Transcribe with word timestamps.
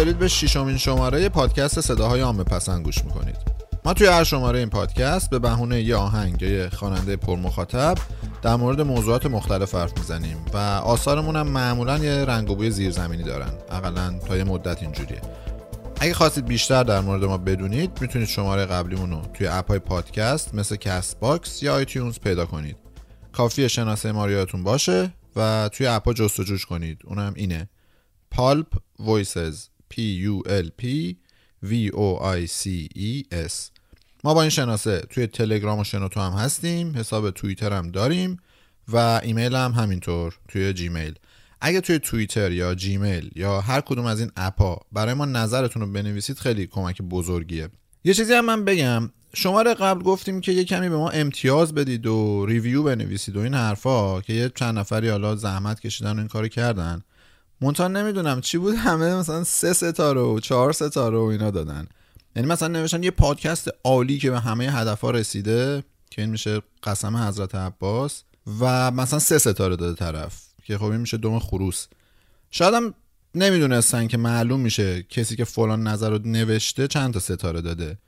دارید 0.00 0.18
به 0.18 0.28
ششمین 0.28 0.76
شماره 0.76 1.28
پادکست 1.28 1.80
صداهای 1.80 2.20
عامه 2.20 2.44
پسند 2.44 2.84
گوش 2.84 3.04
می‌کنید. 3.04 3.36
ما 3.84 3.94
توی 3.94 4.06
هر 4.06 4.24
شماره 4.24 4.58
این 4.58 4.70
پادکست 4.70 5.30
به 5.30 5.38
بهونه 5.38 5.82
یه 5.82 5.96
آهنگ 5.96 6.42
یه 6.42 6.68
خواننده 6.68 7.16
پرمخاطب 7.16 7.98
در 8.42 8.56
مورد 8.56 8.80
موضوعات 8.80 9.26
مختلف 9.26 9.74
حرف 9.74 9.98
می‌زنیم 9.98 10.36
و 10.54 10.56
آثارمون 10.56 11.36
هم 11.36 11.46
معمولا 11.46 11.98
یه 11.98 12.24
رنگ 12.24 12.50
و 12.50 12.54
بوی 12.54 12.70
زیرزمینی 12.70 13.22
دارن. 13.22 13.50
اقلا 13.70 14.18
تا 14.18 14.36
یه 14.36 14.44
مدت 14.44 14.82
اینجوریه. 14.82 15.20
اگه 16.00 16.14
خواستید 16.14 16.44
بیشتر 16.44 16.82
در 16.82 17.00
مورد 17.00 17.24
ما 17.24 17.38
بدونید 17.38 17.98
می‌تونید 18.00 18.28
شماره 18.28 18.66
قبلیمون 18.66 19.10
رو 19.10 19.20
توی 19.34 19.46
app 19.46 19.68
های 19.68 19.78
پادکست 19.78 20.54
مثل 20.54 20.76
Castbox 20.76 21.62
یا 21.62 21.74
iTunes 21.74 22.18
پیدا 22.18 22.46
کنید. 22.46 22.76
کافیه 23.32 23.68
شناسه 23.68 24.12
ما 24.12 24.30
یادتون 24.30 24.62
باشه 24.62 25.12
و 25.36 25.70
توی 25.72 25.86
app 25.86 26.06
ها 26.06 26.12
جستجوش 26.12 26.66
کنید. 26.66 27.00
اونم 27.04 27.32
اینه. 27.36 27.68
Pulp 28.30 28.66
Voices. 28.98 29.66
P 29.94 29.96
U 29.98 30.48
L 30.48 30.68
P 30.82 30.84
V 31.64 31.90
O 31.92 32.18
I 32.38 32.46
C 32.46 32.88
E 32.96 33.34
S. 33.48 33.70
ما 34.24 34.34
با 34.34 34.40
این 34.42 34.50
شناسه 34.50 35.00
توی 35.00 35.26
تلگرام 35.26 35.78
و 35.78 35.84
شنوتو 35.84 36.20
هم 36.20 36.32
هستیم 36.32 36.96
حساب 36.96 37.30
توییتر 37.30 37.72
هم 37.72 37.90
داریم 37.90 38.38
و 38.88 38.96
ایمیل 38.96 39.54
هم 39.54 39.72
همینطور 39.72 40.38
توی 40.48 40.72
جیمیل. 40.72 41.14
اگه 41.60 41.80
توی 41.80 41.98
توییتر 41.98 42.52
یا 42.52 42.74
جیمیل 42.74 43.30
یا 43.36 43.60
هر 43.60 43.80
کدوم 43.80 44.06
از 44.06 44.20
این 44.20 44.30
app 44.36 44.69
ا 44.69 44.80
برای 44.92 45.14
ما 45.14 45.24
نظرتون 45.24 45.82
رو 45.82 45.92
بنویسید 45.92 46.38
خیلی 46.38 46.66
کمک 46.66 47.02
بزرگیه. 47.02 47.68
یه 48.04 48.14
چیزی 48.14 48.32
هم 48.32 48.44
من 48.44 48.64
بگم 48.64 49.10
شماره 49.34 49.74
قبل 49.74 50.02
گفتیم 50.02 50.40
که 50.40 50.52
یه 50.52 50.64
کمی 50.64 50.88
به 50.88 50.96
ما 50.96 51.10
امتیاز 51.10 51.74
بدید 51.74 52.06
و 52.06 52.46
review 52.46 52.82
بنویسید 52.82 53.36
و 53.36 53.40
این 53.40 53.54
حرفا 53.54 54.20
که 54.20 54.32
یه 54.32 54.50
چند 54.54 54.78
نفری 54.78 55.08
حالا 55.08 55.36
زحمت 55.36 55.80
کشیدن 55.80 56.12
و 56.12 56.18
این 56.18 56.28
کارو 56.28 56.48
کردن. 56.48 57.02
مونتا 57.60 57.88
نمی‌دونم 57.88 58.40
چی 58.40 58.58
بود. 58.58 58.74
همه 58.86 59.14
مثلا 59.14 59.44
سه 59.44 59.72
ستاره 59.72 60.20
و 60.20 60.40
چهار 60.40 60.72
ستاره 60.72 61.18
و 61.18 61.22
اینا 61.22 61.50
دادن. 61.50 61.86
یعنی 62.36 62.48
مثلا 62.48 62.68
نوشتن 62.68 63.02
یه 63.02 63.10
پادکست 63.10 63.68
عالی 63.84 64.18
که 64.18 64.30
به 64.30 64.40
همه 64.40 64.64
هدفها 64.72 65.10
رسیده 65.10 65.84
که 66.10 66.22
این 66.22 66.30
میشه 66.30 66.62
قسم 66.82 67.16
حضرت 67.16 67.54
عباس 67.54 68.22
و 68.60 68.90
مثلا 68.90 69.18
سه 69.18 69.38
ستاره 69.38 69.76
داده 69.76 69.96
طرف 69.96 70.42
که 70.64 70.78
خب 70.78 70.84
این 70.84 71.00
میشه 71.00 71.16
دوم 71.16 71.38
خروس. 71.38 71.86
شاید 72.50 72.74
هم 72.74 72.94
نمی‌دونستن 73.34 74.06
که 74.06 74.16
معلوم 74.16 74.60
میشه 74.60 75.02
کسی 75.02 75.36
که 75.36 75.44
فلان 75.44 75.82
نظر 75.86 76.10
رو 76.10 76.18
نوشته 76.24 76.88
چند 76.88 77.14
تا 77.14 77.20
ستاره 77.20 77.60
داده. 77.60 77.98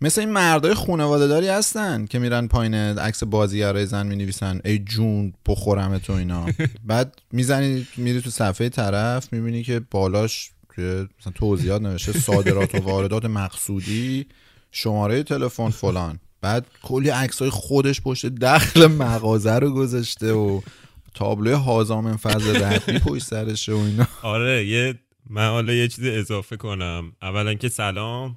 مثل 0.00 0.20
این 0.20 0.30
مردای 0.30 0.74
خانواده 0.74 1.26
داری 1.26 1.48
هستن 1.48 2.06
که 2.06 2.18
میرن 2.18 2.46
پایین 2.46 2.74
عکس 2.74 3.24
بازیگرای 3.24 3.86
زن 3.86 4.06
می‌نویسن. 4.06 4.60
ای 4.64 4.78
جون 4.78 5.32
بخورم 5.46 5.98
تو 5.98 6.12
اینا. 6.12 6.46
بعد 6.86 7.20
می‌زنی 7.32 7.86
میری 7.96 8.20
تو 8.20 8.30
صفحه 8.30 8.68
طرف 8.68 9.32
می‌بینی 9.32 9.62
که 9.62 9.80
بالاش 9.90 10.50
توی 10.74 11.06
مثلا 11.20 11.32
توضیحات 11.34 11.82
نوشته 11.82 12.12
صادرات 12.12 12.74
و 12.74 12.78
واردات 12.78 13.24
مقصودی 13.24 14.26
شماره 14.72 15.22
تلفن 15.22 15.70
فلان. 15.70 16.20
بعد 16.40 16.66
کلی 16.82 17.08
عکسای 17.08 17.50
خودش 17.50 18.00
پشت 18.00 18.26
دخل 18.26 18.86
مغازه 18.86 19.54
رو 19.54 19.70
گذاشته 19.70 20.32
و 20.32 20.60
تابلوی 21.14 21.52
هازام 21.52 22.16
فضل 22.16 22.62
رفی 22.62 22.98
پشت 22.98 23.24
سرشه 23.24 23.72
و 23.72 23.76
اینا. 23.76 24.08
آره 24.22 24.66
یه 24.66 24.94
من 25.30 25.48
حالا 25.48 25.72
یه 25.72 25.88
چیز 25.88 26.04
اضافه 26.04 26.56
کنم. 26.56 27.12
اولا 27.22 27.54
که 27.54 27.68
سلام. 27.68 28.36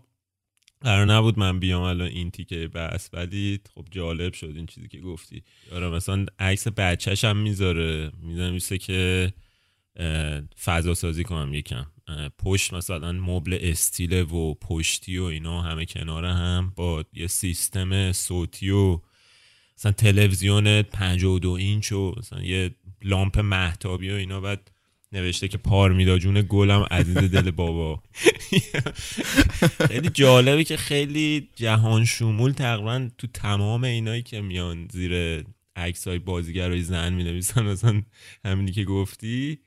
قرار 0.83 1.05
نبود 1.05 1.39
من 1.39 1.59
بیام 1.59 1.81
الان 1.81 2.07
این 2.07 2.31
تیکه 2.31 2.67
بس 2.67 3.09
ولی 3.13 3.59
خب 3.75 3.88
جالب 3.91 4.33
شد 4.33 4.53
این 4.55 4.66
چیزی 4.66 4.88
که 4.88 4.99
گفتی. 4.99 5.44
آره 5.71 5.89
مثلا 5.89 6.25
عکس 6.39 6.67
بچهش 6.67 7.23
هم 7.23 7.38
می‌ذاره 7.38 8.11
می‌ذاره 8.21 8.59
که 8.59 9.33
فضا 10.63 10.94
سازی 10.94 11.23
کنم 11.23 11.53
یکم. 11.53 11.85
پشت 12.38 12.73
مثلا 12.73 13.11
مبل 13.11 13.57
استیل 13.61 14.13
و 14.13 14.53
پشتی 14.53 15.17
و 15.17 15.23
اینا 15.23 15.61
همه 15.61 15.85
کنار 15.85 16.25
هم 16.25 16.73
با 16.75 17.05
یه 17.13 17.27
سیستم 17.27 18.11
صوتی 18.11 18.69
و 18.69 19.00
مثلا 19.77 19.91
تلویزیون 19.91 20.81
52 20.81 21.51
اینچ 21.51 21.91
و 21.91 22.13
مثلا 22.17 22.44
یه 22.44 22.75
لامپ 23.01 23.39
محتابی 23.39 24.11
و 24.11 24.13
اینا. 24.13 24.41
بعد 24.41 24.71
نوشته 25.13 25.47
که 25.47 25.57
پار 25.57 26.18
جون 26.19 26.46
گلم 26.50 26.88
عزیز 26.91 27.18
دل 27.18 27.51
بابا. 27.51 28.03
خیلی 29.88 30.09
جالبه 30.09 30.63
که 30.63 30.78
خیلی 30.78 31.50
جهان 31.56 32.06
شمول 32.06 32.51
تقریبا 32.51 33.09
تو 33.18 33.28
تمام 33.28 33.84
اینایی 33.84 34.22
که 34.22 34.41
میان 34.41 34.88
زیر 34.91 35.44
عکس 35.75 36.07
های 36.07 36.19
بازیگرای 36.19 36.81
زن 36.81 37.13
می 37.13 37.24
نویسن 37.24 37.63
مثلا 37.63 38.01
همینی 38.46 38.72
که 38.72 38.84
گفتی 38.84 39.59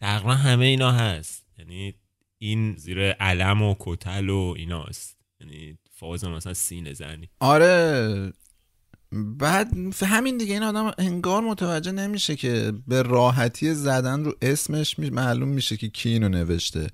تقریبا 0.00 0.34
همه 0.34 0.66
اینا 0.66 0.92
هست. 0.92 1.46
یعنی 1.58 1.94
این 2.38 2.76
زیر 2.76 3.12
علم 3.12 3.62
و 3.62 3.74
کتل 3.80 4.28
و 4.28 4.54
ایناست. 4.56 5.16
یعنی 5.40 5.78
فاز 5.94 6.24
مثلا 6.24 6.54
سینه 6.54 6.92
زنی. 6.92 7.28
آره. 7.40 8.32
بعد 9.12 9.68
همین 10.04 10.38
دیگه 10.38 10.54
این 10.54 10.62
آدم 10.62 10.92
انگار 10.98 11.42
متوجه 11.42 11.92
نمیشه 11.92 12.36
که 12.36 12.72
به 12.88 13.02
راحتی 13.02 13.74
زدن 13.74 14.24
رو 14.24 14.34
اسمش 14.42 14.98
معلوم 14.98 15.48
میشه 15.48 15.76
که 15.76 15.88
کی 15.88 16.08
اینو 16.08 16.28
نوشته. 16.28 16.86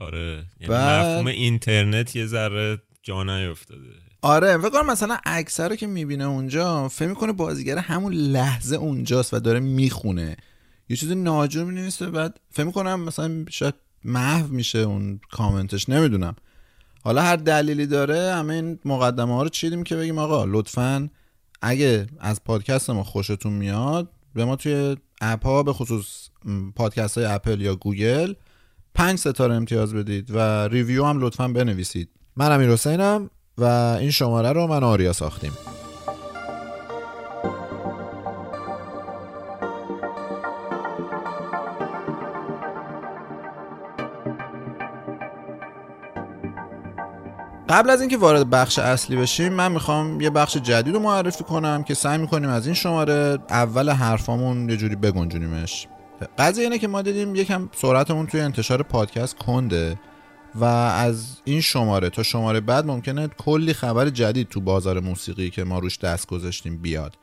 آره 0.00 0.44
یعنی 0.60 0.74
مفهوم 0.74 1.26
اینترنت 1.26 2.16
یه 2.16 2.26
ذره 2.26 2.82
جا 3.02 3.22
نیفتاده. 3.22 3.88
آره 4.22 4.58
فکر 4.58 4.82
مثلا 4.82 5.18
اکثر 5.24 5.68
رو 5.68 5.76
که 5.76 5.86
می‌بینه 5.86 6.24
اونجا 6.24 6.88
فکر 6.88 7.08
می‌کنه 7.08 7.32
بازیگر 7.32 7.78
همون 7.78 8.12
لحظه 8.12 8.76
اونجاست 8.76 9.34
و 9.34 9.40
داره 9.40 9.60
می‌خونه. 9.60 10.36
یه 10.88 10.96
چیز 10.96 11.12
ناجور 11.12 11.64
می‌نویسه 11.64 12.10
بعد 12.10 12.40
فکر 12.50 12.64
می‌کنم 12.64 13.00
مثلا 13.00 13.44
شاید 13.50 13.74
محو 14.04 14.46
میشه 14.46 14.78
اون 14.78 15.20
کامنتش 15.30 15.88
نمی‌دونم. 15.88 16.36
حالا 17.02 17.22
هر 17.22 17.36
دلیلی 17.36 17.86
داره 17.86 18.34
همه 18.34 18.54
این 18.54 18.78
مقدمه 18.84 19.34
ها 19.34 19.42
رو 19.42 19.48
چیدیم 19.48 19.82
که 19.82 19.96
بگیم 19.96 20.18
آقا 20.18 20.44
لطفاً 20.44 21.10
اگه 21.62 22.06
از 22.20 22.44
پادکست 22.44 22.90
ما 22.90 23.04
خوشتون 23.04 23.52
میاد 23.52 24.08
به 24.34 24.44
ما 24.44 24.56
توی 24.56 24.96
اپ 25.20 25.46
ها 25.46 25.62
به 25.62 25.72
خصوص 25.72 26.28
پادکست 26.76 27.18
های 27.18 27.26
اپل 27.26 27.60
یا 27.60 27.76
گوگل 27.76 28.34
پنج 28.94 29.18
ستاره 29.18 29.54
امتیاز 29.54 29.94
بدید 29.94 30.30
و 30.30 30.68
review 30.68 31.04
هم 31.04 31.20
لطفا 31.20 31.48
بنویسید. 31.48 32.08
من 32.36 32.52
امیر 32.52 32.70
حسینم 32.70 33.30
و 33.58 33.64
این 34.00 34.10
شماره 34.10 34.52
رو 34.52 34.66
من 34.66 34.84
آریا 34.84 35.12
ساختیم. 35.12 35.52
قبل 47.68 47.90
از 47.90 48.00
اینکه 48.00 48.16
وارد 48.16 48.50
بخش 48.50 48.78
اصلی 48.78 49.16
بشیم 49.16 49.52
من 49.52 49.72
می‌خوام 49.72 50.20
یه 50.20 50.30
بخش 50.30 50.56
جدید 50.56 50.94
رو 50.94 51.00
معرفی 51.00 51.44
کنم 51.44 51.82
که 51.82 51.94
سعی 51.94 52.18
می‌کنیم 52.18 52.50
از 52.50 52.66
این 52.66 52.74
شماره 52.74 53.38
اول 53.50 53.90
حرفامون 53.90 54.68
یه 54.70 54.76
جوری 54.76 54.96
بگنجونیمش. 54.96 55.86
قضیه 56.38 56.64
اینه 56.64 56.78
که 56.78 56.88
ما 56.88 57.02
دیدیم 57.02 57.34
یکم 57.34 57.68
سرعتمون 57.76 58.26
توی 58.26 58.40
انتشار 58.40 58.82
پادکست 58.82 59.36
کنده 59.36 60.00
و 60.54 60.64
از 60.64 61.36
این 61.44 61.60
شماره 61.60 62.10
تا 62.10 62.22
شماره 62.22 62.60
بعد 62.60 62.86
ممکنه 62.86 63.28
کلی 63.28 63.72
خبر 63.72 64.08
جدید 64.10 64.48
تو 64.48 64.60
بازار 64.60 65.00
موسیقی 65.00 65.50
که 65.50 65.64
ما 65.64 65.78
روش 65.78 65.98
دست 65.98 66.26
گذاشتیم 66.26 66.82
بیاد 66.82 67.14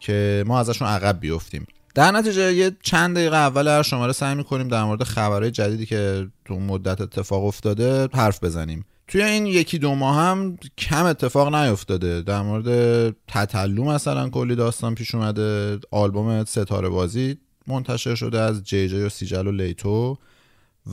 که 0.00 0.44
ما 0.46 0.60
ازشون 0.60 0.88
عقب 0.88 1.20
بیفتیم. 1.20 1.66
در 1.94 2.10
نتیجه 2.10 2.54
یه 2.54 2.76
چند 2.82 3.16
دقیقه 3.16 3.36
اول 3.36 3.68
هر 3.68 3.82
شماره 3.82 4.12
سعی 4.12 4.34
می‌کنیم 4.34 4.68
در 4.68 4.84
مورد 4.84 5.02
خبرهای 5.02 5.50
جدیدی 5.50 5.86
که 5.86 6.26
تو 6.44 6.60
مدت 6.60 7.00
اتفاق 7.00 7.44
افتاده 7.44 8.08
حرف 8.12 8.44
بزنیم. 8.44 8.84
توی 9.08 9.22
این 9.22 9.46
یکی 9.46 9.78
دو 9.78 9.94
ماه 9.94 10.16
هم 10.16 10.56
کم 10.78 11.04
اتفاق 11.06 11.54
نیفتاده. 11.54 12.22
در 12.22 12.42
مورد 12.42 13.10
تتلو 13.28 13.84
مثلا 13.84 14.28
کلی 14.28 14.54
داستان 14.54 14.94
پیش 14.94 15.14
اومده. 15.14 15.78
آلبوم 15.90 16.44
ستاره 16.44 16.88
بازی 16.88 17.38
منتشر 17.66 18.14
شده 18.14 18.38
از 18.40 18.64
جی 18.64 18.88
جی 18.88 19.02
و 19.02 19.08
سیجل 19.08 19.46
و 19.46 19.52
لیتو 19.52 20.18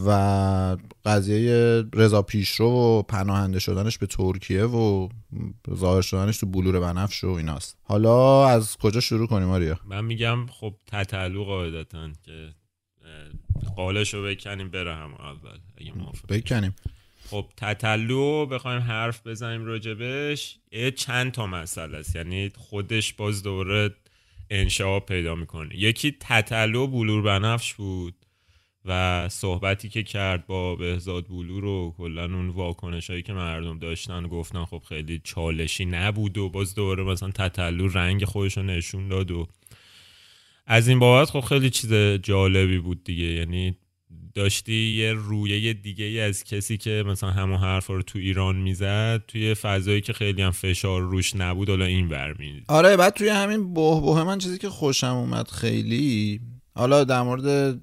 و 0.06 0.78
قضیه 1.06 1.84
رضا 1.94 2.22
پیشرو 2.22 2.70
و 2.70 3.02
پناهنده 3.02 3.60
شدنش 3.60 3.98
به 3.98 4.08
ترکیه 4.08 4.64
و 4.64 5.10
ظاهر 5.76 6.02
شدنش 6.02 6.38
تو 6.38 6.46
بلور 6.46 6.80
بنفش 6.80 7.24
و 7.24 7.28
ایناست. 7.28 7.78
حالا 7.84 8.48
از 8.48 8.78
کجا 8.78 9.00
شروع 9.00 9.28
کنیم 9.28 9.50
آریا؟ 9.50 9.80
من 9.86 10.06
میگم 10.06 10.46
خب 10.46 10.74
تتلو 10.88 11.44
قاعدتا 11.44 12.10
که 12.26 12.50
قالش 13.76 14.14
رو 14.14 14.24
بکنیم 14.24 14.72
بره 14.72 14.96
هم 14.96 15.14
اول 15.14 15.58
اگه 15.78 15.94
بکنیم. 16.30 16.76
خب 17.34 17.46
تتلو 17.58 18.46
بخوایم 18.46 18.82
حرف 18.82 19.28
بزنیم 19.28 19.66
راجبش 19.66 20.58
یه 20.72 20.92
چند 20.92 21.32
تا 21.32 21.48
مسئله 21.48 21.98
است. 21.98 22.16
یعنی 22.16 22.52
خودش 22.56 23.14
باز 23.14 23.44
دوره 23.44 23.90
انشا 24.50 25.00
پیدا 25.00 25.36
می‌کنه. 25.36 25.76
یکی 25.76 26.16
تتلو 26.20 26.88
بلور 26.88 27.22
بنفش 27.22 27.74
بود 27.74 28.16
و 28.86 29.30
صحبتی 29.30 29.90
که 29.90 30.04
کرد 30.04 30.48
با 30.48 30.76
بهزاد 30.76 31.28
بلور 31.28 31.66
و 31.66 31.94
کلا 31.98 32.24
اون 32.24 32.50
واکنش 32.50 33.10
هایی 33.10 33.22
که 33.22 33.34
مردم 33.34 33.80
داشتن 33.80 34.28
گفتن 34.28 34.66
خب 34.66 34.82
خیلی 34.90 35.22
چالشی 35.24 35.86
نبود 35.86 36.38
و 36.38 36.50
باز 36.50 36.76
دوره 36.76 37.04
مثلا 37.04 37.32
تتلو 37.32 37.88
رنگ 37.88 38.26
خودش 38.26 38.58
رو 38.58 38.64
نشون 38.64 39.08
داد 39.08 39.32
و 39.32 39.48
از 40.66 40.88
این 40.88 41.00
بابت 41.00 41.30
خب 41.30 41.40
خیلی 41.40 41.70
چیز 41.70 41.94
جالبی 42.24 42.78
بود 42.78 43.04
دیگه. 43.04 43.26
یعنی 43.26 43.78
داشتی 44.36 44.74
یه 44.74 45.14
رویه 45.14 45.74
دیگه 45.74 46.06
ای 46.06 46.20
از 46.20 46.44
کسی 46.44 46.78
که 46.78 47.04
مثلا 47.08 47.32
همون 47.32 47.58
حرفا 47.58 47.94
رو 47.94 48.02
تو 48.02 48.20
ایران 48.20 48.56
می‌زد 48.56 49.24
توی 49.28 49.54
فضایی 49.54 50.02
که 50.02 50.14
خیلی 50.14 50.42
هم 50.42 50.52
فشار 50.52 51.02
روش 51.02 51.36
نبود 51.36 51.70
حالا 51.70 51.86
این 51.86 52.10
برمی 52.10 52.64
آره 52.68 52.98
بعد 52.98 53.14
توی 53.14 53.30
همین 53.30 53.74
بهبه 53.74 54.24
من 54.24 54.38
چیزی 54.38 54.58
که 54.58 54.70
خوشم 54.70 55.08
اومد 55.08 55.48
خیلی 55.48 56.42
حالا 56.76 57.04
در 57.04 57.22
مورد 57.22 57.80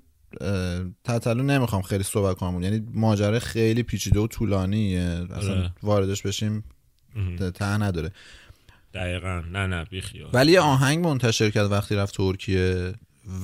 تطلو 1.05 1.43
نمی‌خوام 1.43 1.83
خیلی 1.83 2.05
صحبت 2.05 2.37
کنم 2.37 2.63
یعنی 2.63 2.87
ماجرا 2.95 3.39
خیلی 3.39 3.83
پیچیده 3.83 4.21
و 4.21 4.27
طولانیه. 4.27 5.27
اصلا 5.37 5.53
آره. 5.53 5.73
واردش 5.83 6.23
بشیم 6.23 6.65
ته 7.55 7.65
نداره. 7.65 8.13
دقیقا. 8.95 9.41
نه 9.41 9.67
نه 9.67 9.85
بیخیال 9.85 10.31
ولی 10.33 10.59
آهنگ 10.59 11.07
منتشر 11.07 11.51
کرد 11.51 11.73
وقتی 11.73 11.95
رفت 11.95 12.17
ترکیه. 12.17 12.93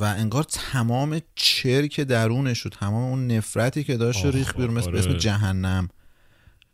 و 0.00 0.04
انگار 0.04 0.42
تمام 0.42 1.20
چرک 1.34 2.00
درونش 2.00 2.66
و 2.66 2.68
تمام 2.68 3.10
اون 3.10 3.26
نفرتی 3.26 3.84
که 3.84 3.96
داشت 3.96 4.24
رو 4.24 4.30
ریخ 4.30 4.56
بیرون 4.56 4.74
مثل 4.74 4.88
آره. 4.88 4.98
اسم 4.98 5.12
جهنم. 5.12 5.88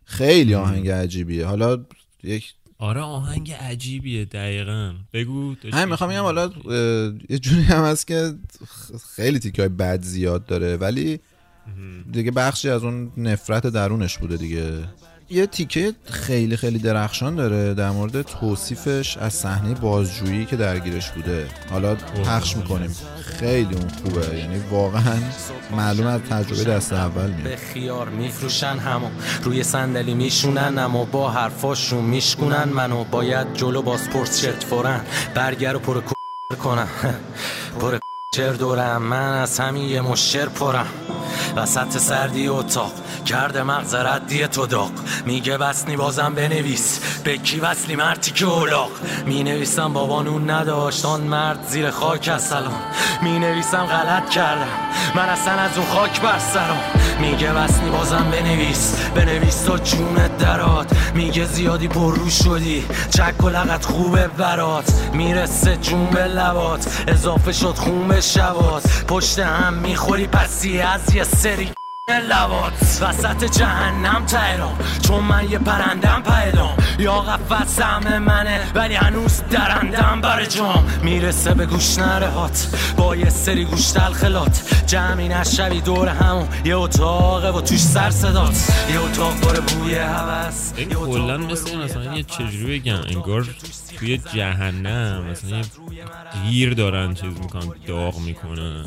خیلی 0.04 0.54
آهنگ 0.54 0.88
عجیبیه. 0.90 1.46
حالا 1.46 1.84
یک 2.22 2.54
آره 2.78 3.00
آهنگ 3.00 3.52
عجیبیه 3.52 4.24
دقیقا. 4.24 4.94
بگو 5.12 5.54
همین 5.72 5.84
می‌خوام 5.84 6.10
بگم 6.10 6.22
حالا 6.22 6.50
یه 7.28 7.38
جوری 7.38 7.62
هم 7.62 7.84
هست 7.84 8.06
که 8.06 8.34
خیلی 9.14 9.38
تیکای 9.38 9.68
بد 9.68 10.02
زیاد 10.02 10.46
داره 10.46 10.76
ولی 10.76 11.20
دیگه 12.12 12.30
بخشی 12.30 12.68
از 12.68 12.84
اون 12.84 13.12
نفرت 13.16 13.66
درونش 13.66 14.18
بوده 14.18 14.36
دیگه. 14.36 14.72
یه 15.32 15.46
تیکه 15.46 15.92
خیلی 16.10 16.56
خیلی 16.56 16.78
درخشان 16.78 17.34
داره 17.34 17.74
در 17.74 17.90
مورد 17.90 18.22
توصیفش 18.22 19.16
از 19.16 19.32
صحنه 19.32 19.74
بازجویی 19.74 20.44
که 20.44 20.56
درگیرش 20.56 21.10
بوده. 21.10 21.46
حالا 21.70 21.94
پخش 21.94 22.56
می‌کنیم. 22.56 22.96
خیلی 23.22 23.74
اون 23.74 23.88
خوبه. 23.88 24.38
یعنی 24.38 24.58
واقعا 24.70 25.18
معلوم 25.76 26.06
از 26.06 26.20
تجربه 26.20 26.64
دست 26.64 26.92
اول 26.92 27.30
به 27.30 27.36
میاد 27.36 27.58
خیار 27.58 28.08
میفروشن 28.08 28.76
همو. 28.78 29.06
روی 29.42 29.62
صندلی 29.62 30.14
میشونن 30.14 30.78
اما 30.78 31.04
با 31.04 31.30
حرفاشون 31.30 32.04
میشکنن 32.04 32.68
منو 32.68 33.04
باید 33.04 33.54
جلو 33.54 33.82
باسپورت 33.82 34.34
شرت 34.34 34.64
فورن. 34.64 35.00
برگر 35.34 35.76
و 35.76 35.78
پر 35.78 36.02
کنم 36.62 36.88
پر 37.80 37.98
چر 38.34 38.52
دورم 38.52 39.02
من 39.02 39.42
از 39.42 39.60
همین 39.60 39.88
یه 39.88 40.00
مشر 40.00 40.48
پرم. 40.48 40.86
وسط 41.56 41.98
سردی 41.98 42.48
اتاق 42.48 42.92
کرده 43.26 43.62
مغز 43.62 43.94
ردی 43.94 44.46
تو 44.46 44.66
داغ. 44.66 44.90
میگه 45.26 45.58
بسنی 45.58 45.96
بازم 45.96 46.34
بنویس 46.34 47.00
به 47.24 47.38
کی 47.38 47.60
وصلی 47.60 47.96
مرتی 47.96 48.30
که 48.30 48.46
اولاق 48.46 48.90
می 49.26 49.42
نویسم 49.44 49.92
بابانون 49.92 50.50
نداشت 50.50 51.04
آن 51.04 51.20
مرد 51.20 51.64
زیر 51.68 51.90
خاک 51.90 52.28
از 52.32 52.42
سلام. 52.42 52.82
می 53.22 53.38
نویسم 53.38 53.86
غلط 53.86 54.30
کردم 54.30 54.68
من 55.14 55.28
اصلا 55.28 55.54
از 55.54 55.78
اون 55.78 55.86
خاک 55.86 56.20
بر 56.20 56.38
سرم. 56.38 56.91
میگه 57.22 57.52
بسنی 57.52 57.90
بازم 57.90 58.30
بنویس. 58.32 58.96
بنویس 59.14 59.62
تا 59.62 59.78
جونت 59.78 60.38
درات. 60.38 61.14
میگه 61.14 61.44
زیادی 61.44 61.88
پر 61.88 62.14
رو 62.14 62.30
شدی. 62.30 62.84
چک 63.10 63.44
و 63.44 63.48
لغت 63.48 63.84
خوبه 63.84 64.28
برات. 64.28 65.10
می‌رسه 65.12 65.76
جون 65.76 66.06
به 66.06 66.24
لبات. 66.24 67.04
اضافه 67.08 67.52
شد 67.52 67.74
خون 67.74 68.08
به 68.08 68.20
شبات. 68.20 69.04
پشت 69.08 69.38
هم 69.38 69.74
می‌خوری 69.74 70.26
پسی 70.26 70.80
از 70.80 71.14
یه 71.14 71.24
سری 71.24 71.70
لبات 72.08 72.72
وسط 73.02 73.58
جهنم 73.58 74.26
تهرام 74.26 74.78
چون 75.02 75.24
من 75.24 75.50
یه 75.50 75.58
پرندم 75.58 76.22
پیدام. 76.22 76.76
یا 76.98 77.20
قفت 77.20 77.68
سهم 77.68 78.18
منه 78.18 78.60
ولی 78.74 78.94
هنوز 78.94 79.42
درندم 79.50 80.20
بر 80.20 80.44
جام. 80.44 80.84
می‌رسه 81.02 81.54
به 81.54 81.66
گوش 81.66 81.98
نرهات 81.98 82.68
با 82.96 83.16
یه 83.16 83.30
سری 83.30 83.64
گوش 83.64 83.90
تلخلات. 83.90 84.84
جمعی 84.86 85.28
نشوی 85.28 85.80
دور 85.80 86.08
همون. 86.08 86.48
یه 86.64 86.76
اتاقه 86.76 87.48
و 87.48 87.60
توش 87.60 87.80
سر 87.80 88.10
صدات. 88.10 88.70
یه 88.92 89.00
اتاق 89.00 89.40
پر 89.40 89.60
بوی 89.60 89.94
هوس. 89.94 90.72
این 90.76 90.88
پر 90.88 91.36
مثل 91.36 91.70
بوی 91.70 91.84
مثلا 91.84 92.16
یه. 92.16 92.22
چجوری 92.22 92.78
بگم؟ 92.78 93.00
انگار 93.08 93.46
توی 93.98 94.18
جهنم 94.18 95.24
مثلا 95.30 95.56
یه 95.58 95.64
گیر 96.50 96.74
دارن 96.74 97.14
چیز 97.14 97.38
می‌کنن 97.38 97.72
داغ 97.88 98.18
می‌کنن. 98.18 98.84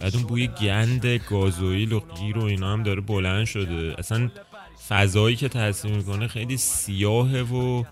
بعد 0.00 0.16
اون 0.16 0.24
بوی 0.24 0.46
گند 0.46 1.06
گازوئیل 1.06 1.92
و 1.92 2.00
گیر 2.00 2.38
و 2.38 2.44
اینا 2.44 2.72
هم 2.72 2.82
داره 2.82 3.00
بلند 3.00 3.44
شده. 3.44 3.94
اصلا 3.98 4.30
فضایی 4.88 5.36
که 5.36 5.48
تاثیر 5.48 5.90
می‌کنه 5.92 6.28
خیلی 6.28 6.56
سیاهه 6.56 7.40
و 7.40 7.84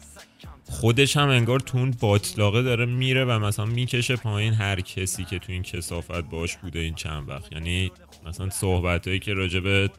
خودش 0.70 1.16
هم 1.16 1.28
انگار 1.28 1.60
تو 1.60 1.78
اون 1.78 1.94
باطلاقه 2.00 2.62
داره 2.62 2.86
میره 2.86 3.24
و 3.24 3.38
مثلا 3.38 3.64
می‌کشه 3.64 4.16
پایین 4.16 4.54
هر 4.54 4.80
کسی 4.80 5.24
که 5.24 5.38
تو 5.38 5.52
این 5.52 5.62
کسافت 5.62 6.20
باش 6.20 6.56
بوده 6.56 6.78
این 6.78 6.94
چند 6.94 7.28
وقت. 7.28 7.52
یعنی 7.52 7.92
مثلا 8.26 8.50
صحبت 8.50 9.20
که 9.20 9.34
راجبه 9.34 9.90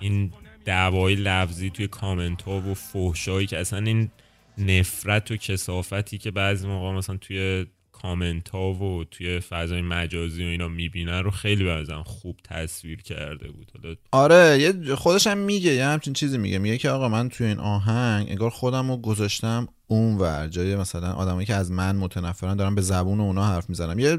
این 0.00 0.32
دعوای 0.64 1.14
لفظی 1.14 1.70
توی 1.70 1.88
کامنت 1.88 2.42
ها 2.42 2.60
و 2.60 2.74
فحشایی 2.74 3.46
که 3.46 3.58
اصلا 3.58 3.78
این 3.78 4.10
نفرت 4.58 5.30
و 5.30 5.36
کسافتی 5.36 6.18
که 6.18 6.30
بعضی 6.30 6.68
موقع 6.68 6.92
مثلا 6.92 7.16
توی 7.16 7.66
کامنت 8.02 8.48
ها 8.48 8.72
و 8.72 9.04
توی 9.04 9.40
فضای 9.40 9.82
مجازی 9.82 10.44
و 10.44 10.46
اینا 10.46 10.68
می‌بینن 10.68 11.22
رو 11.22 11.30
خیلی 11.30 11.64
بازم 11.64 12.02
خوب 12.06 12.36
تصویر 12.44 13.02
کرده 13.02 13.48
بود. 13.48 13.98
آره 14.12 14.58
یه 14.60 14.94
خودش 14.94 15.26
هم 15.26 15.38
میگه 15.38 15.72
یه 15.72 15.84
همچین 15.84 16.12
چیزی 16.12 16.38
میگه. 16.38 16.58
میگه 16.58 16.78
که 16.78 16.90
آقا 16.90 17.08
من 17.08 17.28
توی 17.28 17.46
این 17.46 17.58
آهنگ 17.58 18.26
انگار 18.30 18.50
خودم 18.50 18.90
رو 18.90 18.96
گذاشتم 18.96 19.68
اون 19.86 20.18
ور 20.18 20.48
جای 20.48 20.76
مثلا 20.76 21.12
آدمایی 21.12 21.46
که 21.46 21.54
از 21.54 21.70
من 21.70 21.96
متنفرن 21.96 22.56
دارم 22.56 22.74
به 22.74 22.80
زبون 22.80 23.20
اونا 23.20 23.44
حرف 23.44 23.68
می‌زنم 23.68 23.98
یه 23.98 24.18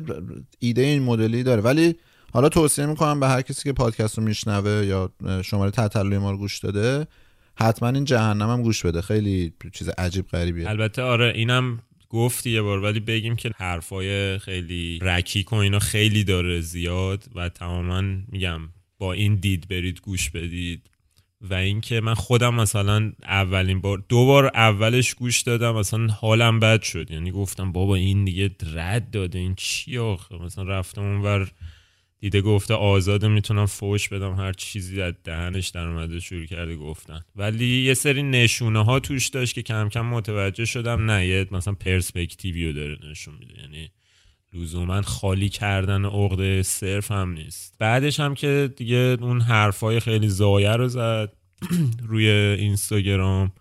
ایده 0.60 0.81
این 0.81 1.04
مدلی 1.04 1.44
داره. 1.44 1.62
ولی 1.62 1.95
حالا 2.34 2.50
توصیه 2.50 2.86
می‌کنم 2.86 3.19
به 3.19 3.27
هر 3.27 3.42
کسی 3.42 3.63
که 3.63 3.74
پادکست 3.74 4.18
رو 4.18 4.24
میشنوه 4.24 4.86
یا 4.86 5.12
شماره 5.42 5.72
تطلوی 5.72 6.18
ما 6.18 6.31
رو 6.31 6.38
گوش 6.38 6.60
داده 6.60 7.07
حتما 7.56 7.89
این 7.89 8.04
جهنم 8.04 8.50
هم 8.50 8.62
گوش 8.62 8.86
بده. 8.86 9.01
خیلی 9.01 9.54
چیز 9.74 9.89
عجیب 9.89 10.27
غریبیه. 10.27 10.69
البته 10.69 11.01
آره 11.01 11.34
اینم 11.36 11.80
گفتی 12.12 12.50
یه 12.50 12.62
بار 12.62 12.84
ولی 12.84 13.00
بگیم 13.00 13.36
که 13.36 13.51
حرفای 13.56 14.39
خیلی 14.39 15.00
رکیک 15.01 15.53
و 15.53 15.56
اینا 15.56 15.80
خیلی 15.80 16.24
داره 16.24 16.62
زیاد 16.62 17.24
و 17.36 17.50
تماما 17.50 18.01
میگم 18.27 18.62
با 18.98 19.13
این 19.13 19.36
دید 19.36 19.68
برید 19.68 20.01
گوش 20.01 20.30
بدید. 20.30 20.88
و 21.41 21.53
اینکه 21.53 22.01
من 22.01 22.13
خودم 22.13 22.56
مثلا 22.56 23.12
اولین 23.24 23.82
بار 23.82 24.03
دو 24.10 24.25
بار 24.25 24.46
اولش 24.46 25.13
گوش 25.13 25.41
دادم 25.41 25.75
مثلا 25.75 26.08
حالم 26.08 26.60
بد 26.60 26.82
شد. 26.82 27.12
یعنی 27.12 27.32
گفتم 27.32 27.72
بابا 27.72 27.96
این 27.96 28.25
دیگه 28.25 28.51
رد 28.74 29.12
داده 29.12 29.39
این 29.39 29.56
چی 29.56 29.98
آخه؟ 29.98 30.36
مثلا 30.36 30.63
رفتم 30.63 31.01
اونور 31.01 31.51
دیده 32.22 32.42
گفته 32.42 32.74
آزاده 32.74 33.28
می‌تونم 33.28 33.66
فوش 33.66 34.10
بدم 34.10 34.34
هر 34.36 34.54
چیزی 34.54 35.01
از 35.01 35.13
دهنش 35.24 35.70
در 35.70 35.88
اومده 35.88 36.20
شروع 36.20 36.46
کرده 36.46 36.75
گفتن. 36.75 37.22
ولی 37.36 37.84
یه 37.84 37.94
سری 37.94 38.24
نشونه 38.24 38.86
ها 38.86 39.00
توش 39.00 39.28
داشت 39.28 39.56
که 39.56 39.62
کم 39.62 39.90
کم 39.90 40.06
متوجه 40.06 40.66
شدم 40.66 41.12
نه 41.12 41.28
یه 41.28 41.48
مثلا 41.51 41.74
پرسپکتیویو 41.74 42.74
داره 42.74 42.98
نشون 43.10 43.34
میده. 43.40 43.62
یعنی 43.62 43.92
لزوما 44.54 45.01
خالی 45.01 45.50
کردن 45.50 46.06
عقده 46.06 46.63
صرف 46.63 47.12
هم 47.12 47.34
نیست. 47.34 47.75
بعدش 47.80 48.20
هم 48.20 48.36
که 48.36 48.74
دیگه 48.78 49.18
اون 49.22 49.42
حرفای 49.42 50.00
خیلی 50.00 50.28
زایه 50.28 50.72
رو 50.72 50.88
زد 50.88 51.34
روی 52.10 52.30
اینستاگرام. 52.30 53.51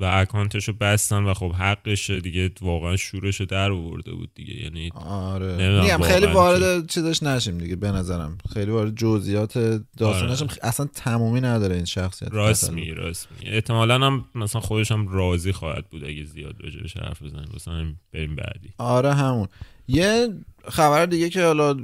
و 0.00 0.04
اکانتشو 0.04 0.72
بستن 0.72 1.24
و 1.24 1.34
خب 1.34 1.52
حقش 1.52 2.10
دیگه 2.10 2.50
واقعا 2.60 2.96
شورشو 2.96 3.44
در 3.44 3.70
آورده 3.70 4.12
بود 4.12 4.30
دیگه. 4.34 4.62
یعنی 4.62 4.90
آره. 4.94 5.80
میگم 5.80 6.02
خیلی 6.02 6.26
وارد 6.26 6.86
چیزش 6.86 7.22
نشیم 7.22 7.58
دیگه 7.58 7.76
به 7.76 7.92
نظرم. 7.92 8.38
خیلی 8.52 8.70
وارد 8.70 8.94
جزئیات 8.94 9.58
داستانش 9.96 10.42
آره. 10.42 10.52
اصلا 10.62 10.88
تمومی 10.94 11.40
نداره 11.40 11.74
این 11.74 11.84
شخصیت. 11.84 12.28
راست 12.32 12.70
میگی 12.72 12.94
احتمالا 13.42 13.94
هم 13.94 14.24
مثلا 14.34 14.60
خودش 14.60 14.92
هم 14.92 15.08
راضی 15.08 15.52
خواهد 15.52 15.88
بود 15.90 16.04
اگه 16.04 16.24
زیاد 16.24 16.54
راجبش 16.60 16.96
حرف 16.96 17.22
بزنیم. 17.22 17.48
همین 17.66 17.96
بریم 18.12 18.36
بعدی. 18.36 18.68
آره 18.78 19.14
همون. 19.14 19.48
یه 19.88 20.28
خبر 20.68 21.06
دیگه 21.06 21.30
که 21.30 21.44
حالا 21.44 21.76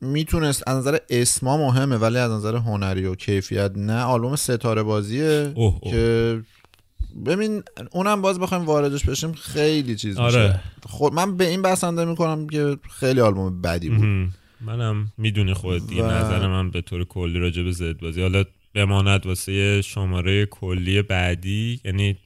می‌تونست 0.00 0.68
از 0.68 0.76
نظر 0.78 0.98
اسما 1.10 1.56
مهمه 1.56 1.96
ولی 1.96 2.18
از 2.18 2.30
نظر 2.30 2.56
هنری 2.56 3.06
و 3.06 3.14
کیفیت 3.14 3.72
نه 3.76 4.02
آلبوم 4.02 4.36
ستاره 4.36 4.82
بازیه 4.82 5.52
اوه 5.54 5.78
اوه. 5.82 5.92
که 5.92 6.42
ببین 7.26 7.62
اونم 7.90 8.22
باز 8.22 8.40
بخوایم 8.40 8.64
واردش 8.64 9.04
بشیم 9.04 9.32
خیلی 9.32 9.96
چیز 9.96 10.16
آره. 10.18 10.42
میشه 10.46 10.60
خود 10.88 11.12
من 11.12 11.36
به 11.36 11.48
این 11.48 11.62
بسنده 11.62 12.04
می‌کنم 12.04 12.46
که 12.46 12.76
خیلی 13.00 13.20
آلبوم 13.20 13.60
بدی 13.60 13.88
بود 13.88 13.98
مهم. 13.98 14.32
منم 14.60 15.12
می‌دونی 15.18 15.54
خود 15.54 15.86
دیگه 15.86 16.02
و- 16.02 16.10
نظر 16.10 16.48
من 16.48 16.70
به 16.70 16.80
طور 16.80 17.04
کلی 17.04 17.38
راجع 17.38 17.62
به 17.62 17.72
زد 17.72 18.00
بازی 18.00 18.22
حالا 18.22 18.44
بماند 18.74 19.26
واسه 19.26 19.82
شماره 19.82 20.46
کلی 20.46 21.02
بعدی 21.02 21.80
یعنی 21.84 22.16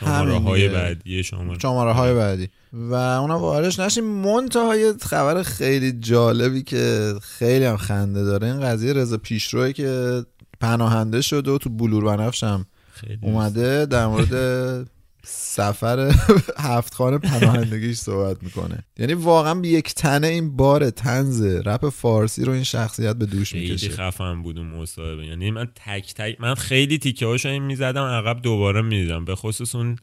شماره 0.00 0.38
های. 0.38 0.68
بعدی 0.68 1.22
شماره 1.22 1.58
شماره 1.58 1.92
های 1.92 2.14
بعدی 2.14 2.48
و 2.72 2.94
اونم 2.94 3.34
واردش 3.34 3.78
نشیم 3.78 4.04
منتها 4.04 4.76
یه 4.76 4.92
خبر 5.02 5.42
خیلی 5.42 5.92
جالبی 5.92 6.62
که 6.62 7.14
خیلی 7.22 7.64
هم 7.64 7.76
خنده 7.76 8.24
داره 8.24 8.46
این 8.46 8.60
قضیه 8.60 8.92
رضا 8.92 9.16
پیشروه 9.18 9.72
که 9.72 10.22
پناهنده 10.60 11.20
شده 11.20 11.50
و 11.50 11.58
تو 11.58 11.70
بلور 11.70 12.04
بنفش 12.16 12.44
هم 12.44 12.66
خیلی 12.94 13.18
اومده 13.22 13.86
در 13.86 14.06
مورد 14.06 14.90
سفر 15.26 16.14
هفت 16.58 16.94
خانه 16.94 17.18
پناهندگیش 17.18 17.98
صحبت 17.98 18.42
می‌کنه. 18.42 18.84
یعنی 18.98 19.14
واقعا 19.14 19.54
به 19.54 19.68
یک 19.68 19.94
تنه 19.94 20.26
این 20.26 20.56
بار 20.56 20.90
تنز 20.90 21.42
رپ 21.42 21.88
فارسی 21.88 22.44
رو 22.44 22.52
این 22.52 22.62
شخصیت 22.62 23.16
به 23.16 23.26
دوش 23.26 23.52
خیلی 23.52 23.70
می‌کشه. 23.70 23.88
خفن 23.88 24.42
بود 24.42 24.58
اون 24.58 24.66
مصاحبه. 24.66 25.26
یعنی 25.26 25.50
من 25.50 25.68
تک 25.74 26.14
تک 26.14 26.40
من 26.40 26.54
خیلی 26.54 26.98
تیکه 26.98 27.26
هاشو 27.26 27.48
این 27.48 27.62
می‌زدم 27.62 28.02
عقب 28.02 28.42
دوباره 28.42 28.82
می‌دیدم. 28.82 29.24
به 29.24 29.34
خصوص 29.34 29.74
اون 29.74 29.96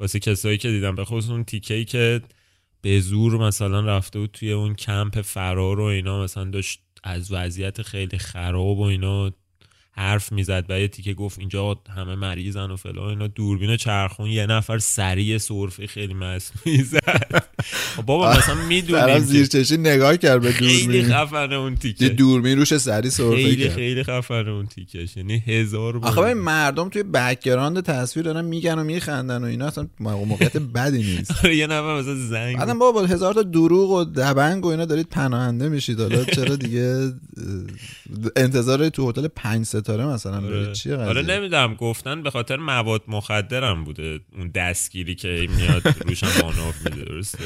واسه 0.00 0.18
کسایی 0.18 0.58
که 0.58 0.68
دیدم 0.68 0.94
به 0.94 1.04
خصوص 1.04 1.30
اون 1.30 1.44
تیکه 1.44 1.74
ای 1.74 1.84
که 1.84 2.20
به 2.82 3.00
زور 3.00 3.36
مثلا 3.36 3.80
رفته 3.80 4.18
بود 4.18 4.30
توی 4.30 4.52
اون 4.52 4.74
کمپ 4.74 5.20
فرار 5.20 5.80
و 5.80 5.84
اینا 5.84 6.22
مثلا 6.22 6.44
داشت 6.44 6.80
از 7.04 7.32
وضعیت 7.32 7.82
خیلی 7.82 8.18
خراب 8.18 8.78
و 8.78 8.82
اینا 8.82 9.32
حرف 9.96 10.32
می‌زد 10.32 10.64
و 10.68 10.80
یه 10.80 10.88
تیکه 10.88 11.14
گفت 11.14 11.38
اینجا 11.38 11.80
همه 11.96 12.14
مریضن 12.14 12.70
و 12.70 12.76
فلان 12.76 13.08
اینا. 13.08 13.26
دوربین 13.26 13.76
چرخوند 13.76 14.30
یه 14.30 14.46
نفر 14.46 14.78
سریع 14.78 15.38
سرفه 15.38 15.86
خیلی 15.86 16.14
مصنوعی 16.14 16.82
زد. 16.82 17.38
خب 17.38 17.53
بابا 18.06 18.30
مثلا 18.36 18.54
می‌دونیم 18.54 19.18
زیر 19.18 19.46
چشی 19.46 19.76
نگاه 19.76 20.16
کرد 20.16 20.40
به 20.42 20.52
خیلی 20.52 20.82
دوربین. 20.82 21.12
خفنه 21.12 21.54
اون 21.54 21.76
تیکه. 21.76 22.08
دوربین 22.08 22.58
روش 22.58 22.76
سریع 22.76 23.10
سرفه 23.10 23.36
خیلی 23.36 23.68
خیلی 23.70 24.02
خفنه 24.04 24.50
اون 24.50 24.66
تیکش. 24.66 25.16
یعنی 25.16 25.42
هزار 25.46 25.96
آخه 26.02 26.34
مردم 26.34 26.88
توی 26.88 27.02
background 27.02 27.80
تصویر 27.80 28.26
دارن 28.26 28.44
میگن 28.44 28.78
و 28.78 28.84
میخندن 28.84 29.42
و 29.42 29.46
اینا 29.46 29.66
اصلا 29.66 29.86
موقعیت 30.00 30.56
بدی 30.56 30.98
نیست. 30.98 31.30
آره، 31.44 31.56
یه 31.56 31.66
نفر 31.66 32.00
مثلا 32.00 32.14
زنگ 32.14 32.56
بعدم 32.56 32.78
بابا 32.78 33.00
با 33.00 33.06
هزار 33.06 33.34
تا 33.34 33.42
دروغ 33.42 33.90
و 33.90 34.04
دبنگ 34.04 34.64
و 34.64 34.68
اینا 34.68 34.84
دارید 34.84 35.08
پناهنده 35.08 35.68
میشید. 35.68 36.00
حالا 36.00 36.24
چرا 36.36 36.56
دیگه 36.56 37.12
انتظار 38.36 38.88
تو 38.88 39.10
هتل 39.10 39.28
پنج 39.28 39.66
ستاره 39.66 40.06
مثلا 40.06 40.36
آره. 40.36 40.72
چیه 40.72 40.96
قضیه؟ 40.96 41.08
آره 41.08 41.22
نمی‌دونم. 41.22 41.74
گفتن 41.74 42.22
به 42.22 42.30
خاطر 42.30 42.56
مواد 42.56 43.02
مخدرم 43.08 43.84
بوده. 43.84 44.20
اون 44.38 44.48
دستگیری 44.48 45.14
که 45.14 45.48
میاد 45.56 45.94
روشم 46.06 46.26
آناف 46.26 46.74
میده 46.84 47.04
درسته؟ 47.04 47.38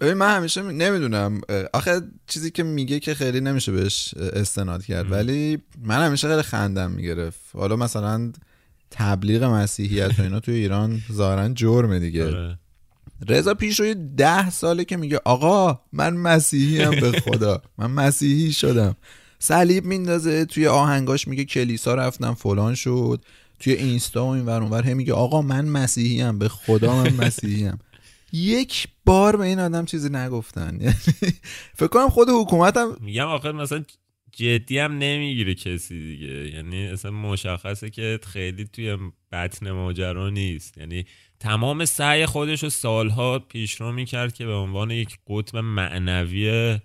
ببین 0.00 0.14
من 0.14 0.36
همیشه 0.36 0.62
می- 0.62 0.74
نمی‌دونم 0.74 1.40
آخه 1.72 2.00
چیزی 2.26 2.50
که 2.50 2.62
میگه 2.62 3.00
که 3.00 3.14
خیلی 3.14 3.40
نمیشه 3.40 3.72
بهش 3.72 4.14
استناد 4.14 4.84
کرد. 4.84 5.12
ولی 5.12 5.58
من 5.82 6.06
همیشه 6.06 6.28
خیلی 6.28 6.42
خندم 6.42 6.90
می‌گرفت. 6.90 7.40
حالا 7.54 7.76
مثلا 7.76 8.32
تبلیغ 8.90 9.44
مسیحیت 9.44 10.18
و 10.18 10.22
اینا 10.22 10.40
توی 10.40 10.54
ایران 10.54 11.02
ظاهرا 11.12 11.48
جرمه 11.48 11.98
دیگه. 11.98 12.26
آره. 12.26 12.58
رضا 13.28 13.54
پیش 13.54 13.80
روی 13.80 13.94
ده 14.16 14.50
ساله 14.50 14.84
که 14.84 14.96
میگه 14.96 15.20
آقا 15.24 15.80
من 15.92 16.16
مسیحی 16.16 16.82
هم 16.82 16.90
به 16.90 17.12
خدا. 17.20 17.62
من 17.78 17.90
مسیحی 17.90 18.52
شدم. 18.52 18.96
صلیب 19.38 19.84
میندازه 19.84 20.44
توی 20.44 20.66
آهنگاش 20.66 21.28
میگه 21.28 21.44
کلیسا 21.44 21.94
رفتم 21.94 22.34
فلان 22.34 22.74
شد. 22.74 23.24
توی 23.60 23.72
اینستا 23.72 24.24
و 24.26 24.28
این 24.28 24.46
ور 24.46 24.62
اونور 24.62 24.94
میگه 24.94 25.12
آقا 25.12 25.42
من 25.42 25.64
مسیحی 25.68 26.20
هم 26.20 26.38
به 26.38 26.48
خدا 26.48 27.02
من 27.02 27.14
مسیحی 27.14 27.64
هم 27.64 27.78
یک 28.32 28.88
بار 29.04 29.36
به 29.36 29.44
این 29.44 29.60
آدم 29.60 29.84
چیزی 29.84 30.08
نگفتن. 30.08 30.78
یعنی 30.80 30.94
فکر 31.74 31.86
کنم 31.86 32.08
خود 32.08 32.28
حکومت 32.30 32.76
هم 32.76 32.96
میگم 33.00 33.26
آخه 33.26 33.52
مثلا 33.52 33.84
جدی 34.32 34.78
هم 34.78 34.98
نمی‌گیره 34.98 35.54
کسی 35.54 36.02
دیگه. 36.02 36.50
یعنی 36.50 36.86
اصلا 36.86 37.10
مشخصه 37.10 37.90
که 37.90 38.20
خیلی 38.26 38.64
توی 38.64 38.98
بطن 39.32 39.70
ماجرا 39.70 40.30
نیست. 40.30 40.78
یعنی 40.78 41.06
تمام 41.40 41.84
سعی 41.84 42.26
خودش 42.26 42.62
رو 42.62 42.70
سالها 42.70 43.38
پیشرو 43.38 43.92
می‌کرد 43.92 44.34
که 44.34 44.46
به 44.46 44.52
عنوان 44.54 44.90
یک 44.90 45.18
قطب 45.26 45.56
معنوی 45.56 46.78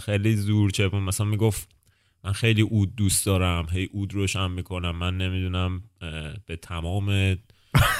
خیلی 0.00 0.36
زور 0.36 0.70
چپون. 0.70 1.02
مثلا 1.02 1.26
می‌گفت 1.26 1.68
من 2.24 2.32
خیلی 2.32 2.62
اود 2.62 2.94
دوست 2.96 3.26
دارم 3.26 3.66
هی 3.72 3.88
اود 3.92 4.14
روشن 4.14 4.50
می‌کنم. 4.50 4.96
من 4.96 5.18
نمی‌دونم 5.18 5.82
به 6.46 6.56
تمام 6.62 7.36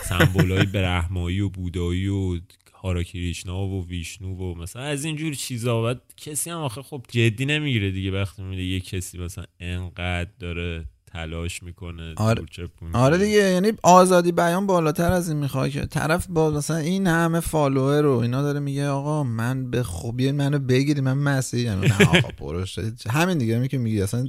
سمبولای 0.05 0.67
برهمایی 0.67 1.41
و 1.41 1.49
بودایی 1.49 2.09
و 2.09 2.41
هاراکریشنا 2.73 3.67
و 3.67 3.87
ویشنو 3.87 4.35
و 4.37 4.55
مثلا 4.55 4.83
از 4.83 5.05
اینجور 5.05 5.35
چیزا. 5.35 5.83
بعد 5.83 6.01
کسی 6.17 6.51
هم 6.51 6.59
آخه 6.59 6.83
خب 6.83 7.05
جدی 7.09 7.47
نمی‌گیره 7.47 7.91
دیگه. 7.91 8.11
وقتی 8.11 8.43
میده 8.43 8.63
یه 8.63 8.81
کسی 8.81 9.19
مثلا 9.19 9.45
انقدر 9.61 10.31
داره 10.41 10.85
تلاش 11.07 11.63
می‌کنه 11.63 12.15
آره. 12.17 12.45
آره. 12.93 13.19
دیگه. 13.19 13.39
یعنی 13.39 13.73
آزادی 13.83 14.33
بیان 14.33 14.67
بالاتر 14.67 15.13
از 15.13 15.29
این 15.29 15.39
می‌خواد 15.39 15.71
که. 15.71 15.87
طرف 15.87 16.27
با 16.27 16.51
مثلا 16.51 16.77
این 16.77 17.07
همه 17.07 17.41
فالوور 17.41 18.03
رو 18.03 18.17
اینا 18.17 18.43
داره 18.43 18.61
میگه 18.61 18.89
آقا 18.89 19.25
من 19.25 19.71
به 19.71 19.83
خوبی 19.83 20.33
منو 20.33 20.59
بگیری 20.59 21.01
من 21.01 21.19
مسیحی 21.19 21.69
ام. 21.69 21.81
نه 21.81 22.05
آقا 22.07 22.29
پروش 22.29 22.79
همین 23.11 23.39
دیگه. 23.39 23.59
می 23.59 23.69
که 23.69 23.79
میگی. 23.79 24.03
اصلا 24.03 24.29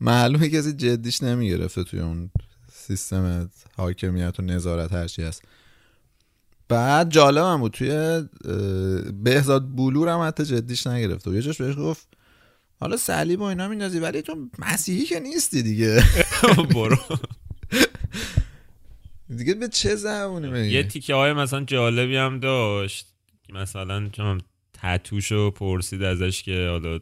معلومه 0.00 0.48
کسی 0.48 0.72
جدیش 0.72 1.22
نمی‌گرفته 1.22 1.84
توی 1.84 2.00
اون 2.00 2.30
سیستم 2.82 3.50
حاکمیت 3.76 4.40
و 4.40 4.42
نظارت 4.42 4.92
هرچی 4.92 5.22
هست. 5.22 5.42
بعد 6.68 7.10
جالب 7.10 7.44
هم 7.44 7.60
بود 7.60 7.72
توی 7.72 8.22
بهزاد 9.22 9.76
بلور 9.76 10.08
هم 10.08 10.28
حتی 10.28 10.44
جدیش 10.44 10.86
نگرفته 10.86 11.30
و 11.30 11.34
یه 11.34 11.42
جاش 11.42 11.60
بهش 11.60 11.76
گفت 11.78 12.08
حالا 12.80 12.96
صلیب 12.96 13.40
و 13.40 13.42
اینا 13.42 13.68
میندازی 13.68 13.98
ولی 13.98 14.22
تو 14.22 14.48
مسیحی 14.58 15.04
که 15.04 15.20
نیستی 15.20 15.62
دیگه. 15.62 16.02
برو. 16.74 16.96
دیگه 19.36 19.54
به 19.54 19.68
چه 19.68 19.94
زبونی 19.94 20.68
یه 20.68 20.82
تیکه 20.82 21.14
های 21.14 21.32
مثلا 21.32 21.64
جالبی 21.64 22.16
هم 22.16 22.40
داشت. 22.40 23.06
مثلا 23.52 24.08
چون 24.08 24.40
تتوشو 24.82 25.50
پرسید 25.50 26.02
ازش 26.02 26.42
که 26.42 26.68
حالا 26.70 26.98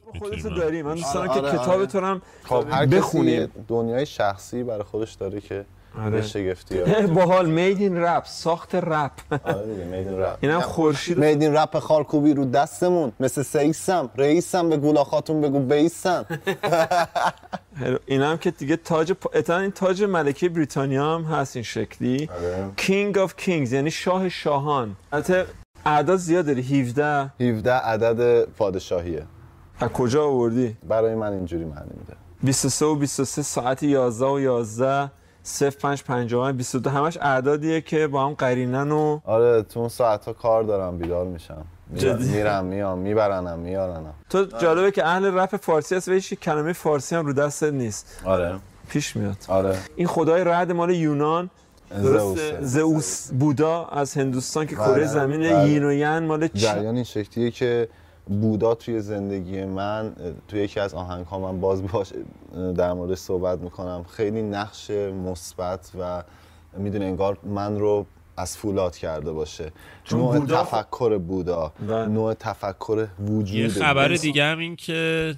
من- 0.49 0.55
داری 0.57 0.83
من 0.83 0.95
دوست 0.95 1.15
دارم 1.15 1.29
آره، 1.31 1.41
که 1.41 1.47
آره، 1.47 1.59
کتاب 1.59 1.75
آره. 1.75 1.87
تو 1.87 2.01
هم 2.01 2.23
خب 2.45 2.67
هر 2.71 2.87
بخونیم. 2.87 3.47
کسی 3.47 3.53
دنیای 3.69 4.07
شخصی 4.07 4.63
برای 4.63 4.83
خودش 4.83 5.13
داره 5.13 5.41
که 5.41 5.65
آره. 5.99 6.11
به 6.11 6.23
شگفتی 6.23 6.79
ها 6.81 7.07
باحال 7.07 7.51
میدین 7.51 7.97
رپ 7.97 8.25
ساخت 8.25 8.75
رپ 8.75 9.11
آره 9.45 9.67
دیگه 9.67 9.85
میدین 9.85 10.19
رپ 10.19 10.39
اینم 10.41 10.61
خورشید 10.61 11.19
میدین 11.19 11.57
رپ 11.57 11.79
خارکوبی 11.79 12.35
رو 12.35 12.45
دستمون 12.45 13.13
مثل 13.21 13.43
سیسم 13.43 14.11
رئیسم 14.17 14.69
به 14.69 14.77
گولا 14.77 15.05
خاتون 15.05 15.41
بگو 15.41 15.61
بیسم 15.61 16.27
اینم 18.07 18.37
که 18.37 18.51
دیگه 18.51 18.77
تاج. 18.77 19.11
اتفاقاً 19.35 19.61
این 19.61 19.71
تاج 19.71 20.03
ملکه 20.03 20.49
بریتانیا 20.49 21.15
هم 21.15 21.23
هست 21.25 21.57
این 21.57 21.63
شکلی 21.63 22.29
آره. 22.39 22.71
کینگ 22.77 23.19
آف 23.19 23.37
کینگز 23.37 23.73
یعنی 23.73 23.91
شاه 23.91 24.29
شاهان 24.29 24.97
البته 25.13 25.47
اعداد 25.87 26.17
زیاد 26.19 26.47
داری؟ 26.47 26.63
17 26.81 27.31
17 27.41 27.73
عدد 27.73 28.45
پادشاهیه. 28.45 29.23
از 29.81 29.89
کجا 29.89 30.25
آوردی؟ 30.25 30.77
برای 30.89 31.15
من 31.15 31.33
اینجوری 31.33 31.65
معنی 31.65 31.91
میده. 31.99 32.13
23 32.43 32.87
و 32.87 32.95
23 32.95 33.43
ساعت 33.43 33.83
11 33.83 34.27
و 34.27 34.41
11 34.41 35.11
05 35.71 36.05
55 36.05 36.57
22 36.57 36.91
همش 36.91 37.19
اعدادیه 37.21 37.81
که 37.81 38.07
با 38.07 38.27
هم 38.27 38.35
قرینن 38.35 38.91
و 38.93 39.21
آره 39.25 39.63
تو 39.63 39.81
اون 39.81 39.89
ساعت 39.89 40.25
ها 40.25 40.33
کار 40.33 40.63
دارم 40.63 40.99
بیدار 40.99 41.27
میشم. 41.27 41.65
جدی؟ 41.95 42.29
میرم 42.29 42.65
میام 42.65 42.99
میبرنم 42.99 43.59
میارنم. 43.59 44.15
تو 44.31 44.45
جالبه 44.45 44.91
که 44.91 45.07
اهل 45.07 45.39
رپ 45.39 45.57
فارسی 45.57 45.95
هست 45.95 46.09
و 46.09 46.13
هیچ 46.13 46.35
کلمه 46.35 46.73
فارسی 46.73 47.17
هم 47.17 47.27
رو 47.27 47.33
دستت 47.33 47.73
نیست. 47.73 48.21
آره. 48.25 48.59
پیش 48.89 49.17
میاد. 49.17 49.37
آره. 49.49 49.79
این 49.97 50.07
خدای 50.07 50.45
رعد 50.45 50.73
مال 50.73 50.91
یونان 50.91 51.51
زئوسه. 51.99 52.59
زئوس 52.61 53.31
بودا 53.33 53.85
از 53.85 54.15
هندوستان 54.15 54.67
که 54.67 54.77
بله، 54.77 54.85
کره 54.87 55.07
زمین 55.07 55.41
بله. 55.41 55.69
یین 55.69 55.85
و 55.85 55.93
ین 55.93 56.19
مال 56.19 56.49
چی 56.49 56.59
جریان 56.59 56.95
این 56.95 57.05
شکلیه 57.05 57.51
که 57.51 57.89
بودا 58.27 58.75
توی 58.75 59.01
زندگی 59.01 59.65
من 59.65 60.13
توی 60.49 60.61
یکی 60.61 60.81
از 60.81 60.95
آهنگ 60.95 61.27
ها 61.27 61.39
من 61.39 61.61
باز 61.61 61.87
باش 61.87 62.13
در 62.77 62.93
مورد 62.93 63.15
صحبت 63.15 63.59
می‌کنم 63.59 64.05
خیلی 64.11 64.43
نقش 64.43 64.91
مثبت 64.91 65.91
و 66.01 66.23
می‌دونه 66.77 67.05
انگار 67.05 67.39
من 67.45 67.79
رو 67.79 68.07
از 68.37 68.57
فولاد 68.57 68.97
کرده 68.97 69.33
باشه 69.33 69.73
نوع 70.13 70.39
بودا- 70.39 70.63
تفکر 70.63 71.19
بودا 71.19 71.73
بله. 71.89 72.07
نوع 72.07 72.35
تفکر 72.35 73.07
وجود 73.21 73.57
یه 73.57 73.69
خبر. 73.69 74.09
دیگه 74.09 74.45
هم 74.45 74.59
این 74.59 74.77
که 74.77 75.35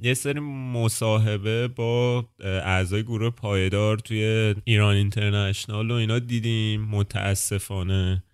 یه 0.00 0.14
سری 0.14 0.40
مصاحبه 0.72 1.68
با 1.68 2.28
اعضای 2.40 3.02
گروه 3.02 3.30
پایدار 3.30 3.98
توی 3.98 4.54
ایران 4.64 4.94
اینترنشنال 4.96 5.90
و 5.90 5.94
اینا 5.94 6.18
دیدیم 6.18 6.80
متاسفانه. 6.84 8.24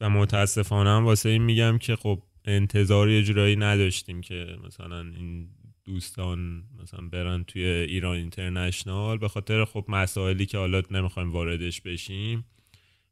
و 0.00 0.10
متاسفانه 0.10 0.90
هم 0.90 1.04
واسه 1.04 1.28
این 1.28 1.42
میگم 1.42 1.78
که 1.78 1.96
خب 1.96 2.22
انتظار 2.44 3.10
یه 3.10 3.22
جورایی 3.22 3.56
نداشتیم 3.56 4.20
که 4.20 4.56
مثلا 4.66 5.00
این 5.00 5.48
دوستان 5.84 6.62
مثلا 6.82 7.08
برن 7.08 7.44
توی 7.44 7.64
ایران 7.64 8.16
اینترنشنال 8.16 9.18
به 9.18 9.28
خاطر 9.28 9.64
خب 9.64 9.84
مسائلی 9.88 10.46
که 10.46 10.58
حالا 10.58 10.82
نمی‌خوایم 10.90 11.32
واردش 11.32 11.80
بشیم. 11.80 12.44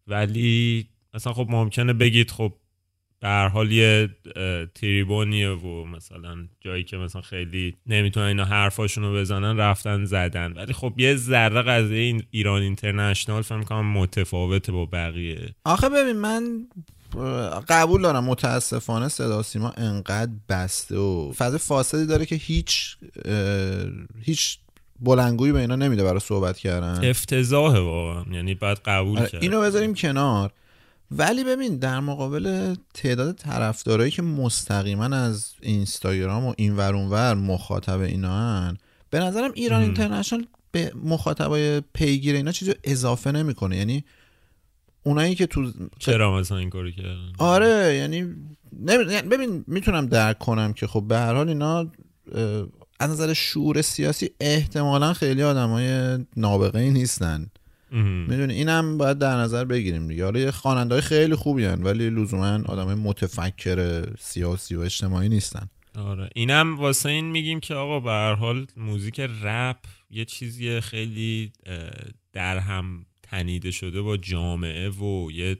ولی 0.06 0.88
مثلا 1.14 1.32
خب 1.32 1.46
ممکنه 1.50 1.92
بگید 1.92 2.30
خب 2.30 2.52
هر 3.28 3.48
حال 3.48 3.72
یه 3.72 4.08
تریبونیه 4.74 5.50
و 5.50 5.84
مثلا 5.84 6.48
جایی 6.60 6.84
که 6.84 6.96
مثلا 6.96 7.22
خیلی 7.22 7.76
نمی‌تونن 7.86 8.26
اینا 8.26 8.44
حرفاشونو 8.44 9.14
بزنن 9.14 9.56
رفتن 9.56 10.04
زدن. 10.04 10.52
ولی 10.52 10.72
خب 10.72 10.94
یه 10.96 11.16
ذره 11.16 11.62
قضیه 11.62 11.98
این 11.98 12.22
ایران 12.30 12.62
اینترنشنال 12.62 13.42
فهم 13.42 13.62
کنم 13.62 13.92
متفاوته 13.92 14.72
با 14.72 14.86
بقیه. 14.86 15.54
آخه 15.64 15.88
ببین 15.88 16.16
من 16.16 16.66
قبول 17.68 18.02
دارم 18.02 18.24
متاسفانه 18.24 19.08
صدا 19.08 19.42
سیما 19.42 19.70
انقدر 19.70 20.32
بسته 20.48 20.96
و 20.96 21.32
فضای 21.32 21.58
فاسدی 21.58 22.06
داره 22.06 22.26
که 22.26 22.34
هیچ 22.34 22.96
هیچ 24.22 24.58
بلنگویی 25.00 25.52
به 25.52 25.60
اینا 25.60 25.76
نمیده 25.76 26.04
برای 26.04 26.20
صحبت 26.20 26.58
کردن. 26.58 27.10
افتضاحه 27.10 27.80
واقعا. 27.80 28.24
یعنی 28.32 28.54
بعد 28.54 28.80
قبول 28.84 29.18
آره، 29.18 29.28
کرد. 29.28 29.42
اینو 29.42 29.60
بذاریم 29.60 29.94
کنار. 29.94 30.52
ولی 31.10 31.44
ببین 31.44 31.76
در 31.76 32.00
مقابل 32.00 32.74
تعداد 32.94 33.36
طرفدارایی 33.36 34.10
که 34.10 34.22
مستقیما 34.22 35.04
از 35.04 35.52
اینستاگرام 35.62 36.44
و 36.44 36.54
این 36.58 36.76
ور 36.76 36.94
اونور 36.94 37.34
مخاطب 37.34 38.00
اینا 38.00 38.60
هن 38.60 38.76
به 39.10 39.18
نظرم 39.20 39.50
ایران. 39.54 39.82
اینترنشنال 39.82 40.46
به 40.72 40.92
مخاطبای 41.04 41.80
پیگیر 41.80 42.34
اینا 42.36 42.52
چیزی 42.52 42.74
اضافه 42.84 43.32
نمی‌کنه 43.32 43.76
یعنی 43.76 44.04
اونایی 45.02 45.34
که 45.34 45.46
تو 45.46 45.72
چرا 45.98 46.38
مثلا 46.38 46.58
این 46.58 46.70
کارو 46.70 46.90
کردن 46.90 47.32
آره 47.38 47.94
یعنی 47.96 48.20
نمی- 48.80 49.12
یعنی 49.12 49.28
ببین 49.28 49.64
می‌تونم 49.66 50.06
درک 50.06 50.38
کنم 50.38 50.72
که 50.72 50.86
خب 50.86 51.04
به 51.08 51.18
هر 51.18 51.34
حال 51.34 51.48
اینا 51.48 51.90
از 53.00 53.10
نظر 53.10 53.32
شعور 53.32 53.82
سیاسی 53.82 54.30
احتمالا 54.40 55.12
خیلی 55.12 55.42
آدمای 55.42 56.18
نابغه 56.36 56.78
ای 56.78 56.90
نیستن. 56.90 57.46
می‌دونی؟ 58.02 58.54
اینم 58.54 58.98
باید 58.98 59.18
در 59.18 59.36
نظر 59.36 59.64
بگیریم 59.64 60.08
دیگه. 60.08 60.24
حالا 60.24 60.40
یه 60.40 60.50
خواننده 60.50 61.00
خیلی 61.00 61.34
خوبی 61.34 61.64
هن 61.64 61.82
ولی 61.82 62.10
لزوما 62.10 62.60
آدم 62.66 62.94
متفکر 62.94 64.06
سیاسی 64.18 64.74
و 64.74 64.80
اجتماعی 64.80 65.28
نیستن. 65.28 65.68
آره. 65.98 66.30
اینم 66.34 66.78
واسه 66.78 67.08
این 67.08 67.30
میگیم 67.30 67.60
که 67.60 67.74
آقا 67.74 68.00
به 68.00 68.10
هر 68.10 68.34
حال 68.34 68.66
موزیک 68.76 69.20
رپ 69.20 69.78
یه 70.10 70.24
چیزی 70.24 70.80
خیلی 70.80 71.52
در 72.32 72.58
هم 72.58 73.06
تنیده 73.22 73.70
شده 73.70 74.02
با 74.02 74.16
جامعه 74.16 74.90
و 74.90 75.30
یه 75.30 75.56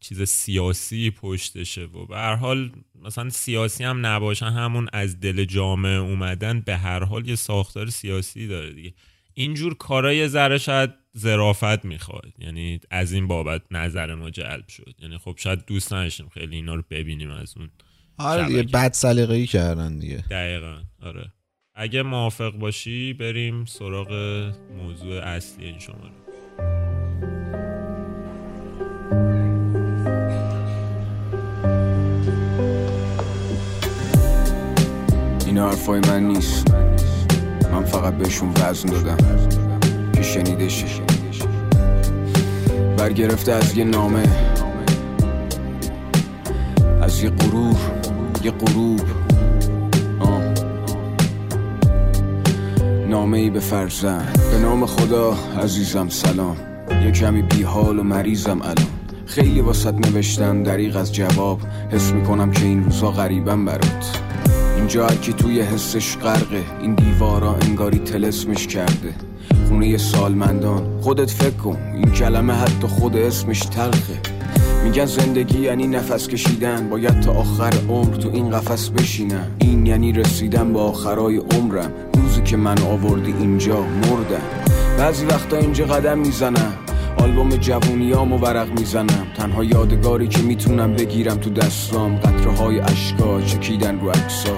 چیز 0.00 0.22
سیاسی 0.22 1.10
پشتشه 1.10 1.84
و 1.84 2.06
به 2.06 2.16
هر 2.16 2.34
حال 2.34 2.70
مثلا 3.02 3.30
سیاسی 3.30 3.84
هم 3.84 4.06
نباشن 4.06 4.46
همون 4.46 4.88
از 4.92 5.20
دل 5.20 5.44
جامعه 5.44 5.98
اومدن 5.98 6.60
به 6.60 6.76
هر 6.76 7.04
حال 7.04 7.28
یه 7.28 7.36
ساختار 7.36 7.90
سیاسی 7.90 8.46
داره 8.46 8.72
دیگه. 8.72 8.94
اینجور 9.38 9.74
کارای 9.74 10.28
ذره 10.28 10.58
شاید 10.58 10.90
ظرافت 11.18 11.84
می‌خواد 11.84 12.32
یعنی 12.38 12.80
از 12.90 13.12
این 13.12 13.26
بابت 13.26 13.62
نظر 13.70 14.14
ما 14.14 14.30
جلب 14.30 14.68
شد. 14.68 14.94
یعنی 15.02 15.18
خب 15.18 15.34
شاید 15.38 15.64
دوست 15.66 15.92
نداشتیم 15.92 16.28
خیلی 16.28 16.56
اینا 16.56 16.74
رو 16.74 16.82
ببینیم 16.90 17.30
از 17.30 17.54
اون 17.56 17.70
آره 18.18 18.46
دیگه. 18.46 18.62
بد 18.62 18.92
سلیقه‌ای 18.92 19.46
کردن 19.46 19.98
دیگه. 19.98 20.24
دقیقا 20.30 20.78
آره. 21.02 21.32
اگه 21.74 22.02
موافق 22.02 22.50
باشی 22.50 23.12
بریم 23.12 23.64
سراغ 23.64 24.12
موضوع 24.76 25.20
اصلی 25.22 25.64
این 25.64 25.78
شماره. 25.78 26.12
این 35.46 35.58
حرفای 35.58 36.00
من 36.00 36.22
نیست. 36.22 36.75
فقط 37.86 38.14
بهشون 38.14 38.52
وزن 38.62 38.88
دادم. 38.88 39.16
که 40.12 40.22
شنیده 40.22 40.68
شه 40.68 40.86
برگرفته 42.96 43.52
از 43.52 43.76
یه 43.76 43.84
نامه. 43.84 44.28
از 47.02 47.22
یه 47.22 47.30
غرور 47.30 47.76
یه 48.44 48.50
غروب. 48.50 49.00
آه. 50.20 50.42
نامه 53.08 53.38
ای 53.38 53.50
به 53.50 53.60
فرزند 53.60 54.38
به 54.52 54.58
نام 54.58 54.86
خدا 54.86 55.36
عزیزم 55.62 56.08
سلام. 56.08 56.56
یه 57.04 57.10
کمی 57.10 57.42
بیحال 57.42 57.98
و 57.98 58.02
مریضم 58.02 58.62
الان. 58.62 58.86
خیلی 59.26 59.60
واسط 59.60 59.94
نوشتم 59.94 60.62
دریغ 60.62 60.96
از 60.96 61.14
جواب. 61.14 61.60
حس 61.90 62.12
می‌کنم 62.12 62.50
که 62.50 62.64
این 62.64 62.84
روزا 62.84 63.10
غریبم 63.10 63.64
برات. 63.64 64.15
اینجا 64.86 65.06
کی 65.06 65.32
توی 65.32 65.60
حسش 65.60 66.16
غرقه. 66.16 66.64
این 66.80 66.94
دیوارا 66.94 67.54
انگاری 67.54 67.98
تلسمش 67.98 68.66
کرده. 68.66 69.14
خونه 69.68 69.98
سالمندان 69.98 71.00
خودت 71.00 71.30
فکر 71.30 71.50
کن. 71.50 71.76
این 71.94 72.10
کلمه 72.10 72.52
حتی 72.52 72.86
خود 72.86 73.16
اسمش 73.16 73.60
تلخه. 73.60 74.20
میگن 74.84 75.06
زندگی 75.06 75.58
یعنی 75.58 75.86
نفس 75.86 76.28
کشیدن. 76.28 76.88
باید 76.88 77.20
تا 77.20 77.32
آخر 77.32 77.72
عمر 77.88 78.16
تو 78.16 78.30
این 78.32 78.50
قفس 78.50 78.88
بشینم. 78.88 79.46
این 79.58 79.86
یعنی 79.86 80.12
رسیدن 80.12 80.72
به 80.72 80.78
آخرای 80.78 81.36
عمرم. 81.36 81.90
روزی 82.14 82.42
که 82.42 82.56
من 82.56 82.78
آوردی 82.78 83.34
اینجا 83.38 83.80
مردم. 83.82 84.42
بعضی 84.98 85.26
وقتا 85.26 85.56
اینجا 85.56 85.84
قدم 85.84 86.18
می‌زنم. 86.18 86.72
آلبوم 87.26 87.48
جوونیام 87.48 88.32
و 88.32 88.38
ورق 88.38 88.78
می‌زنم. 88.78 89.26
تنها 89.36 89.64
یادگاری 89.64 90.28
که 90.28 90.42
می‌تونم 90.42 90.92
بگیرم 90.92 91.36
تو 91.36 91.50
دستام. 91.50 92.16
قطره 92.16 92.52
های 92.52 92.80
اشکا 92.80 93.40
چکیدن 93.40 94.00
رو 94.00 94.08
اکسا 94.08 94.56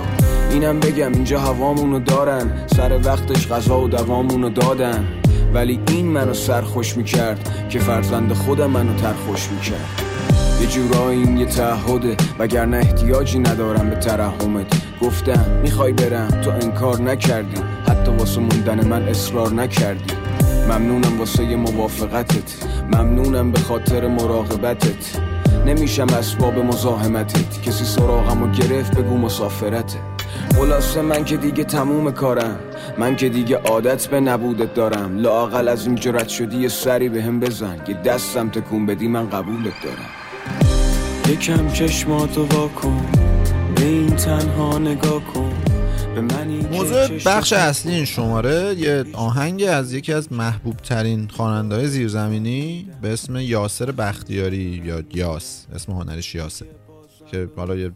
اینم 0.50 0.80
بگم 0.80 1.12
اینجا 1.12 1.40
هوامونو 1.40 1.98
دارن. 1.98 2.66
سر 2.66 3.00
وقتش 3.04 3.48
غذا 3.48 3.80
و 3.80 3.88
دوامونو 3.88 4.50
دادن. 4.50 5.04
ولی 5.54 5.80
این 5.88 6.06
منو 6.06 6.34
سرخوش 6.34 6.96
می‌کرد 6.96 7.68
که 7.68 7.78
فرزند 7.78 8.32
خودم 8.32 8.70
منو 8.70 8.94
ترخوش 8.94 9.48
می‌کرد. 9.50 10.02
یه 10.60 10.66
جورایی 10.66 11.22
این 11.22 11.36
یه 11.36 11.46
تعهده. 11.46 12.16
وگرنه 12.38 12.76
احتیاجی 12.76 13.38
ندارم 13.38 13.90
به 13.90 13.96
ترحمت. 13.96 14.66
گفتم 15.02 15.60
می‌خوای 15.62 15.92
برم؟ 15.92 16.28
تو 16.28 16.50
انکار 16.50 17.02
نکردی. 17.02 17.62
حتی 17.88 18.10
واسه 18.10 18.40
موندن 18.40 18.88
من 18.88 19.02
اصرار 19.02 19.52
نکردی. 19.52 20.14
ممنونم 20.68 21.18
واسه 21.18 21.56
موافقتت. 21.56 22.56
ممنونم 22.94 23.52
به 23.52 23.58
خاطر 23.58 24.08
مراقبتت. 24.08 25.20
نمیشم 25.66 26.06
اسباب 26.18 26.58
مزاحمتت. 26.58 27.62
کسی 27.62 27.84
سراغمو 27.84 28.52
گرفت 28.52 28.96
بگو 28.96 29.16
مسافرته 29.16 29.98
خلاصه 30.56 31.02
من 31.02 31.24
که 31.24 31.36
دیگه 31.36 31.64
تموم 31.64 32.10
کارم. 32.10 32.58
من 32.98 33.16
که 33.16 33.28
دیگه 33.28 33.56
عادت 33.56 34.06
به 34.06 34.20
نبودت 34.20 34.74
دارم. 34.74 35.18
لاقل 35.18 35.68
از 35.68 35.86
این 35.86 35.98
رد 36.04 36.28
شدی 36.28 36.56
یه 36.56 36.68
سری 36.68 37.08
به 37.08 37.22
هم 37.22 37.40
بزن. 37.40 37.84
که 37.84 37.94
دستم 37.94 38.48
تکون 38.48 38.86
بدی 38.86 39.08
من 39.08 39.30
قبولت 39.30 39.74
دارم. 39.84 40.10
یکم 41.28 41.68
چشماتو 41.68 42.46
واکن 42.46 43.06
به 43.76 43.84
این 43.84 44.16
تنها 44.16 44.78
نگاه 44.78 45.24
کن. 45.34 45.52
موضوع 46.20 47.08
بخش 47.26 47.52
اصلی 47.52 47.94
این 47.94 48.04
شماره 48.04 48.74
یه 48.78 49.04
آهنگ 49.12 49.62
از 49.62 49.92
یکی 49.92 50.12
از 50.12 50.32
محبوب 50.32 50.76
ترین 50.76 51.28
خواننده 51.28 51.86
زیرزمینی 51.86 52.88
به 53.02 53.12
اسم 53.12 53.36
یاسر 53.36 53.90
بختیاری 53.90 54.82
یا 54.84 55.02
یاس 55.14 55.66
اسم 55.74 55.92
هنریش 55.92 56.34
یاسه 56.34 56.66
که 57.30 57.48
حالا 57.56 57.76
یه 57.76 57.90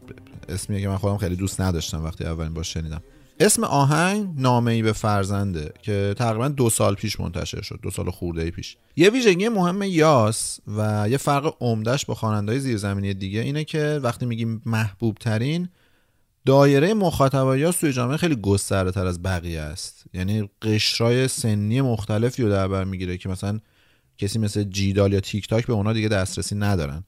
اسمیه 0.49 0.81
که 0.81 0.89
من 0.89 0.97
خودم 0.97 1.17
خیلی 1.17 1.37
دوست 1.37 1.61
نداشتم 1.61 2.05
وقتی 2.05 2.25
اولین 2.25 2.55
بار 2.55 2.65
شنیدم. 2.65 3.03
اسم 3.41 3.65
آهنگ 3.65 4.29
نامه 4.37 4.73
ای 4.73 4.83
به 4.83 4.93
فرزنده 4.93 5.73
که 5.83 6.15
تقریبا 6.19 6.49
دو 6.49 6.71
سال 6.71 6.95
پیش 6.95 7.21
منتشر 7.21 7.63
شد 7.63 7.79
دو 7.83 7.91
سال 7.91 8.11
خورده 8.11 8.43
ای 8.43 8.51
پیش. 8.51 8.77
یه 8.97 9.11
ویژگی 9.11 9.49
مهم 9.49 9.83
یاس 9.83 10.61
و 10.77 11.07
یه 11.11 11.17
فرق 11.17 11.57
عمدهش 11.61 12.05
با 12.05 12.15
خواننده‌های 12.15 12.61
زیرزمینی 12.61 13.15
دیگه 13.15 13.41
اینه 13.41 13.65
که 13.65 14.01
وقتی 14.03 14.27
میگیم 14.27 14.63
محبوب 14.67 15.17
ترین 15.19 15.69
دایره 16.47 16.95
مخاطبایی 16.95 17.73
توی 17.73 17.93
جامعه 17.93 18.17
خیلی 18.17 18.37
گسترده 18.37 18.91
تر 18.91 19.07
از 19.07 19.23
بقیه 19.23 19.61
است. 19.61 20.05
یعنی 20.15 20.51
قشرای 20.63 21.29
سنی 21.29 21.81
مختلفی 21.81 22.43
رو 22.43 22.49
در 22.49 22.69
بر 22.69 22.85
می‌گیره 22.85 23.17
که 23.19 23.29
مثلا 23.29 23.61
کسی 24.19 24.39
مثل 24.39 24.65
جیدال 24.65 25.13
یا 25.13 25.21
تیک 25.21 25.49
تاک 25.49 25.67
به 25.67 25.73
اونا 25.73 25.93
دیگه 25.93 26.09
دسترسی 26.09 26.55
ندارن. 26.55 27.05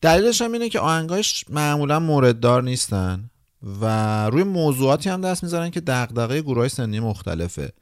دلیلش 0.00 0.42
هم 0.42 0.52
اینه 0.52 0.68
که 0.68 0.80
آهنگاش 0.80 1.44
معمولا 1.48 2.00
مورددار 2.00 2.62
نیستن 2.62 3.30
و 3.80 4.26
روی 4.30 4.42
موضوعاتی 4.42 5.10
هم 5.10 5.20
دست 5.20 5.42
می‌ذارن 5.42 5.70
که 5.70 5.80
دغدغه 5.80 6.42
گروه 6.42 6.68
سنی 6.68 7.00
مختلفه. 7.00 7.72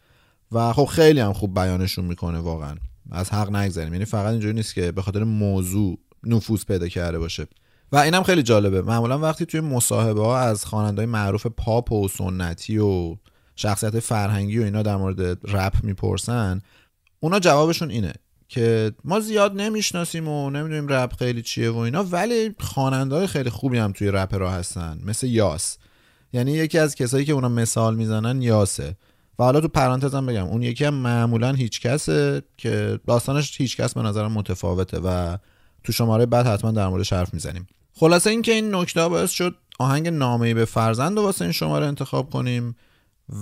و 0.53 0.73
خب 0.73 0.85
خیلی 0.85 1.21
هم 1.21 1.33
خوب 1.33 1.55
بیانشون 1.55 2.05
می‌کنه 2.05 2.39
واقعا. 2.39 2.77
از 3.11 3.31
حق 3.31 3.51
نگذاریم 3.51 3.93
یعنی 3.93 4.05
فقط 4.05 4.31
اینجوری 4.31 4.55
نیست 4.55 4.75
که 4.75 4.93
به 4.93 5.03
خاطر 5.03 5.25
موضوع 5.25 5.99
نفوذ 6.25 6.65
پیدا 6.65 6.89
کرده 6.89 7.19
باشه. 7.19 7.47
و 7.93 7.97
اینم 7.97 8.23
خیلی 8.23 8.43
جالبه. 8.43 8.83
معمولا 8.83 9.19
وقتی 9.19 9.47
توی 9.47 9.61
مصاحبه 9.61 10.23
ها 10.23 10.39
از 10.39 10.65
خواننده‌های 10.65 11.07
معروف 11.07 11.47
پاپ 11.47 11.93
و 11.93 12.09
سنتی 12.09 12.79
و 12.79 13.17
شخصیت 13.57 14.01
فرهنگی 14.01 14.59
و 14.59 14.63
اینا 14.63 14.83
در 14.83 14.97
مورد 14.97 15.39
رپ 15.57 15.85
می‌پرسن 15.85 16.61
اونا 17.21 17.41
جوابشون 17.41 17.91
اینه 17.91 18.13
که 18.49 18.93
ما 19.05 19.21
زیاد 19.21 19.61
نمی‌شناسیم 19.61 20.29
و 20.29 20.51
نمی‌دونیم 20.51 20.89
رپ 20.89 21.17
خیلی 21.17 21.43
چیه 21.43 21.71
و 21.71 21.77
اینا 21.77 22.05
ولی 22.05 22.55
خواننده 22.61 23.27
خیلی 23.27 23.51
خوبی 23.51 23.79
هم 23.79 23.93
توی 23.93 24.11
رپ 24.11 24.35
را 24.35 24.51
هستن 24.51 24.99
مثل 25.05 25.27
یاس. 25.27 25.79
یعنی 26.33 26.53
یکی 26.53 26.79
از 26.79 26.95
کسایی 26.95 27.25
که 27.25 27.33
اونا 27.33 27.49
مثال 27.49 27.97
می‌زنن 27.97 28.43
یاسه. 28.43 28.97
و 29.39 29.45
حالا 29.45 29.61
تو 29.61 29.69
پرانتزم 29.69 30.27
بگم 30.27 30.45
اون 30.45 30.63
یکی 30.63 30.85
هم 30.85 30.95
معمولا 30.95 31.53
هیچ 31.53 31.81
کسه 31.81 32.43
که 32.57 33.01
داستانش 33.07 33.61
هیچ 33.61 33.77
کس 33.77 33.95
به 33.95 34.03
نظرم 34.03 34.33
متفاوته 34.33 34.99
و 34.99 35.37
تو 35.85 35.93
شماره 35.93 36.27
بعد 36.27 36.47
حتما 36.47 36.71
در 36.71 36.89
موردش 36.89 37.13
حرف 37.13 37.35
می‌زنیم. 37.35 37.67
خلاصه 38.01 38.31
اینکه 38.31 38.53
این 38.53 38.75
نکته 38.75 39.09
باعث 39.09 39.31
شد 39.31 39.57
آهنگ 39.79 40.09
نامه‌ای 40.09 40.55
به 40.55 40.65
فرزند 40.65 41.17
رو 41.17 41.23
واسه 41.23 41.43
این 41.43 41.53
شماره 41.53 41.87
انتخاب 41.87 42.31
کنیم 42.31 42.77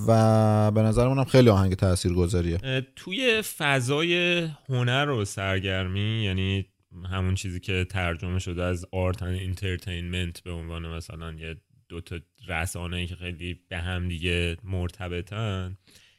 و 0.09 0.71
به 0.71 0.83
نظرمون 0.83 1.19
هم 1.19 1.25
خیلی 1.25 1.49
آهنگ 1.49 1.75
تاثیرگذاریه. 1.75 2.59
اه، 2.63 2.81
توی 2.81 3.43
فضای 3.43 4.41
هنر 4.69 5.11
و 5.11 5.25
سرگرمی 5.25 6.25
یعنی 6.25 6.67
همون 7.11 7.35
چیزی 7.35 7.61
که 7.61 7.87
ترجمه 7.91 8.39
شده 8.39 8.63
از 8.63 8.87
art 8.93 9.19
and 9.19 9.23
entertainment 9.23 10.41
به 10.41 10.51
عنوان 10.51 10.87
مثلا 10.87 11.33
یه 11.33 11.57
دوتا 11.89 12.17
رسانه 12.49 13.07
که 13.07 13.17
خیلی 13.17 13.61
به 13.69 13.79
هم 13.79 14.09
دیگه 14.09 14.57
مرتبطن 14.65 15.77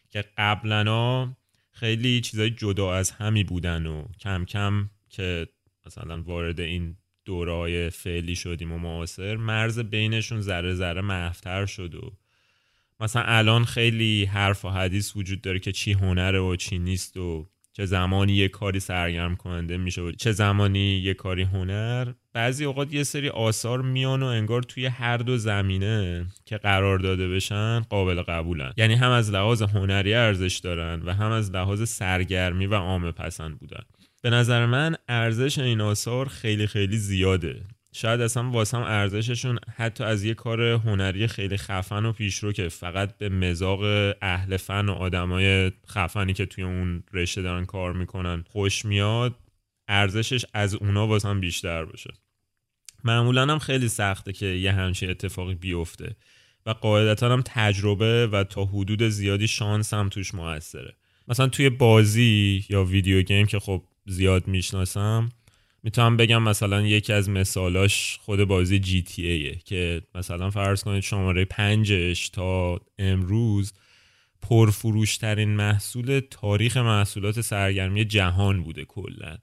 که 0.10 0.26
قبلا 0.38 1.34
خیلی 1.72 2.22
چیزای 2.22 2.50
جدا 2.50 2.94
از 2.94 3.12
همی 3.12 3.44
بودن 3.44 3.86
و 3.86 4.04
کم 4.20 4.46
کم 4.46 4.90
که 5.10 5.48
مثلا 5.86 6.22
وارد 6.22 6.60
این 6.60 6.96
دورای 7.30 7.90
فعلی 7.90 8.36
شدیم 8.36 8.72
و 8.72 8.78
معاصر 8.78 9.36
مرز 9.36 9.80
بینشون 9.80 10.42
ذره 10.42 10.74
ذره 10.74 11.02
محفتر 11.02 11.66
شد 11.66 11.96
و 11.96 12.12
مثلا 13.00 13.24
الان 13.26 13.66
خیلی 13.66 14.26
حرف 14.26 14.66
و 14.66 14.70
حدیث 14.70 15.16
وجود 15.16 15.42
داره 15.42 15.60
که 15.60 15.72
چی 15.72 15.94
هنره 15.94 16.40
و 16.40 16.56
چی 16.56 16.80
نیست 16.80 17.18
و 17.18 17.50
چه 17.74 17.86
زمانی 17.86 18.34
یه 18.34 18.48
کاری 18.48 18.80
سرگرم 18.80 19.36
کننده 19.36 19.78
میشه 19.78 20.02
و 20.02 20.12
چه 20.12 20.32
زمانی 20.32 20.98
یه 20.98 21.14
کاری 21.14 21.44
هنر. 21.44 22.14
بعضی 22.34 22.66
اوقات 22.66 22.94
یه 22.94 23.04
سری 23.04 23.30
آثار 23.30 23.82
میان 23.82 24.24
و 24.24 24.26
انگار 24.26 24.64
توی 24.64 24.86
هر 24.86 25.18
دو 25.18 25.38
زمینه 25.38 26.26
که 26.46 26.58
قرار 26.58 27.00
داده 27.00 27.30
بشن 27.30 27.80
قابل 27.80 28.22
قبولن. 28.22 28.74
یعنی 28.78 28.94
هم 28.94 29.12
از 29.12 29.32
لحاظ 29.32 29.62
هنری 29.62 30.14
ارزش 30.14 30.58
دارن 30.58 31.02
و 31.02 31.14
هم 31.14 31.32
از 31.32 31.52
لحاظ 31.52 31.90
سرگرمی 31.90 32.66
و 32.66 32.76
عام 32.76 33.12
پسند 33.12 33.60
بودن. 33.60 33.84
به 34.22 34.30
نظر 34.30 34.66
من 34.66 34.96
ارزش 35.08 35.60
این 35.60 35.82
آثار 35.82 36.28
خیلی 36.28 36.68
خیلی 36.68 36.98
زیاده. 36.98 37.62
شاید 37.94 38.22
اصلا 38.22 38.50
واسم 38.50 38.82
ارزششون 38.82 39.60
حتی 39.76 40.04
از 40.04 40.24
یه 40.24 40.34
کار 40.34 40.62
هنری 40.62 41.28
خیلی 41.28 41.58
خفن 41.58 42.06
و 42.06 42.12
پیشرو 42.12 42.52
که 42.52 42.70
فقط 42.70 43.18
به 43.18 43.30
مزاق 43.30 43.80
اهل 44.22 44.58
فن 44.58 44.90
و 44.90 44.92
آدمای 44.92 45.72
خفنی 45.88 46.34
که 46.34 46.46
توی 46.46 46.64
اون 46.64 47.04
رشته 47.14 47.42
دارن 47.42 47.66
کار 47.66 47.94
می‌کنن 47.94 48.44
خوش 48.50 48.86
میاد 48.86 49.36
ارزشش 49.88 50.46
از 50.54 50.76
اونا 50.76 51.08
واسم 51.08 51.40
بیشتر 51.40 51.86
باشه. 51.86 52.14
معمولا 53.04 53.42
هم 53.42 53.60
خیلی 53.60 53.88
سخته 53.88 54.34
که 54.34 54.46
یه 54.46 54.72
همچین 54.72 55.10
اتفاقی 55.10 55.56
بیفته 55.56 56.16
و 56.66 56.70
قاعدتا 56.70 57.34
هم 57.34 57.42
تجربه 57.46 58.28
و 58.28 58.44
تا 58.44 58.66
حدود 58.66 59.04
زیادی 59.04 59.48
شانس 59.48 59.94
هم 59.94 60.10
توش 60.10 60.34
موثره. 60.36 60.96
مثلا 61.28 61.48
توی 61.48 61.70
بازی 61.70 62.66
یا 62.70 62.84
ویدیو 62.84 63.22
گیم 63.22 63.46
که 63.46 63.60
خب 63.60 63.84
زیاد 64.10 64.48
می‌شناسم. 64.48 65.30
می‌تونم 65.84 66.18
بگم 66.18 66.44
مثلا 66.44 66.82
یکی 66.82 67.14
از 67.14 67.30
مثالاش 67.30 68.18
خود 68.22 68.44
بازی 68.44 68.80
جی 68.80 69.02
تی 69.02 69.28
ایه 69.28 69.56
که 69.66 70.02
مثلا 70.16 70.50
فرض 70.50 70.84
کنید 70.84 71.04
شماره 71.04 71.46
پنجش 71.46 72.30
تا 72.30 72.80
امروز 73.00 73.74
پرفروشترین 74.42 75.50
محصول 75.50 76.22
تاریخ 76.32 76.78
محصولات 76.78 77.42
سرگرمی 77.42 78.06
جهان 78.06 78.64
بوده 78.64 78.86
کلا. 78.86 79.38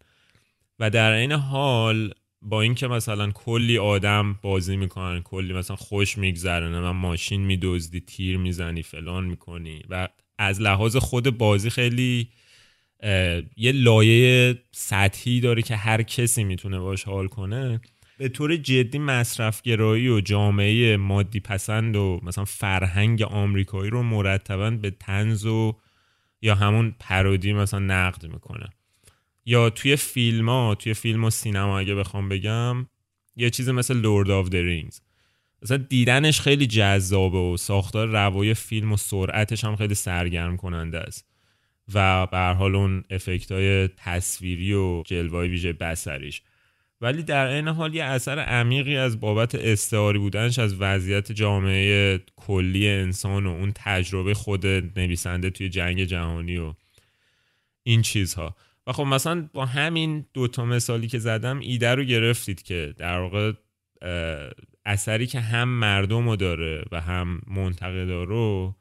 و 0.79 0.91
در 0.91 1.13
این 1.13 1.33
حال 1.33 2.13
با 2.43 2.63
اینکه 2.63 2.89
مثلا 2.89 3.31
کلی 3.31 3.79
آدم 3.79 4.39
بازی 4.43 4.77
می‌کنن 4.77 5.23
کلی 5.23 5.53
مثلا 5.53 5.77
خوش 5.77 6.19
میگذرنه 6.19 6.81
و 6.81 6.93
ماشین 6.93 7.41
میدزدی 7.41 8.01
تیر 8.01 8.37
می‌زنی 8.37 8.83
فلان 8.83 9.25
می‌کنی 9.25 9.83
و 9.89 10.09
از 10.39 10.61
لحاظ 10.61 10.97
خود 10.97 11.39
بازی 11.39 11.71
خیلی 11.71 12.29
یه 13.57 13.73
لایه 13.73 14.59
سطحی 14.73 15.41
داره 15.41 15.63
که 15.63 15.77
هر 15.77 16.03
کسی 16.03 16.45
می‌تونه 16.45 16.79
باش 16.79 17.05
حال 17.05 17.29
کنه. 17.29 17.81
به 18.19 18.29
طور 18.29 18.57
جدی 18.57 18.99
مصرفگرایی 18.99 20.09
و 20.09 20.21
جامعه 20.21 20.97
مادی 20.97 21.41
پسند 21.41 21.97
و 21.97 22.21
مثلا 22.23 22.45
فرهنگ 22.45 23.23
آمریکایی 23.23 23.91
رو 23.91 24.03
مرتبا 24.03 24.71
به 24.71 24.91
طنز 24.91 25.47
و 25.47 25.77
یا 26.43 26.55
همون 26.55 26.95
parody 27.01 27.53
مثلا 27.53 27.81
نقد 27.81 28.27
می‌کنه. 28.27 28.69
یا 29.47 29.71
توی 29.71 29.97
فیلم 29.97 30.49
ها 30.49 30.75
توی 30.75 30.95
فیلم 30.95 31.25
و 31.25 31.31
سینما 31.31 31.79
اگه 31.79 31.95
بخوام 31.95 32.29
بگم 32.29 32.87
یه 33.37 33.51
چیز 33.51 33.69
مثل 33.69 33.97
Lord 33.97 34.31
of 34.31 34.47
the 34.49 34.55
Rings 34.55 35.01
مثلا 35.63 35.77
دیدنش 35.77 36.41
خیلی 36.41 36.67
جذابه 36.67 37.39
و 37.39 37.57
ساختار 37.57 38.09
روای 38.09 38.55
فیلم 38.55 38.93
و 38.93 38.97
سرعتش 38.97 39.65
هم 39.65 39.77
خیلی 39.77 39.95
سرگرم 39.95 40.57
کننده 40.57 40.99
است. 40.99 41.36
و 41.95 42.27
به 42.27 42.39
حال 42.39 42.75
اون 42.75 43.05
افکت 43.11 43.53
های 43.53 43.89
تصویری 43.89 44.73
و 44.73 45.03
جلوه 45.07 45.41
ویژه 45.41 45.73
بسریش 45.73 46.43
ولی 47.01 47.23
در 47.23 47.47
این 47.47 47.69
حال 47.69 47.95
یه 47.95 48.05
اثر 48.05 48.39
عمیقی 48.39 48.97
از 48.97 49.21
بابت 49.21 49.55
استعاری 49.55 50.19
بودنش 50.19 50.59
از 50.59 50.81
وضعیت 50.81 51.33
جامعه 51.33 52.21
کلی 52.37 52.89
انسان 52.89 53.47
و 53.47 53.51
اون 53.51 53.73
تجربه 53.75 54.35
خود 54.35 54.67
نویسنده 54.67 55.51
توی 55.51 55.69
جنگ 55.69 56.05
جهانی 56.05 56.57
و 56.57 56.75
این 57.83 58.03
چیزها. 58.03 58.57
و 58.87 58.93
خب 58.93 59.03
مثلا 59.03 59.49
با 59.55 59.67
همین 59.67 60.27
دوتا 60.35 60.65
مثالی 60.65 61.09
که 61.09 61.19
زدم 61.19 61.59
ایده 61.59 61.95
رو 61.95 62.05
گرفتید 62.05 62.63
که 62.63 62.95
در 62.99 63.19
واقع 63.19 63.53
اثری 64.85 65.27
که 65.27 65.41
هم 65.41 65.69
مردم 65.69 66.29
رو 66.29 66.37
داره 66.37 66.85
و 66.93 67.01
هم 67.01 67.41
منتقدا 67.47 68.25
رو 68.25 68.75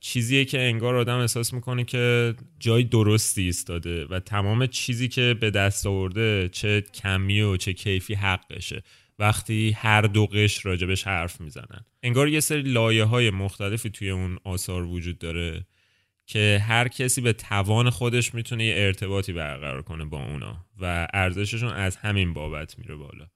چیزیه 0.00 0.44
که 0.44 0.60
انگار 0.60 0.96
آدم 0.96 1.18
احساس 1.18 1.52
می‌کنه 1.52 1.84
که 1.84 2.34
جای 2.58 2.84
درستی 2.84 3.42
ایستاده 3.42 4.04
و 4.04 4.20
تمام 4.20 4.66
چیزی 4.66 5.08
که 5.08 5.36
به 5.40 5.50
دست 5.50 5.86
آورده 5.86 6.48
چه 6.52 6.80
کمی 6.80 7.40
و 7.40 7.56
چه 7.56 7.72
کیفی 7.72 8.14
حقشه. 8.14 8.82
وقتی 9.18 9.70
هر 9.70 10.02
دو 10.02 10.26
قش 10.26 10.66
راجبش 10.66 11.06
حرف 11.06 11.40
می‌زنن. 11.40 11.84
انگار 12.02 12.28
یه 12.28 12.40
سری 12.40 12.62
لایه 12.62 13.04
های 13.04 13.30
مختلفی 13.30 13.90
توی 13.90 14.10
اون 14.10 14.38
آثار 14.44 14.82
وجود 14.82 15.18
داره 15.18 15.66
که 16.26 16.62
هر 16.68 16.88
کسی 16.88 17.20
به 17.20 17.32
توان 17.32 17.90
خودش 17.90 18.34
می‌تونه 18.34 18.64
یه 18.64 18.74
ارتباطی 18.76 19.32
برقرار 19.32 19.82
کنه 19.82 20.04
با 20.04 20.24
اونا 20.24 20.66
و 20.80 21.08
ارزششون 21.14 21.72
از 21.72 21.96
همین 21.96 22.32
بابت 22.32 22.78
میره 22.78 22.94
بالا. 22.94 23.26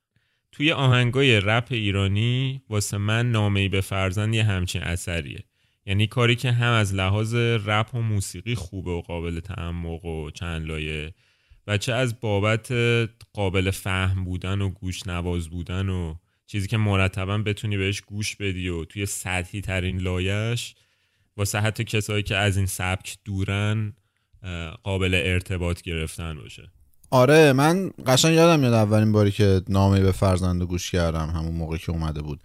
توی 0.52 0.72
آهنگای 0.72 1.40
رپ 1.40 1.66
ایرانی 1.70 2.62
واسه 2.70 2.98
من 2.98 3.30
نامه‌ای 3.30 3.68
به 3.68 3.80
فرزند 3.80 4.34
یه 4.34 4.44
همچین 4.44 4.82
اثریه. 4.82 5.44
یعنی 5.86 6.06
کاری 6.06 6.36
که 6.36 6.52
هم 6.52 6.72
از 6.72 6.94
لحاظ 6.94 7.34
رپ 7.34 7.94
و 7.94 8.00
موسیقی 8.00 8.54
خوبه 8.54 8.90
و 8.90 9.00
قابل 9.00 9.40
تعمق 9.40 10.04
و 10.04 10.30
چند 10.30 10.66
لایه 10.66 11.14
و 11.66 11.78
چه 11.78 11.92
از 11.92 12.20
بابت 12.20 12.72
قابل 13.32 13.70
فهم 13.70 14.24
بودن 14.24 14.60
و 14.60 14.68
گوش 14.68 15.06
نواز 15.06 15.48
بودن 15.48 15.88
و 15.88 16.14
چیزی 16.46 16.68
که 16.68 16.76
مرتبا 16.76 17.38
بتونی 17.38 17.76
بهش 17.76 18.00
گوش 18.00 18.36
بدی 18.36 18.68
و 18.68 18.84
توی 18.84 19.06
سطحی 19.06 19.60
ترین 19.60 20.00
لایش 20.00 20.74
واسه 21.36 21.60
حتی 21.60 21.84
کسایی 21.84 22.22
که 22.22 22.36
از 22.36 22.56
این 22.56 22.66
سبک 22.66 23.18
دورن 23.24 23.92
قابل 24.82 25.20
ارتباط 25.24 25.82
گرفتن 25.82 26.34
باشه. 26.34 26.70
آره 27.10 27.52
من 27.52 27.90
قشنگ 28.06 28.34
یادم 28.34 28.60
میاد 28.60 28.72
اولین 28.72 29.12
باری 29.12 29.30
که 29.30 29.62
نامه 29.68 30.00
به 30.00 30.12
فرزند 30.12 30.62
گوش 30.62 30.90
کردم 30.90 31.30
همون 31.30 31.54
موقع 31.54 31.76
که 31.76 31.90
اومده 31.92 32.22
بود. 32.22 32.40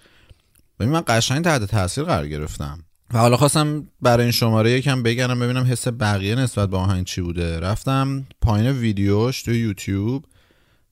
ببین 0.80 0.92
من 0.92 1.04
قشنگ 1.08 1.44
تحت 1.44 1.64
تاثیر 1.64 2.04
قرار 2.04 2.28
گرفتم. 2.28 2.84
و 3.14 3.18
حالا 3.18 3.38
خواستم 3.38 3.88
برای 4.02 4.24
این 4.24 4.32
شماره 4.32 4.72
یکم 4.72 5.04
بگرم 5.04 5.40
ببینم 5.40 5.64
حس 5.64 5.88
بقیه 5.88 6.36
نسبت 6.36 6.70
به 6.70 6.78
آهنگ 6.78 7.06
چی 7.06 7.22
بوده. 7.22 7.60
رفتم 7.60 8.26
پایین 8.42 8.72
ویدیوش 8.72 9.42
توی 9.42 9.60
یوتیوب 9.60 10.26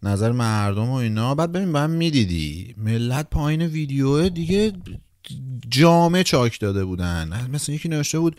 نظر 0.04 0.32
مردم 0.32 0.90
و 0.90 0.94
اینا. 0.94 1.36
بعد 1.36 1.52
ببین 1.52 1.72
با 1.72 1.80
هم 1.80 1.90
می‌دیدی 1.90 2.76
ملت 2.78 3.30
پایین 3.30 3.62
ویدیو 3.62 4.30
دیگه. 4.30 4.74
جامعه 5.70 6.24
چاک 6.24 6.60
داده 6.60 6.86
بودن 6.86 7.50
مثل 7.54 7.72
یکی 7.72 7.90
نوشته 7.90 8.20
بود 8.20 8.36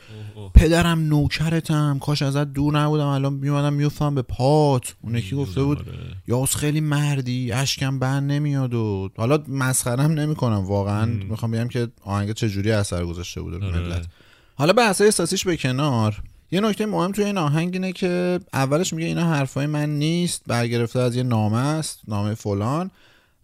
پدرم 0.55 1.01
نوکرتم 1.01 1.99
کاش 1.99 2.23
ازت 2.23 2.53
دور 2.53 2.79
نبودم 2.79 3.07
الان 3.07 3.33
میومدم 3.33 3.73
میفتم 3.73 4.15
به 4.15 4.23
پات 4.23 4.95
اون 5.03 5.15
یکی 5.15 5.37
گفته 5.37 5.63
بود 5.63 5.79
آره. 5.79 5.89
یاس 6.29 6.57
خیلی 6.57 6.81
مردی 6.81 7.53
اشکم 7.53 7.99
بند 7.99 8.33
نمیاد 8.33 8.75
و 8.75 9.11
حالا 9.17 9.43
مسخرم 9.49 10.13
نمی‌کنم 10.13 10.65
واقعا 10.67 11.07
می‌خوام 11.07 11.51
بگم 11.53 11.69
که 11.69 11.89
آهنگ 12.05 12.33
چجوری 12.33 12.73
اثر 12.73 13.05
گذاشته 13.05 13.41
بوده 13.41 13.57
آره. 13.57 13.81
ملت 13.81 14.07
حالا 14.55 14.73
بحث 14.73 15.01
احساسیش 15.01 15.45
به 15.45 15.57
کنار 15.57 16.23
یه 16.53 16.61
نکته 16.61 16.87
مهم 16.87 17.13
توی 17.13 17.25
این 17.25 17.39
آهنگ 17.39 17.71
اینه 17.73 17.93
که 17.93 18.41
اولش 18.53 18.93
میگه 18.93 19.09
اینا 19.09 19.25
حرفای 19.25 19.67
من 19.67 19.99
نیست 19.99 20.43
برگرفته 20.47 20.99
از 20.99 21.17
یه 21.17 21.23
نامه 21.23 21.59
است 21.59 22.01
نامه 22.09 22.35
فلان 22.35 22.91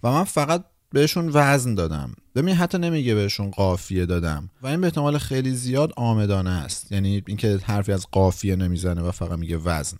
و 0.03 0.13
من 0.13 0.25
فقط 0.25 0.65
بهشون 0.97 1.31
وزن 1.35 1.75
دادم. 1.75 2.15
ببین 2.35 2.55
حتی 2.55 2.79
نمیگه 2.79 3.15
بهشون 3.15 3.51
قافیه 3.51 4.07
دادم. 4.07 4.51
و 4.63 4.67
این 4.67 4.81
به 4.81 4.87
احتمال 4.87 5.19
خیلی 5.19 5.51
زیاد 5.51 5.93
آمدانه 5.97 6.51
است. 6.51 6.93
یعنی 6.93 7.23
اینکه 7.27 7.59
حرفی 7.63 7.93
از 7.93 8.07
قافیه 8.13 8.57
نمی‌زنه 8.57 9.03
و 9.03 9.11
فقط 9.11 9.39
میگه 9.39 9.57
وزن. 9.57 9.97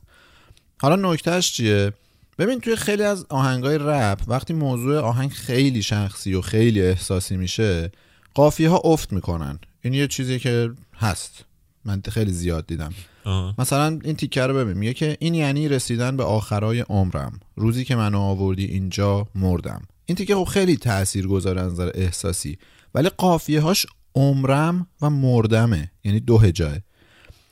حالا 0.81 1.13
نکتهش 1.13 1.53
چیه؟ 1.53 1.93
ببین 2.39 2.61
توی 2.61 2.77
خیلی 2.77 3.03
از 3.03 3.27
آهنگای 3.29 3.79
رپ 3.81 4.21
وقتی 4.29 4.55
موضوع 4.55 4.99
آهنگ 4.99 5.31
خیلی 5.31 5.83
شخصی 5.83 6.35
و 6.35 6.41
خیلی 6.41 6.83
احساسی 6.83 7.37
میشه 7.37 7.91
قافیه 8.35 8.69
ها 8.69 8.77
افت 8.85 9.13
می‌کنن. 9.13 9.59
این 9.83 9.95
یه 9.95 10.07
چیزی 10.07 10.39
که 10.39 10.71
هست. 10.99 11.45
من 11.85 12.03
خیلی 12.09 12.33
زیاد 12.33 12.67
دیدم. 12.67 12.93
آها. 13.25 13.55
مثلا 13.59 13.99
این 14.05 14.17
تیکه 14.17 14.43
رو 14.43 14.55
ببین. 14.55 14.79
میگه 14.79 14.95
که 14.95 15.17
این 15.21 15.35
یعنی 15.35 15.69
رسیدن 15.69 16.17
به 16.17 16.25
آخرای 16.25 16.81
عمرم. 16.81 17.41
روزی 17.57 17.85
که 17.85 17.97
منو 17.97 18.21
آوردی 18.21 18.65
اینجا 18.65 19.27
مردم. 19.35 19.83
این 20.07 20.17
تیکه 20.17 20.35
خب 20.35 20.45
خیلی 20.45 20.77
تأثیر 20.77 21.27
گذاره 21.27 21.61
از 21.61 21.73
نظر 21.73 21.91
احساسی 21.95 22.59
ولی 22.95 23.09
قافیه 23.09 23.61
هاش 23.61 23.87
عمرم 24.15 24.87
و 25.03 25.11
مردمه 25.11 25.91
یعنی 26.05 26.21
دو 26.21 26.39
هجاه 26.39 26.77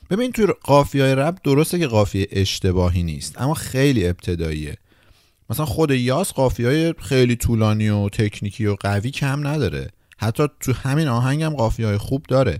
ببین 0.09 0.31
توی 0.31 0.47
قافیه 0.63 1.03
های 1.03 1.15
رب 1.15 1.37
درسته 1.43 1.79
که 1.79 1.87
قافیه 1.87 2.27
اشتباهی 2.31 3.03
نیست 3.03 3.41
اما 3.41 3.53
خیلی 3.53 4.07
ابتداییه. 4.07 4.77
مثلا 5.49 5.65
خود 5.65 5.91
یاس 5.91 6.33
قافیه 6.33 6.67
های 6.67 6.93
خیلی 6.99 7.35
طولانی 7.35 7.89
و 7.89 8.09
تکنیکی 8.09 8.65
و 8.65 8.75
قوی 8.75 9.11
کم 9.11 9.47
نداره. 9.47 9.89
حتی 10.17 10.47
تو 10.59 10.73
همین 10.73 11.07
آهنگ 11.07 11.43
هم 11.43 11.55
قافیه 11.55 11.87
های 11.87 11.97
خوب 11.97 12.25
داره. 12.27 12.59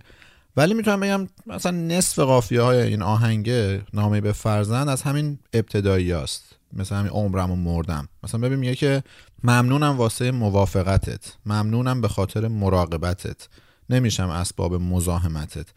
ولی 0.57 0.73
می‌تونم 0.73 0.99
بگم 0.99 1.27
مثلا 1.47 1.71
نصف 1.71 2.19
قافیه 2.19 2.61
های 2.61 2.81
این 2.81 3.01
آهنگه 3.01 3.81
نامه 3.93 4.21
به 4.21 4.31
فرزند 4.31 4.89
از 4.89 5.01
همین 5.01 5.39
ابتدایی 5.53 6.13
است 6.13 6.55
مثلا 6.73 6.97
همین 6.97 7.11
عمرم 7.11 7.51
و 7.51 7.55
مردم. 7.55 8.09
مثلا 8.23 8.41
ببین 8.41 8.59
میگه 8.59 8.75
که 8.75 9.03
ممنونم 9.45 9.97
واسه 9.97 10.31
موافقتت. 10.31 11.33
ممنونم 11.45 12.01
به 12.01 12.07
خاطر 12.07 12.47
مراقبتت. 12.47 13.47
نمیشم 13.89 14.29
اسباب 14.29 14.73
مزاحمتت. 14.73 15.67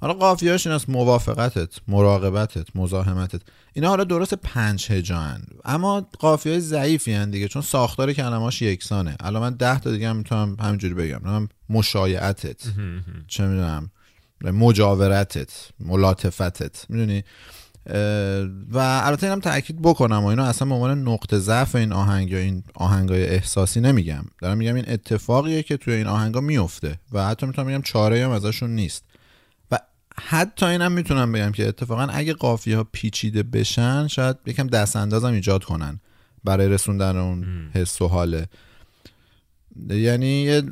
حالا 0.00 0.14
قافیهاش 0.14 0.66
این 0.66 0.76
است 0.76 0.88
موافقتت 0.88 1.80
مراقبتت 1.88 2.76
مزاحمتت. 2.76 3.40
اینا 3.72 3.88
حالا 3.88 4.04
درست 4.04 4.34
پنج 4.34 4.92
هجان 4.92 5.42
اما 5.64 6.00
قافیه 6.18 6.58
ضعیفی 6.58 7.12
هن 7.12 7.30
دیگه 7.30 7.48
چون 7.48 7.62
ساختار 7.62 8.12
کلماش 8.12 8.62
یکسانه. 8.62 9.16
الان 9.20 9.42
من 9.42 9.54
ده 9.54 9.78
تا 9.78 9.90
دیگه 9.90 10.08
هم 10.08 10.16
می‌تونم 10.16 10.56
همینجوری 10.60 10.94
بگم. 10.94 11.20
هم 11.24 11.48
مشایعتت. 11.68 12.62
چه 13.28 13.46
می‌دونم 13.46 13.90
مجاورتت 14.40 15.52
ملاطفتت. 15.80 16.86
می‌دونی؟ 16.88 17.24
و 18.70 18.78
البته 18.78 19.26
اینم 19.26 19.40
تاکید 19.40 19.82
بکنم 19.82 20.24
و 20.24 20.26
اینو 20.26 20.42
اصلا 20.42 20.68
به 20.68 20.74
عنوان 20.74 21.08
نقطه 21.08 21.38
ضعف 21.38 21.74
این 21.74 21.92
آهنگ 21.92 22.30
یا 22.30 22.38
این 22.38 22.62
آهنگای 22.74 23.26
احساسی 23.26 23.80
نمیگم. 23.80 24.24
دارم 24.40 24.58
میگم 24.58 24.74
این 24.74 24.84
اتفاقیه 24.88 25.62
که 25.62 25.76
توی 25.76 25.94
این 25.94 26.06
آهنگا 26.06 26.40
میفته 26.40 26.98
و 27.12 27.26
حتی 27.26 27.46
می‌تونم 27.46 27.68
بگم 27.68 27.82
چاره 27.82 28.24
هم 28.24 28.30
ازشون 28.30 28.70
نیست. 28.70 29.04
و 29.70 29.78
حتی 30.22 30.66
اینم 30.66 30.92
می‌تونم 30.92 31.32
بگم 31.32 31.52
که 31.52 31.68
اتفاقا 31.68 32.02
اگه 32.02 32.32
قافیه 32.32 32.76
ها 32.76 32.84
پیچیده 32.92 33.42
بشن 33.42 34.06
شاید 34.06 34.36
یکم 34.46 34.66
دست 34.66 34.96
اندازم 34.96 35.32
ایجاد 35.32 35.64
کنن 35.64 36.00
برای 36.44 36.68
رسوندن 36.68 37.16
اون 37.16 37.70
حس 37.74 38.02
و 38.02 38.08
حاله 38.08 38.46
یعنی 39.90 40.42
یه 40.42 40.62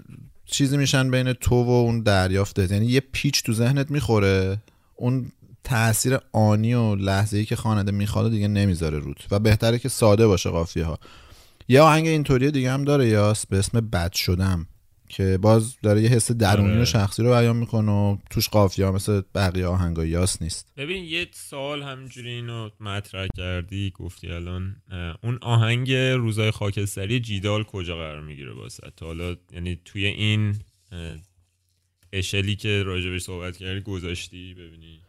چیزی 0.46 0.76
میشن 0.76 1.10
بین 1.10 1.32
تو 1.32 1.64
و 1.64 1.70
اون 1.70 2.02
دریافته 2.02 2.72
یعنی 2.72 2.86
یه 2.86 3.00
پیچ 3.12 3.42
تو 3.42 3.52
ذهنت 3.52 3.90
می‌خوره 3.90 4.58
اون 4.96 5.32
تاثیر 5.66 6.18
آنی 6.32 6.74
و 6.74 6.94
لحظه‌ای 6.94 7.44
که 7.44 7.56
خواننده 7.56 7.92
می‌خواد 7.92 8.30
دیگه 8.30 8.48
نمی‌ذاره 8.48 8.98
روت 8.98 9.26
و 9.30 9.38
بهتره 9.38 9.78
که 9.78 9.88
ساده 9.88 10.26
باشه 10.26 10.50
قافیه 10.50 10.84
ها 10.84 10.98
یه 11.68 11.80
آهنگ 11.80 12.06
اینطوری 12.06 12.50
دیگه 12.50 12.72
هم 12.72 12.84
داره 12.84 13.08
یاس 13.08 13.46
به 13.46 13.58
اسم 13.58 13.80
بد 13.80 14.12
شدم 14.12 14.66
که 15.08 15.38
باز 15.42 15.76
داره 15.82 16.02
یه 16.02 16.08
حس 16.08 16.32
درونی 16.32 16.70
آره. 16.70 16.82
و 16.82 16.84
شخصی 16.84 17.22
رو 17.22 17.28
بیان 17.28 17.56
می‌کنه 17.56 17.92
و 17.92 18.16
توش 18.30 18.48
قافیه 18.48 18.86
ها 18.86 18.92
مثل 18.92 19.22
بقیه 19.34 19.66
آهنگای 19.66 20.08
یاس 20.08 20.42
نیست. 20.42 20.72
ببین 20.76 21.04
یه 21.04 21.26
سال 21.32 21.82
همینجوری 21.82 22.30
اینو 22.30 22.70
مطرح 22.80 23.28
کردی 23.36 23.92
گفتی 23.94 24.30
الان 24.30 24.76
اون 25.22 25.38
آهنگ 25.42 25.92
روزای 25.92 26.50
خاکستری 26.50 27.20
جیدال 27.20 27.64
کجا 27.64 27.96
قرار 27.96 28.22
می‌گیره 28.22 28.52
واسه؟ 28.52 28.92
تا 28.96 29.06
حالا 29.06 29.36
یعنی 29.52 29.80
توی 29.84 30.06
این 30.06 30.56
اشلی 32.12 32.56
که 32.56 32.82
راجبش 32.82 33.22
صحبت 33.22 33.56
کردی 33.56 33.80
گذاشتی 33.80 34.54
ببینی؟ 34.54 35.00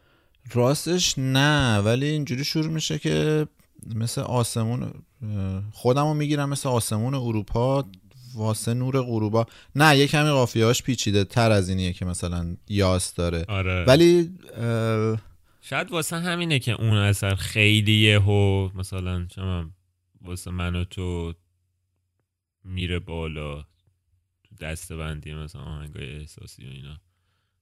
راستش 0.53 1.13
نه 1.17 1.77
ولی 1.77 2.05
اینجوری 2.05 2.43
شروع 2.43 2.71
میشه 2.71 2.99
که 2.99 3.47
مثل 3.95 4.21
آسمون 4.21 4.93
خودمو 5.71 6.13
می‌گیرم 6.13 6.49
مثل 6.49 6.69
آسمون 6.69 7.13
اروپا 7.15 7.85
واسه 8.35 8.73
نور 8.73 9.01
غروبا. 9.01 9.45
نه 9.75 9.97
یه 9.97 10.07
کمی 10.07 10.29
قافیه‌هاش 10.29 10.83
پیچیده 10.83 11.23
تر 11.23 11.51
از 11.51 11.69
اینیه 11.69 11.93
که 11.93 12.05
مثلا 12.05 12.57
یاس 12.67 13.13
داره. 13.13 13.45
آره. 13.47 13.85
ولی 13.85 14.37
اه، 14.57 15.21
شاید 15.61 15.91
واسه 15.91 16.15
همینه 16.15 16.59
که 16.59 16.71
اون 16.71 16.97
اثر 16.97 17.35
خیلی 17.35 17.93
یهو 17.93 18.69
مثلا 18.75 19.25
چمم 19.25 19.73
واسه 20.21 20.51
من 20.51 20.75
و 20.75 20.83
تو 20.83 21.33
میره 22.63 22.99
بالا 22.99 23.61
تو 24.43 24.55
دسته 24.61 24.95
بندی 24.95 25.33
مثلا 25.33 25.61
آهنگای 25.61 26.15
احساسی 26.15 26.65
و 26.65 26.69
اینا. 26.69 26.97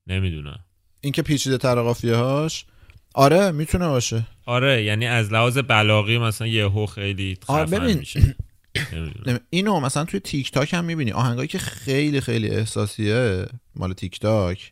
نمی‌دونم. 0.07 0.59
اینکه 1.01 1.21
پیچیده 1.21 1.57
تر 1.57 1.81
قافیه 1.81 2.15
هاش 2.15 2.65
آره 3.15 3.51
می‌تونه 3.51 3.87
باشه 3.87 4.25
آره 4.45 4.83
یعنی 4.83 5.05
از 5.07 5.33
لحاظ 5.33 5.57
بلاغی 5.57 6.17
مثلا 6.17 6.47
یهو 6.47 6.85
خیلی 6.85 7.37
آره، 7.47 7.65
خفن 7.65 7.79
ببین. 7.79 7.97
میشه 7.97 8.35
اینو 9.49 9.79
مثلا 9.79 10.05
توی 10.05 10.19
تیک 10.19 10.51
تاک 10.51 10.73
هم 10.73 10.85
می‌بینی 10.85 11.11
آهنگایی 11.11 11.47
که 11.47 11.57
خیلی 11.59 12.21
خیلی 12.21 12.49
احساسیه 12.49 13.45
مال 13.75 13.93
تیک 13.93 14.19
تاک 14.19 14.71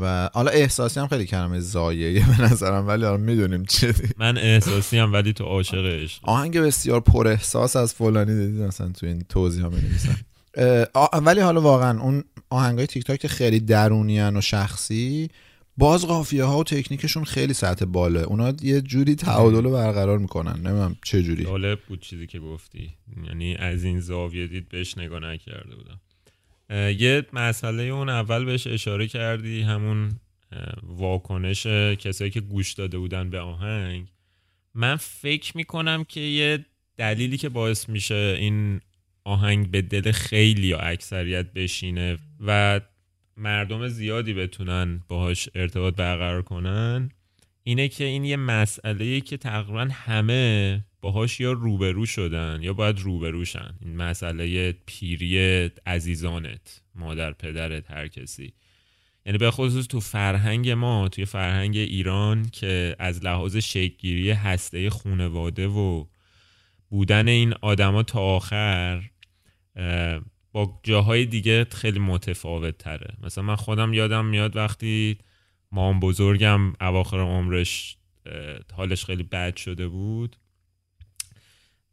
و 0.00 0.30
حالا 0.34 0.50
احساسی 0.50 1.00
هم 1.00 1.06
خیلی 1.06 1.26
کلمه 1.26 1.60
زایه 1.60 2.26
به 2.26 2.42
نظرم 2.42 2.88
ولی 2.88 3.04
حالا 3.04 3.16
می‌دونیم 3.16 3.62
دیگه. 3.62 3.94
من 4.18 4.38
احساسی 4.38 4.98
هم 4.98 5.12
ولی 5.12 5.32
تو 5.32 5.44
عاشق 5.44 5.84
عشق 5.86 6.18
آهنگ 6.22 6.58
بسیار 6.58 7.00
پر 7.00 7.28
احساس 7.28 7.76
از 7.76 7.94
فلانی 7.94 8.34
دیدید 8.46 8.62
مثلا 8.62 8.88
تو 8.88 9.06
این 9.06 9.24
توضیح 9.28 9.62
ها 9.62 9.68
می‌نویسن. 9.70 10.16
ولی 11.24 11.40
حالا 11.40 11.60
واقعا 11.60 12.00
اون 12.00 12.24
آهنگای 12.50 12.86
تیک 12.86 13.04
تاک 13.04 13.20
که 13.20 13.28
خیلی 13.28 13.60
درونیان 13.60 14.36
و 14.36 14.40
شخصی 14.40 15.30
باز 15.76 16.06
قافیه 16.06 16.44
ها 16.44 16.58
و 16.58 16.64
تکنیکشون 16.64 17.24
خیلی 17.24 17.54
سطح 17.54 17.84
بالا 17.84 18.24
اونا 18.24 18.52
یه 18.62 18.80
جوری 18.80 19.14
تعادل 19.14 19.70
برقرار 19.70 20.18
می‌کنن. 20.18 20.52
نمی‌دونم 20.52 20.96
چه 21.04 21.22
جوری. 21.22 21.44
جالب 21.44 21.80
بود 21.88 22.00
چیزی 22.00 22.26
که 22.26 22.38
گفتی. 22.38 22.94
یعنی 23.26 23.56
از 23.56 23.84
این 23.84 24.00
زاویه 24.00 24.46
دید 24.46 24.68
بهش 24.68 24.98
نگاه 24.98 25.20
نکرده 25.20 25.76
بودم. 25.76 26.00
یه 27.00 27.26
مسئله 27.32 27.82
اون 27.82 28.08
اول 28.08 28.44
بهش 28.44 28.66
اشاره 28.66 29.06
کردی 29.06 29.62
همون 29.62 30.12
واکنش 30.82 31.66
کسایی 31.96 32.30
که 32.30 32.40
گوش 32.40 32.72
داده 32.72 32.98
بودن 32.98 33.30
به 33.30 33.40
آهنگ. 33.40 34.06
من 34.74 34.96
فکر 34.96 35.56
می‌کنم 35.56 36.04
که 36.04 36.20
یه 36.20 36.66
دلیلی 36.96 37.36
که 37.36 37.48
باعث 37.48 37.88
میشه 37.88 38.36
این 38.38 38.80
آهنگ 39.24 39.70
به 39.70 39.82
دل 39.82 40.12
خیلی 40.12 40.66
یا 40.66 40.78
اکثریت 40.78 41.52
بشینه 41.52 42.18
و 42.46 42.80
مردم 43.42 43.88
زیادی 43.88 44.34
بتونن 44.34 45.02
باهاش 45.08 45.48
ارتباط 45.54 45.94
برقرار 45.94 46.42
کنن 46.42 47.10
اینه 47.62 47.88
که 47.88 48.04
این 48.04 48.24
یه 48.24 48.36
مسئله 48.36 49.20
که 49.20 49.36
تقریبا 49.36 49.88
همه 49.92 50.84
باهاش 51.00 51.40
یا 51.40 51.52
روبرو 51.52 52.06
شدن 52.06 52.58
یا 52.62 52.72
باید 52.72 52.98
روبروشن 52.98 53.74
این 53.80 53.96
مسئله 53.96 54.72
پیری 54.86 55.70
عزیزانت 55.86 56.82
مادر 56.94 57.32
پدرت 57.32 57.90
هر 57.90 58.08
کسی. 58.08 58.52
یعنی 59.26 59.38
به 59.38 59.50
خصوص 59.50 59.86
تو 59.86 60.00
فرهنگ 60.00 60.70
ما 60.70 61.08
توی 61.08 61.24
فرهنگ 61.24 61.76
ایران 61.76 62.48
که 62.52 62.96
از 62.98 63.24
لحاظ 63.24 63.56
شکلگیری 63.56 64.30
هسته 64.30 64.90
خونواده 64.90 65.68
و 65.68 66.04
بودن 66.90 67.28
این 67.28 67.54
آدما 67.60 68.02
تا 68.02 68.20
آخر 68.20 69.02
با 70.52 70.80
جاهای 70.82 71.26
دیگه 71.26 71.64
خیلی 71.64 71.98
متفاوت 71.98 72.78
تره 72.78 73.14
مثلا 73.22 73.44
من 73.44 73.56
خودم 73.56 73.92
یادم 73.92 74.24
میاد 74.24 74.56
وقتی 74.56 75.18
مام 75.72 76.00
بزرگم 76.00 76.72
اواخر 76.80 77.18
عمرش 77.20 77.96
حالش 78.72 79.04
خیلی 79.04 79.22
بد 79.22 79.56
شده 79.56 79.88
بود 79.88 80.36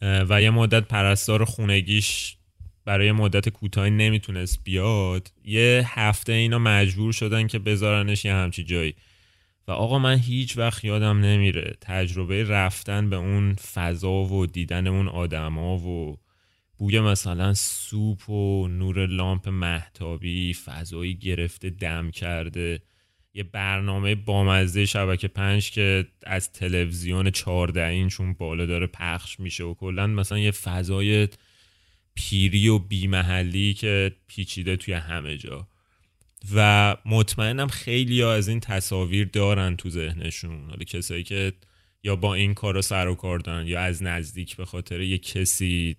و 0.02 0.41
یه 0.41 0.50
مدت 0.50 0.88
پرستار 0.88 1.45
خونگیش 1.45 2.36
برای 2.86 3.12
مدت 3.12 3.50
کوتاهی 3.50 3.91
نمی‌تونست 3.91 4.63
بیاد 4.63 5.32
یه 5.45 5.84
هفته 5.88 6.34
اینا 6.34 6.60
مجبور 6.60 7.12
شدن 7.12 7.48
که 7.48 7.60
بذارنش 7.60 8.26
یه 8.26 8.34
همچی 8.34 8.63
جایی. 8.63 8.95
و 9.67 9.72
آقا 9.72 10.00
من 10.00 10.17
هیچ 10.17 10.58
وقت 10.58 10.86
یادم 10.86 11.19
نمیره 11.19 11.74
تجربه 11.82 12.43
رفتن 12.43 13.10
به 13.10 13.15
اون 13.15 13.56
فضا 13.56 14.12
و 14.12 14.45
دیدن 14.45 14.88
اون 14.88 15.08
آدما 15.08 15.78
و 15.78 16.17
بوی 16.80 17.00
مثلا 17.00 17.54
سوپ 17.54 18.30
و 18.30 18.68
نور 18.68 19.06
لامپ 19.06 19.50
محتابی 19.50 20.54
فضایی 20.54 21.15
گرفته 21.15 21.70
دم 21.70 22.12
کرده. 22.12 22.82
یه 23.34 23.44
برنامه 23.44 24.15
بامزه 24.15 24.86
شبکه 24.86 25.28
پنج 25.28 25.72
که 25.72 26.08
از 26.24 26.52
تلویزیون 26.52 27.32
14 27.32 27.86
اینچون 27.86 28.34
بالا 28.34 28.65
داره 28.65 28.88
پخش 28.88 29.39
میشه 29.39 29.63
و 29.63 29.74
کلا 29.74 30.08
مثلا 30.08 30.39
یه 30.39 30.52
فضای 30.52 31.28
پیری 32.15 32.68
و 32.68 32.80
بیمحلی 32.80 33.74
که 33.74 34.12
پیچیده 34.28 34.76
توی 34.76 34.94
همه 34.94 35.38
جا. 35.38 35.68
و 36.56 36.96
مطمئنم 37.06 37.68
خیلی 37.68 38.24
از 38.24 38.48
این 38.48 38.60
تصاویر 38.60 39.30
دارن 39.34 39.76
تو 39.76 39.89
ذهنشون. 39.89 40.70
حالا 40.70 40.84
کسایی 40.84 41.24
که 41.24 41.54
یا 42.04 42.15
با 42.15 42.34
این 42.34 42.54
کارا 42.54 42.82
سر 42.82 43.08
و 43.08 43.15
کار 43.15 43.39
دارن 43.39 43.68
یا 43.68 43.80
از 43.80 44.04
نزدیک 44.04 44.56
به 44.56 44.65
خاطر 44.65 45.02
یه 45.02 45.18
کسی 45.18 45.96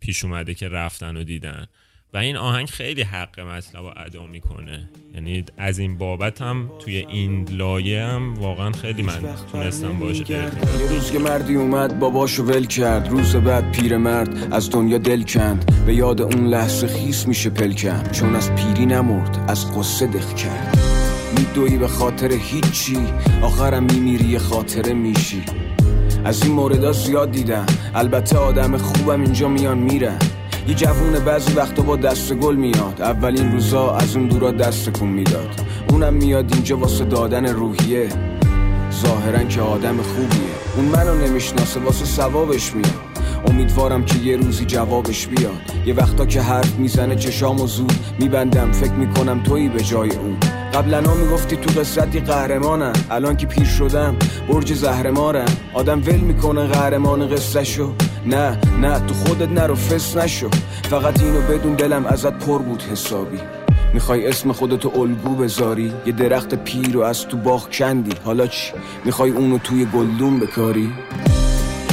پیش 0.00 0.24
اومده 0.24 0.54
که 0.54 0.68
رفتن 0.68 1.16
و 1.16 1.24
دیدن. 1.24 1.66
و 2.14 2.18
این 2.18 2.36
آهنگ 2.36 2.68
خیلی 2.68 3.02
حق 3.02 3.40
مطلب 3.40 3.82
رو 3.82 3.92
ادا 3.96 4.26
می‌کنه. 4.26 4.90
یعنی 5.14 5.44
از 5.58 5.78
این 5.78 5.98
بابت 5.98 6.42
هم 6.42 6.70
توی 6.84 6.96
این 6.96 7.48
لایه 7.50 8.04
هم 8.04 8.34
واقعا 8.34 8.72
خیلی 8.72 9.02
من 9.02 9.20
تونستم 9.52 9.98
باشه 9.98 10.50
روز 10.90 11.12
که 11.12 11.18
مردی 11.18 11.54
اومد 11.54 11.98
باباشو 11.98 12.42
ول 12.42 12.66
کرد. 12.66 13.08
روز 13.08 13.36
بعد 13.36 13.72
پیرمرد 13.72 14.52
از 14.52 14.70
دنیا 14.70 14.98
دل 14.98 15.22
کند. 15.22 15.84
به 15.86 15.94
یاد 15.94 16.20
اون 16.20 16.46
لحظه 16.46 16.86
خیس 16.86 17.26
میشه 17.26 17.50
پلکم 17.50 18.02
چون 18.12 18.36
از 18.36 18.54
پیری 18.54 18.86
نمرد 18.86 19.44
از 19.48 19.78
قصه 19.78 20.06
دق 20.06 20.36
کرد. 20.36 20.78
میدوی 21.38 21.78
به 21.78 21.88
خاطر 21.88 22.32
هیچی 22.32 22.98
آخرم 23.42 23.82
میمیری 23.84 24.38
خاطره 24.38 24.94
میشی. 24.94 25.42
از 26.24 26.42
این 26.42 26.52
موردا 26.52 26.92
زیاد 26.92 27.30
دیدم. 27.30 27.66
البته 27.94 28.38
آدم 28.38 28.76
خوبم 28.76 29.22
اینجا 29.22 29.48
میان 29.48 29.78
میرن. 29.78 30.18
یه 30.68 30.74
جوون 30.74 31.12
بعضی 31.26 31.52
وقتا 31.52 31.82
با 31.82 31.96
دست 31.96 32.32
گل 32.32 32.56
میاد. 32.56 33.02
اولین 33.02 33.52
روزا 33.52 33.90
از 33.90 34.16
اون 34.16 34.26
دورا 34.28 34.50
دست 34.50 34.90
کن 34.90 35.06
می‌داد. 35.06 35.48
اونم 35.90 36.14
میاد 36.14 36.54
اینجا 36.54 36.76
واسه 36.76 37.04
دادن 37.04 37.46
روحیه. 37.46 38.08
ظاهرا 39.02 39.44
که 39.44 39.60
آدم 39.60 39.96
خوبیه. 39.96 40.50
اون 40.76 40.84
منو 40.84 41.26
نمی‌شناسه 41.26 41.80
واسه 41.80 42.04
ثوابش 42.04 42.74
میاد. 42.74 43.10
امیدوارم 43.46 44.04
که 44.04 44.18
یه 44.18 44.36
روزی 44.36 44.64
جوابش 44.64 45.26
بیاد. 45.26 45.72
یه 45.86 45.94
وقتا 45.94 46.26
که 46.26 46.40
حرف 46.40 46.74
می‌زنه 46.74 47.16
چشام 47.16 47.60
و 47.60 47.66
زود 47.66 47.92
میبندم. 48.18 48.72
فکر 48.72 48.92
می‌کنم 48.92 49.42
تویی 49.42 49.68
به 49.68 49.82
جای 49.82 50.10
اون. 50.10 50.59
قبلا 50.74 51.02
ها 51.02 51.14
می‌گفتی 51.14 51.56
تو 51.56 51.80
قصتی 51.80 52.20
قهرمانم 52.20 52.92
الان 53.10 53.36
که 53.36 53.46
پیر 53.46 53.64
شدم 53.64 54.16
برج 54.48 54.74
زهرمارم 54.74 55.56
آدم 55.74 56.02
ول 56.06 56.20
می‌کنه 56.20 56.66
قهرمان 56.66 57.28
قصه 57.28 57.64
شو 57.64 57.92
نه 58.26 58.58
نه 58.80 58.98
تو 58.98 59.14
خودت 59.14 59.48
نرو 59.48 59.74
فس 59.74 60.16
نشو. 60.16 60.48
فقط 60.82 61.22
اینو 61.22 61.40
بدون 61.40 61.74
دلم 61.74 62.06
ازت 62.06 62.32
پر 62.32 62.58
بود 62.58 62.82
حسابی. 62.92 63.38
می‌خوای 63.94 64.28
اسم 64.28 64.52
خودتو 64.52 65.00
الگو 65.00 65.34
بذاری؟ 65.34 65.92
یه 66.06 66.12
درخت 66.12 66.54
پیر 66.54 66.92
رو 66.92 67.00
از 67.00 67.26
تو 67.26 67.36
باغ 67.36 67.70
کندی. 67.70 68.12
حالا 68.24 68.46
چی؟ 68.46 68.72
می‌خوای 69.04 69.30
اونو 69.30 69.58
توی 69.58 69.84
گلدون 69.84 70.40
بکاری؟ 70.40 70.92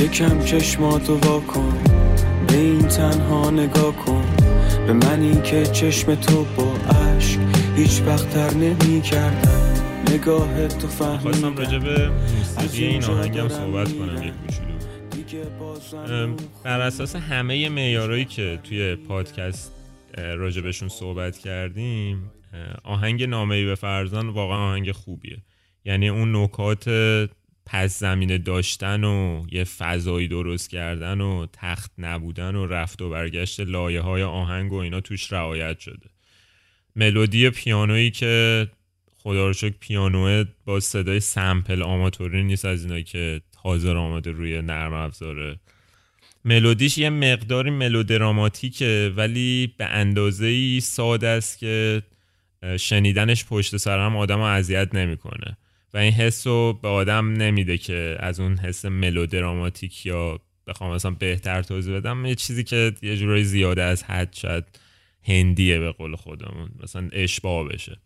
یکم 0.02 0.40
چشماتو 0.40 1.18
وا 1.18 1.40
کن. 1.40 1.74
به 2.48 2.58
این 2.58 2.88
تنها 2.88 3.50
نگاه 3.50 3.96
کن. 4.06 4.24
به 4.88 4.94
منی 4.94 5.42
که 5.42 5.66
چشم 5.66 6.16
تو 6.16 6.46
با 6.58 6.74
هیچ 7.78 8.02
وقت 8.02 8.30
تر 8.30 8.54
نمی 8.54 9.02
کردم 9.02 9.74
نگاه 10.14 10.68
تو 10.68 10.88
خواستم 10.88 11.18
فهمیدم 11.18 11.58
راجع 11.58 11.78
به 11.78 12.10
موسیقی 12.10 12.86
این 12.86 13.04
آهنگم 13.04 13.50
صحبت 13.50 13.94
کنم 13.94 14.24
یک 14.24 15.36
بر 16.64 16.82
اساس 16.82 17.16
همه 17.16 17.70
معیارایی 17.70 18.26
که 18.26 18.60
توی 18.64 18.96
پادکست 18.96 19.72
راجبشون 20.18 20.90
صحبت 20.90 21.38
کردیم 21.38 22.32
آهنگ 22.84 23.24
نامه 23.24 23.66
به 23.66 23.76
فرزان 23.76 24.30
واقعا 24.30 24.58
آهنگ 24.58 24.92
خوبیه. 24.92 25.38
یعنی 25.86 26.10
اون 26.10 26.36
نکات 26.36 26.90
پس 27.66 28.00
زمینه 28.00 28.38
داشتن 28.38 29.04
و 29.04 29.44
یه 29.52 29.64
فضایی 29.64 30.28
درست 30.28 30.70
کردن 30.70 31.22
و 31.22 31.48
تخت 31.54 31.92
نبودن 31.98 32.56
و 32.56 32.66
رفت 32.66 33.02
و 33.02 33.10
برگشت 33.10 33.60
لایه 33.60 34.02
های 34.02 34.24
آهنگ 34.24 34.74
و 34.74 34.76
اینا 34.76 35.02
توش 35.02 35.34
رعایت 35.34 35.80
شده. 35.80 36.17
ملودی 36.98 37.50
پیانویی 37.50 38.12
که 38.12 38.68
خدا 39.18 39.48
رو 39.48 39.54
شکر 39.54 39.76
پیانوه 39.80 40.44
با 40.66 40.80
صدای 40.80 41.20
سمپل 41.20 41.82
آماتوری 41.82 42.44
نیست 42.44 42.66
از 42.66 42.84
اینا 42.84 43.02
که 43.02 43.42
حاضر 43.56 43.96
آمده 43.98 44.32
روی 44.32 44.62
نرم 44.62 44.94
افزاره. 44.94 45.60
ملودیش 46.46 46.98
یه 46.98 47.10
مقداری 47.10 47.70
ملودراماتیکه 47.70 49.14
ولی 49.16 49.74
به 49.78 49.86
اندازه 49.86 50.46
ای 50.46 50.80
ساده 50.80 51.28
است 51.28 51.60
که 51.60 52.02
شنیدنش 52.80 53.46
پشت 53.46 53.78
سر 53.78 54.00
هم 54.06 54.16
آدم 54.16 54.40
اذیت 54.40 54.96
نمی‌کنه. 54.96 55.58
و 55.94 55.98
این 55.98 56.14
حس 56.14 56.48
رو 56.48 56.80
به 56.82 56.88
آدم 56.88 57.34
نمیده 57.34 57.78
که 57.78 58.18
از 58.20 58.40
اون 58.40 58.58
حس 58.58 58.86
ملودراماتیک 58.86 60.06
یا 60.06 60.40
بخوام 60.68 60.96
مثلا 60.96 61.12
بهتر 61.12 61.62
توضیح 61.62 61.96
بدم 61.96 62.26
یه 62.26 62.36
چیزی 62.36 62.64
که 62.64 62.94
یه 63.02 63.18
جورایی 63.18 63.44
زیاده 63.44 63.84
از 63.84 64.04
حد 64.04 64.34
شاید 64.34 64.64
هندیه 65.24 65.80
به 65.80 65.92
قول 65.92 66.16
خودمون. 66.16 66.70
مثلا 66.84 67.10
اشباه 67.12 67.68
بشه 67.68 67.98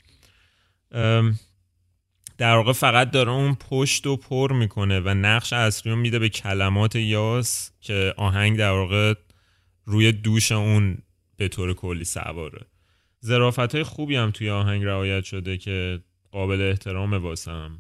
در 2.37 2.55
واقع 2.55 2.71
فقط 2.71 3.11
داره 3.11 3.31
اون 3.31 3.55
پشت 3.69 4.07
و 4.07 4.17
پر 4.17 4.53
می‌کنه 4.53 4.99
و 4.99 5.09
نقش 5.09 5.53
اصلی 5.53 5.91
رو 5.91 5.97
میده 5.97 6.19
به 6.19 6.29
کلمات 6.29 6.95
یاس 6.95 7.71
که 7.81 8.13
آهنگ 8.17 8.57
در 8.57 8.71
واقع 8.71 9.13
روی 9.85 10.11
دوش 10.11 10.51
اون 10.51 10.97
به 11.37 11.47
طور 11.47 11.73
کلی 11.73 12.03
سواره. 12.03 12.65
ظرافت 13.25 13.75
های 13.75 13.83
خوبی 13.83 14.15
هم 14.15 14.31
توی 14.31 14.49
آهنگ 14.49 14.83
رعایت 14.83 15.23
شده 15.23 15.57
که 15.57 15.99
قابل 16.31 16.61
احترام 16.61 17.13
واسم. 17.13 17.79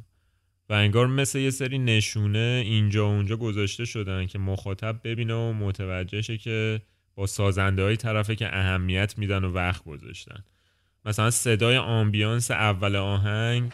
و 0.69 0.73
انگار 0.73 1.07
مثل 1.07 1.39
یه 1.39 1.49
سری 1.49 1.79
نشونه 1.79 2.63
اینجا 2.65 3.07
و 3.07 3.11
اونجا 3.11 3.37
گذاشته 3.37 3.85
شدن 3.85 4.27
که 4.27 4.39
مخاطب 4.39 4.99
ببینه 5.03 5.33
و 5.33 5.53
متوجه 5.53 6.21
شه 6.21 6.37
که 6.37 6.81
با 7.21 7.27
سازنده 7.27 7.83
های 7.83 7.97
طرفه 7.97 8.35
که 8.35 8.57
اهمیت 8.57 9.17
میدن 9.17 9.43
و 9.43 9.51
وقت 9.51 9.83
گذاشتن. 9.83 10.43
مثلا 11.05 11.31
صدای 11.31 11.77
آمبیانس 11.77 12.51
اول 12.51 12.95
آهنگ 12.95 13.71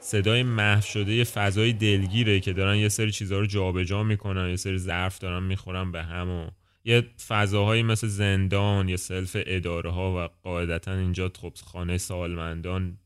صدای 0.00 0.42
محو 0.42 0.80
شده 0.80 1.24
فضای 1.24 1.72
دلگیره 1.72 2.40
که 2.40 2.52
دارن 2.52 2.76
یه 2.76 2.88
سری 2.88 3.12
چیزها 3.12 3.38
رو 3.38 3.46
جابجا 3.46 4.02
می‌کنن 4.02 4.48
یه 4.50 4.56
سری 4.56 4.78
ظرف 4.78 5.18
دارن 5.18 5.42
می‌خورن 5.42 5.92
به 5.92 6.02
هم 6.02 6.30
و 6.30 6.50
یه 6.84 7.06
فضاهایی 7.28 7.82
مثل 7.82 8.06
زندان 8.06 8.88
یا 8.88 8.96
سلف 8.96 9.36
اداره 9.46 9.90
ها 9.90 10.24
و 10.24 10.28
قاعدتا 10.42 10.92
اینجا 10.92 11.30
خب 11.40 11.52
خانه 11.64 11.98
سالمندان 11.98 12.98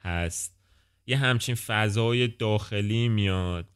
هست. 0.00 0.54
یه 1.06 1.16
همچین 1.16 1.54
فضای 1.54 2.28
داخلی 2.28 3.08
میاد 3.08 3.66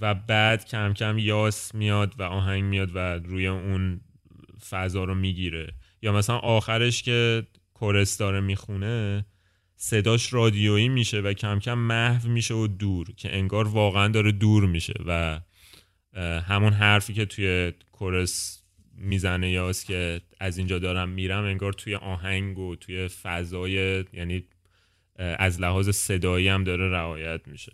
و 0.00 0.14
بعد 0.14 0.64
کم 0.64 0.94
کم 0.94 1.18
یاس 1.18 1.74
میاد 1.74 2.14
و 2.18 2.22
آهنگ 2.22 2.64
میاد 2.64 2.90
و 2.96 2.98
روی 2.98 3.46
اون 3.46 4.00
فضا 4.72 5.04
رو 5.04 5.14
می‌گیره. 5.14 5.72
یا 6.02 6.12
مثلا 6.12 6.36
آخرش 6.36 7.02
که 7.02 7.46
کورس 7.74 8.18
داره 8.18 8.40
می‌خونه 8.40 9.26
صداش 9.76 10.32
رادیویی 10.32 10.88
میشه 10.88 11.20
و 11.20 11.32
کم 11.32 11.58
کم 11.58 11.78
محو 11.78 12.28
میشه 12.28 12.54
و 12.54 12.66
دور 12.66 13.06
که 13.16 13.36
انگار 13.36 13.68
واقعا 13.68 14.08
داره 14.08 14.32
دور 14.32 14.66
میشه 14.66 14.94
و 15.06 15.40
همون 16.40 16.72
حرفی 16.72 17.14
که 17.14 17.24
توی 17.24 17.72
کورس 17.92 18.62
می‌زنه 18.96 19.50
یاس 19.50 19.84
که 19.84 20.20
از 20.40 20.58
اینجا 20.58 20.78
دارم 20.78 21.08
میرم 21.08 21.44
انگار 21.44 21.72
توی 21.72 21.94
آهنگ 21.94 22.58
و 22.58 22.76
توی 22.76 23.08
فضای 23.08 24.04
یعنی 24.12 24.44
از 25.16 25.60
لحاظ 25.60 25.90
صدایی 25.90 26.48
هم 26.48 26.64
داره 26.64 26.90
رعایت 26.90 27.40
میشه. 27.46 27.72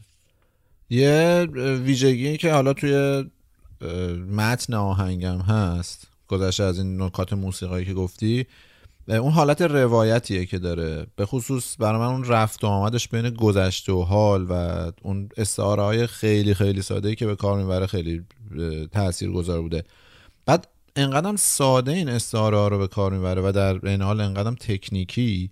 یه 0.90 1.46
ویژگی 1.84 2.36
که 2.36 2.52
حالا 2.52 2.72
توی 2.72 3.24
متن 4.30 4.74
آهنگم 4.74 5.40
هست. 5.40 6.10
گذشته 6.28 6.64
از 6.64 6.78
این 6.78 7.02
نکات 7.02 7.32
موسیقایی 7.32 7.86
که 7.86 7.94
گفتی 7.94 8.46
اون 9.08 9.32
حالت 9.32 9.62
روایتیه 9.62 10.46
که 10.46 10.58
داره. 10.58 11.06
به 11.16 11.26
خصوص 11.26 11.76
برای 11.78 12.00
من 12.00 12.06
اون 12.06 12.24
رفت 12.24 12.64
و 12.64 12.66
آمدش 12.66 13.08
بین 13.08 13.30
گذشته 13.30 13.92
و 13.92 14.02
حال 14.02 14.46
و 14.50 14.52
اون 15.02 15.28
استعاره 15.36 15.82
های 15.82 16.06
خیلی 16.06 16.54
خیلی 16.54 16.82
ساده 16.82 17.14
که 17.14 17.26
به 17.26 17.36
کار 17.36 17.58
می‌بره 17.58 17.86
خیلی 17.86 18.22
تأثیر 18.92 19.30
گذار 19.30 19.60
بوده. 19.60 19.84
بعد 20.46 20.68
انقدرم 20.96 21.36
ساده 21.36 21.92
این 21.92 22.08
استعاره 22.08 22.56
ها 22.56 22.68
رو 22.68 22.78
به 22.78 22.86
کار 22.86 23.12
می‌بره 23.12 23.42
و 23.42 23.52
در 23.52 23.86
این 23.86 24.02
حال 24.02 24.20
انقدرم 24.20 24.54
تکنیکی 24.54 25.50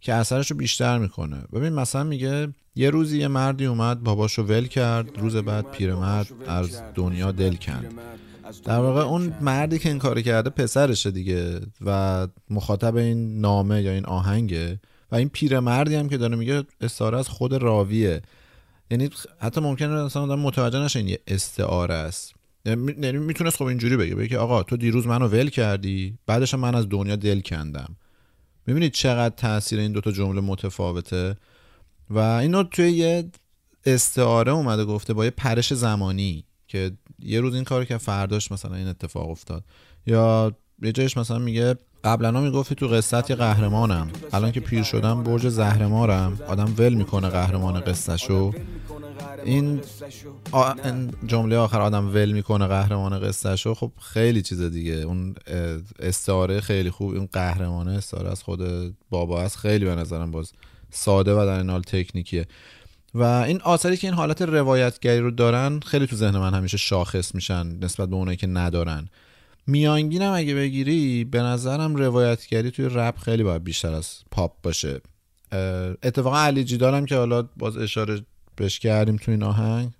که 0.00 0.14
اثرش 0.14 0.50
رو 0.50 0.56
بیشتر 0.56 0.98
می‌کنه. 0.98 1.36
ببین 1.52 1.72
مثلا 1.72 2.04
میگه 2.04 2.48
یه 2.76 2.90
روزی 2.90 3.18
یه 3.18 3.28
مردی 3.28 3.66
اومد 3.66 4.02
باباشو 4.02 4.42
ول 4.42 4.66
کرد 4.66 5.18
روز 5.18 5.36
بعد 5.36 5.70
پیرمرد 5.70 6.28
از 6.46 6.82
دنیا 6.94 7.32
دل 7.32 7.54
کند. 7.54 7.94
در 8.64 8.78
واقع 8.78 9.00
اون 9.00 9.32
مردی 9.40 9.78
که 9.78 9.88
این 9.88 9.98
کار 9.98 10.20
کرده 10.20 10.50
پسرشه 10.50 11.10
دیگه 11.10 11.60
و 11.84 12.28
مخاطب 12.50 12.96
این 12.96 13.40
نامه 13.40 13.82
یا 13.82 13.92
این 13.92 14.06
آهنگه 14.06 14.80
و 15.12 15.16
این 15.16 15.28
پیرمردی 15.28 15.94
هم 15.94 16.08
که 16.08 16.16
داره 16.16 16.36
میگه 16.36 16.64
استعاره 16.80 17.18
از 17.18 17.28
خود 17.28 17.52
راویه. 17.52 18.22
یعنی 18.90 19.10
حتی 19.38 19.60
ممکنه 19.60 20.04
اصلا 20.04 20.22
آدم 20.22 20.38
متوجه 20.38 20.78
نشه 20.78 20.98
این 20.98 21.16
استعاره 21.26 21.94
است. 21.94 22.34
یعنی 22.64 23.12
می‌تونست 23.12 23.56
خب 23.56 23.64
اینجوری 23.64 23.96
بگه 23.96 24.14
بگه 24.14 24.38
آقا 24.38 24.62
تو 24.62 24.76
دیروز 24.76 25.06
منو 25.06 25.28
ول 25.28 25.48
کردی 25.48 26.18
بعدش 26.26 26.54
من 26.54 26.74
از 26.74 26.88
دنیا 26.88 27.16
دل 27.16 27.40
کندم. 27.40 27.96
می‌بینید 28.66 28.92
چقدر 28.92 29.34
تاثیر 29.34 29.78
این 29.80 29.92
دوتا 29.92 30.12
جمله 30.12 30.40
متفاوته؟ 30.40 31.36
و 32.10 32.18
اینو 32.18 32.62
توی 32.62 32.90
یه 32.90 33.30
استعاره 33.86 34.52
اومده 34.52 34.84
گفته 34.84 35.14
با 35.14 35.24
یه 35.24 35.30
پرش 35.30 35.74
زمانی 35.74 36.44
که 36.66 36.92
یه 37.22 37.40
روز 37.40 37.54
این 37.54 37.64
کار 37.64 37.84
که 37.84 37.98
فرداش 37.98 38.52
مثلا 38.52 38.74
این 38.74 38.88
اتفاق 38.88 39.30
افتاد. 39.30 39.64
یا 40.06 40.52
یه 40.82 40.92
جایش 40.92 41.16
مثلا 41.16 41.38
میگه 41.38 41.74
قبلا 42.04 42.40
می‌گفتی 42.40 42.74
تو 42.74 42.86
قصت 42.86 43.30
یه 43.30 43.36
قهرمانم. 43.36 44.10
الان 44.32 44.52
که 44.52 44.60
پیر 44.60 44.82
شدم 44.82 45.22
برج 45.22 45.48
زهرمارم. 45.48 46.40
آدم 46.48 46.74
ول 46.78 46.94
می‌کنه 46.94 47.28
قهرمان 47.28 47.80
قصهشو. 47.80 48.52
این 49.44 49.80
جمله 51.26 51.56
آخر 51.56 51.80
آدم 51.80 52.08
ول 52.08 52.32
می‌کنه 52.32 52.66
قهرمان 52.66 53.20
قصهشو. 53.20 53.74
خب 53.74 53.92
خیلی 54.00 54.42
چیز 54.42 54.60
دیگه. 54.60 54.92
اون 54.92 55.34
استعاره 55.98 56.60
خیلی 56.60 56.90
خوب 56.90 57.14
اون 57.14 57.28
قهرمانه 57.32 57.92
استعاره 57.92 58.30
از 58.30 58.42
خود 58.42 58.60
بابا 59.10 59.42
هست 59.42 59.56
خیلی 59.56 59.84
به 59.84 59.94
نظرم 59.94 60.30
باز 60.30 60.52
ساده 60.90 61.32
و 61.32 61.46
در 61.46 61.58
این 61.58 61.70
حال 61.70 61.82
تکنیکیه. 61.82 62.46
و 63.14 63.22
این 63.22 63.60
آثاری 63.60 63.96
که 63.96 64.06
این 64.06 64.14
حالت 64.14 64.42
روایتگری 64.42 65.20
رو 65.20 65.30
دارن 65.30 65.80
خیلی 65.80 66.06
تو 66.06 66.16
ذهن 66.16 66.38
من 66.38 66.54
همیشه 66.54 66.76
شاخص 66.76 67.34
میشن 67.34 67.66
نسبت 67.66 68.08
به 68.08 68.16
اونایی 68.16 68.36
که 68.36 68.46
ندارن. 68.46 69.08
میانگینم 69.66 70.32
اگه 70.32 70.54
بگیری 70.54 71.24
به 71.24 71.42
نظرم 71.42 71.96
روایتگری 71.96 72.70
توی 72.70 72.88
رپ 72.92 73.18
خیلی 73.18 73.42
باید 73.42 73.64
بیشتر 73.64 73.92
از 73.92 74.18
پاپ 74.30 74.52
باشه. 74.62 75.00
اتفاقا 76.02 76.38
علی 76.38 76.64
جیدالم 76.64 77.06
که 77.06 77.16
حالا 77.16 77.48
باز 77.56 77.76
اشاره 77.76 78.20
بهش 78.56 78.78
کردیم 78.78 79.16
تو 79.16 79.30
این 79.30 79.42
آهنگ 79.42 79.90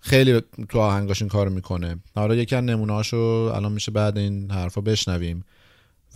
خیلی 0.00 0.42
تو 0.68 0.78
آهنگاش 0.78 1.22
این 1.22 1.28
کار 1.28 1.48
می‌کنه. 1.48 1.98
حالا 2.14 2.34
یکی 2.34 2.56
از 2.56 2.64
نمونه‌هاشو 2.64 3.16
الان 3.54 3.72
میشه 3.72 3.92
بعد 3.92 4.18
این 4.18 4.50
حرفا 4.50 4.80
بشنویم. 4.80 5.44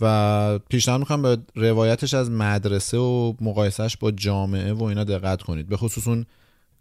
و 0.01 0.59
پیشنهاد 0.69 0.99
می‌کنم 0.99 1.21
به 1.21 1.37
روایتش 1.55 2.13
از 2.13 2.31
مدرسه 2.31 2.97
و 2.97 3.33
مقایسهش 3.41 3.97
با 3.97 4.11
جامعه 4.11 4.73
و 4.73 4.83
اینا 4.83 5.03
دقت 5.03 5.41
کنید. 5.41 5.69
به 5.69 5.77
خصوص 5.77 6.07
اون 6.07 6.25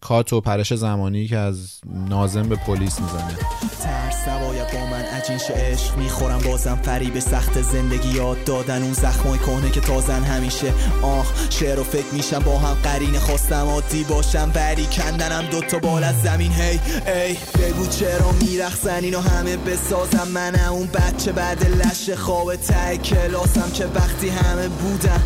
کات 0.00 0.32
و 0.32 0.40
پرش 0.40 0.74
زمانی 0.74 1.28
که 1.28 1.36
از 1.36 1.80
نازم 1.86 2.42
به 2.42 2.56
پلیس 2.56 3.00
می‌زنه. 3.00 3.36
ترس 3.82 4.28
نباید 4.28 4.72
با 4.72 4.86
من 4.86 5.02
عجینش 5.02 5.50
عشق 5.50 5.96
می‌خورم 5.96 6.38
بازم 6.38 6.80
فریب 6.82 7.18
سخت 7.18 7.62
زندگی 7.62 8.08
یاد 8.08 8.44
دادن. 8.44 8.82
اون 8.82 8.92
زخمای 8.92 9.38
کنه 9.38 9.70
که 9.70 9.80
تازن 9.80 10.22
همیشه. 10.22 10.72
آه 11.02 11.26
شعر 11.50 11.80
و 11.80 11.84
فکر 11.84 12.14
میشم 12.14 12.38
با 12.38 12.58
هم 12.58 12.74
قرین 12.74 13.18
خواستم 13.18 13.66
عادی 13.66 14.04
باشم 14.04 14.52
ولی 14.54 14.86
کندنم 14.86 15.46
دوتا 15.50 15.78
بال 15.78 16.04
از 16.04 16.22
زمین. 16.22 16.52
هی 16.52 16.80
ای 17.06 17.36
بگو 17.58 17.86
چرا 17.86 18.32
میرخصن 18.32 19.04
اینو 19.04 19.20
همه 19.20 19.56
بسازم. 19.56 20.28
من 20.34 20.54
اون 20.54 20.86
بچه 20.86 21.32
بعد 21.32 21.64
لش 21.64 22.10
خواب 22.10 22.56
ته 22.56 22.96
کلاسم 22.96 23.70
که 23.74 23.86
وقتی 23.86 24.28
همه 24.28 24.68
بودن. 24.68 25.24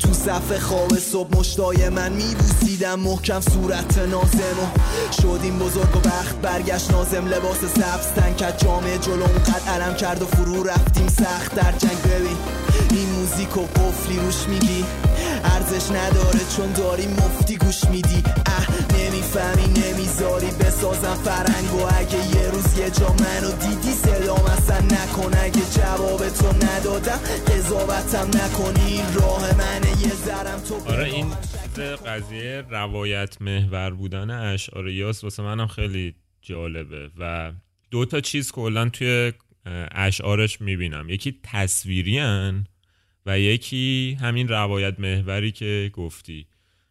تو 0.00 0.12
صف 0.12 0.58
خواب 0.58 0.98
صبح 0.98 1.38
مشتای 1.38 1.88
من 1.88 2.12
میبوسیدم 2.12 3.00
محکم 3.00 3.40
صورت 3.40 3.98
نازم 3.98 4.58
و 4.60 5.12
شدیم 5.22 5.58
بزرگ 5.58 5.96
و 5.96 6.08
وقت 6.08 6.34
برگشت 6.42 6.90
نازم 6.90 7.26
لباس 7.26 7.58
سبز 7.58 8.06
تن 8.16 8.34
کرد 8.34 8.58
جامعه 8.58 8.98
جلو. 8.98 9.24
قد 9.24 9.68
علم 9.68 9.94
کرد 9.94 10.22
و 10.22 10.26
فرو 10.26 10.62
رفتیم 10.64 11.08
سخت. 11.08 11.54
در 11.54 11.72
جنگ 11.78 12.02
ببین 12.02 12.36
این 12.90 13.08
موزیک 13.10 13.56
و 13.56 13.60
قفلی 13.60 14.18
روش 14.18 14.48
میگی. 14.48 14.84
ارزش 15.44 15.90
نداره 15.90 16.40
چون 16.56 16.72
داری 16.72 17.06
مفتی 17.06 17.56
گوش 17.56 17.84
میدی. 17.84 18.22
اه 18.46 18.66
نمی‌فهمی 18.98 19.66
نمی‌ذاری. 19.66 20.50
بسازم 20.50 21.18
فرنگ 21.24 21.74
و 21.74 21.86
اگه 21.98 22.36
یه 22.36 22.50
روز 22.50 22.78
یه 22.78 22.90
جا 22.90 23.08
منو 23.08 23.52
دیدی 23.52 23.92
سلام 24.04 24.44
اصلا 24.44 24.78
نکن. 24.78 25.30
اگه 25.42 25.62
جواب 25.74 26.28
تو 26.28 26.46
ندادم 26.66 27.20
قضاوتم 27.46 28.28
نکنی 28.28 29.02
راه 29.14 29.42
منه. 29.58 29.89
آره 30.86 31.04
این 31.04 31.30
قضیه 32.06 32.64
روایت 32.70 33.42
محور 33.42 33.90
بودن 33.90 34.30
اشعار 34.30 34.88
یاس 34.88 35.24
واسه 35.24 35.42
منم 35.42 35.66
خیلی 35.66 36.14
جالبه 36.42 37.10
و 37.18 37.52
دو 37.90 38.04
تا 38.04 38.20
چیز 38.20 38.52
کلا 38.52 38.88
توی 38.88 39.32
اشعارش 39.92 40.60
می‌بینم. 40.60 41.08
یکی 41.08 41.40
تصویری 41.42 42.20
و 43.26 43.38
یکی 43.38 44.18
همین 44.20 44.48
روایت 44.48 45.00
محوری 45.00 45.52
که 45.52 45.90
گفتی. 45.92 46.46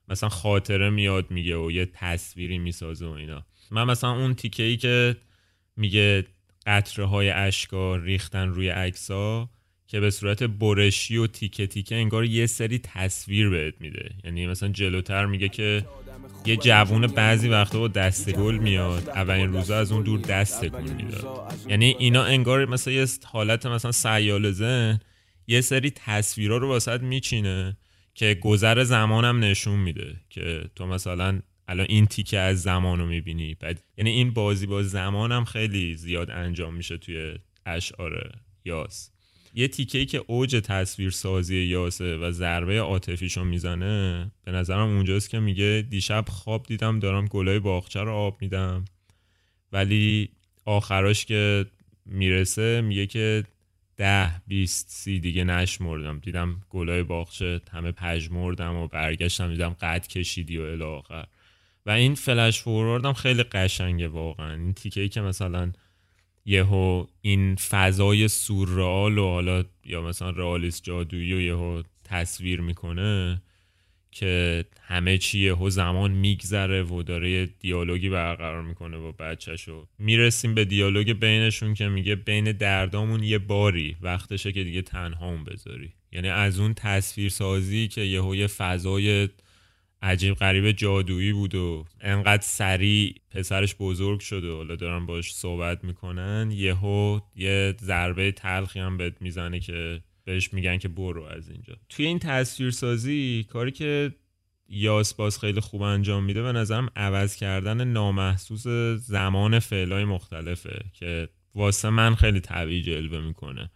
مثلا 0.08 0.30
خاطره 0.30 0.90
میاد 0.90 1.32
میگه 1.32 1.58
و 1.58 1.72
یه 1.72 1.86
تصویری 1.86 2.58
می‌سازه 2.58 3.06
و 3.06 3.10
اینا. 3.10 3.46
من 3.72 3.84
مثلا 3.84 4.12
اون 4.12 4.34
تیکه 4.34 4.64
ای 4.64 4.78
که 4.78 5.16
میگه 5.76 6.26
قطره 6.66 7.06
های 7.06 7.30
اشکار 7.30 8.02
ریختن 8.02 8.48
روی 8.48 8.70
عکسا 8.70 9.50
که 9.90 10.00
به 10.00 10.12
صورت 10.12 10.44
برشی 10.44 11.18
و 11.18 11.28
تیکه 11.28 11.68
تیکه 11.68 11.96
انگار 11.96 12.26
یه 12.26 12.46
سری 12.46 12.80
تصویر 12.80 13.50
بهت 13.50 13.74
میده. 13.80 14.10
یعنی 14.24 14.48
مثلا 14.48 14.70
جلوتر 14.70 15.26
میگه 15.26 15.50
که 15.50 15.86
یه 16.46 16.58
جوون 16.58 17.08
بعضی 17.08 17.50
وقتا 17.50 17.80
با 17.80 17.88
دست 17.88 18.32
گل 18.32 18.58
میاد 18.58 19.10
اولین 19.10 19.54
روزا 19.54 19.78
از 19.78 19.92
اون 19.92 20.04
دور 20.04 20.20
دست 20.20 20.66
تکون 20.66 20.94
می‌داد. 20.94 21.54
یعنی 21.68 21.96
اینا 22.00 22.24
انگار 22.24 22.66
مثلا 22.66 22.94
یه 22.94 23.08
حالت 23.26 23.66
مثلا 23.66 23.92
سیال 23.92 24.52
ذهن 24.52 25.00
یه 25.48 25.62
سری 25.62 25.92
تصویرها 25.92 26.58
رو 26.58 26.68
واسط 26.68 27.02
میچینه 27.02 27.78
که 28.16 28.34
گذر 28.42 28.84
زمانم 28.84 29.44
نشون 29.44 29.80
میده 29.80 30.16
که 30.30 30.64
تو 30.76 30.88
مثلا 30.88 31.40
الان 31.68 31.86
این 31.90 32.06
تیکه 32.06 32.40
از 32.40 32.62
زمان 32.62 33.00
رو 33.00 33.06
می‌بینی. 33.06 33.56
بعد 33.56 33.84
یعنی 33.98 34.10
این 34.10 34.32
بازی 34.32 34.66
با 34.66 34.84
زمانم 34.84 35.46
خیلی 35.46 35.96
زیاد 35.96 36.32
انجام 36.32 36.74
میشه 36.74 36.98
توی 36.98 37.34
اشعار 37.66 38.32
یاس. 38.66 39.12
یه 39.60 39.68
تیکه 39.68 40.06
که 40.06 40.24
اوج 40.28 40.56
تصویر 40.56 41.10
سازی 41.10 41.58
یاسه 41.58 42.18
و 42.18 42.32
ضربه 42.32 42.80
عاطفیشو 42.80 43.44
می‌زنه 43.44 44.32
به 44.46 44.52
نظرم 44.52 44.88
اونجاست 44.88 45.30
که 45.30 45.40
میگه 45.40 45.86
دیشب 45.90 46.26
خواب 46.30 46.66
دیدم 46.66 47.00
دارم 47.00 47.26
گلای 47.26 47.60
باغچه 47.60 48.00
رو 48.00 48.12
آب 48.12 48.42
میدم. 48.42 48.86
ولی 49.72 50.30
آخراش 50.66 51.26
که 51.26 51.66
می‌رسه 52.06 52.82
میگه 52.82 53.06
که 53.08 53.44
ده 53.98 54.42
بیست 54.48 54.90
سی 54.90 55.20
دیگه 55.20 55.44
نشمردم. 55.44 56.20
دیدم 56.20 56.62
گلای 56.70 57.04
باغچه 57.04 57.62
همه 57.72 57.92
پژمردم 57.92 58.76
و 58.76 58.88
برگشتم 58.88 59.50
دیدم 59.50 59.70
قد 59.70 60.08
کشیدی 60.08 60.58
و 60.58 60.62
الی 60.62 60.84
آخر. 60.84 61.26
و 61.86 61.92
این 61.92 62.16
فلش 62.16 62.62
فورواردم 62.62 63.14
خیلی 63.14 63.44
قشنگه 63.44 64.08
واقعا. 64.08 64.54
این 64.54 64.74
تیکه 64.74 65.02
ای 65.02 65.10
که 65.10 65.22
مثلا 65.22 65.72
یهو 66.50 67.06
این 67.22 67.56
فضای 67.56 68.28
سورئال 68.28 69.18
و 69.18 69.28
حالا 69.28 69.64
یا 69.86 70.02
مثلا 70.02 70.30
رئالیست 70.30 70.84
جادویی 70.84 71.34
و 71.34 71.42
یهو 71.42 71.84
تصویر 72.04 72.62
می‌کنه 72.62 73.42
که 74.12 74.66
همه 74.82 75.18
چی 75.18 75.40
یهو 75.40 75.70
زمان 75.70 76.12
میگذره 76.12 76.84
و 76.84 77.04
داره 77.04 77.46
دیالوگی 77.46 78.10
برقرار 78.10 78.64
می‌کنه 78.64 78.98
با 78.98 79.12
بچهشو 79.12 79.88
می‌رسیم 80.00 80.56
به 80.56 80.66
دیالوگ 80.66 81.12
بینشون 81.12 81.74
که 81.74 81.88
میگه 81.88 82.16
بین 82.16 82.52
دردامون 82.52 83.24
یه 83.24 83.38
باری 83.38 83.98
وقتشه 84.02 84.52
که 84.52 84.64
دیگه 84.64 84.82
تنهامون 84.82 85.44
بذاری. 85.44 85.94
یعنی 86.12 86.30
از 86.30 86.60
اون 86.60 86.74
تصویر 86.74 87.30
سازی 87.30 87.88
که 87.88 88.02
یهو 88.02 88.36
یه 88.36 88.48
فضای 88.48 89.30
عجیب 90.02 90.34
غریب 90.34 90.72
جادویی 90.72 91.34
بود 91.34 91.56
و 91.56 91.86
انقدر 92.02 92.42
سریع 92.42 93.16
پسرش 93.32 93.76
بزرگ 93.80 94.20
شده 94.20 94.52
و 94.52 94.56
حالا 94.56 94.76
دارن 94.76 95.06
باش 95.06 95.34
صحبت 95.34 95.84
می‌کنن 95.84 96.52
یهو 96.52 97.20
یه 97.36 97.76
ضربه 97.82 98.32
تلخی 98.32 98.80
هم 98.80 98.98
بهت 98.98 99.22
می‌زنه 99.22 99.60
که 99.60 100.02
بهش 100.24 100.54
میگن 100.54 100.78
که 100.78 100.88
برو 100.88 101.24
از 101.24 101.50
اینجا. 101.50 101.76
توی 101.90 102.06
این 102.06 102.20
تصویرسازی 102.20 103.46
کاری 103.50 103.72
که 103.72 104.12
یاس 104.68 105.14
باز 105.14 105.40
خیلی 105.40 105.60
خوب 105.60 105.82
انجام 105.82 106.24
میده 106.24 106.42
به 106.42 106.52
نظرم 106.52 106.90
عوض 106.96 107.36
کردن 107.36 107.88
نامحسوس 107.88 108.68
زمان 108.98 109.60
فعلای 109.60 110.06
مختلفه 110.06 110.80
که 110.94 111.30
واسه 111.56 111.90
من 111.90 112.16
خیلی 112.16 112.40
طبیعی 112.40 112.82
جلوه 112.82 113.20
می‌کنه. 113.20 113.72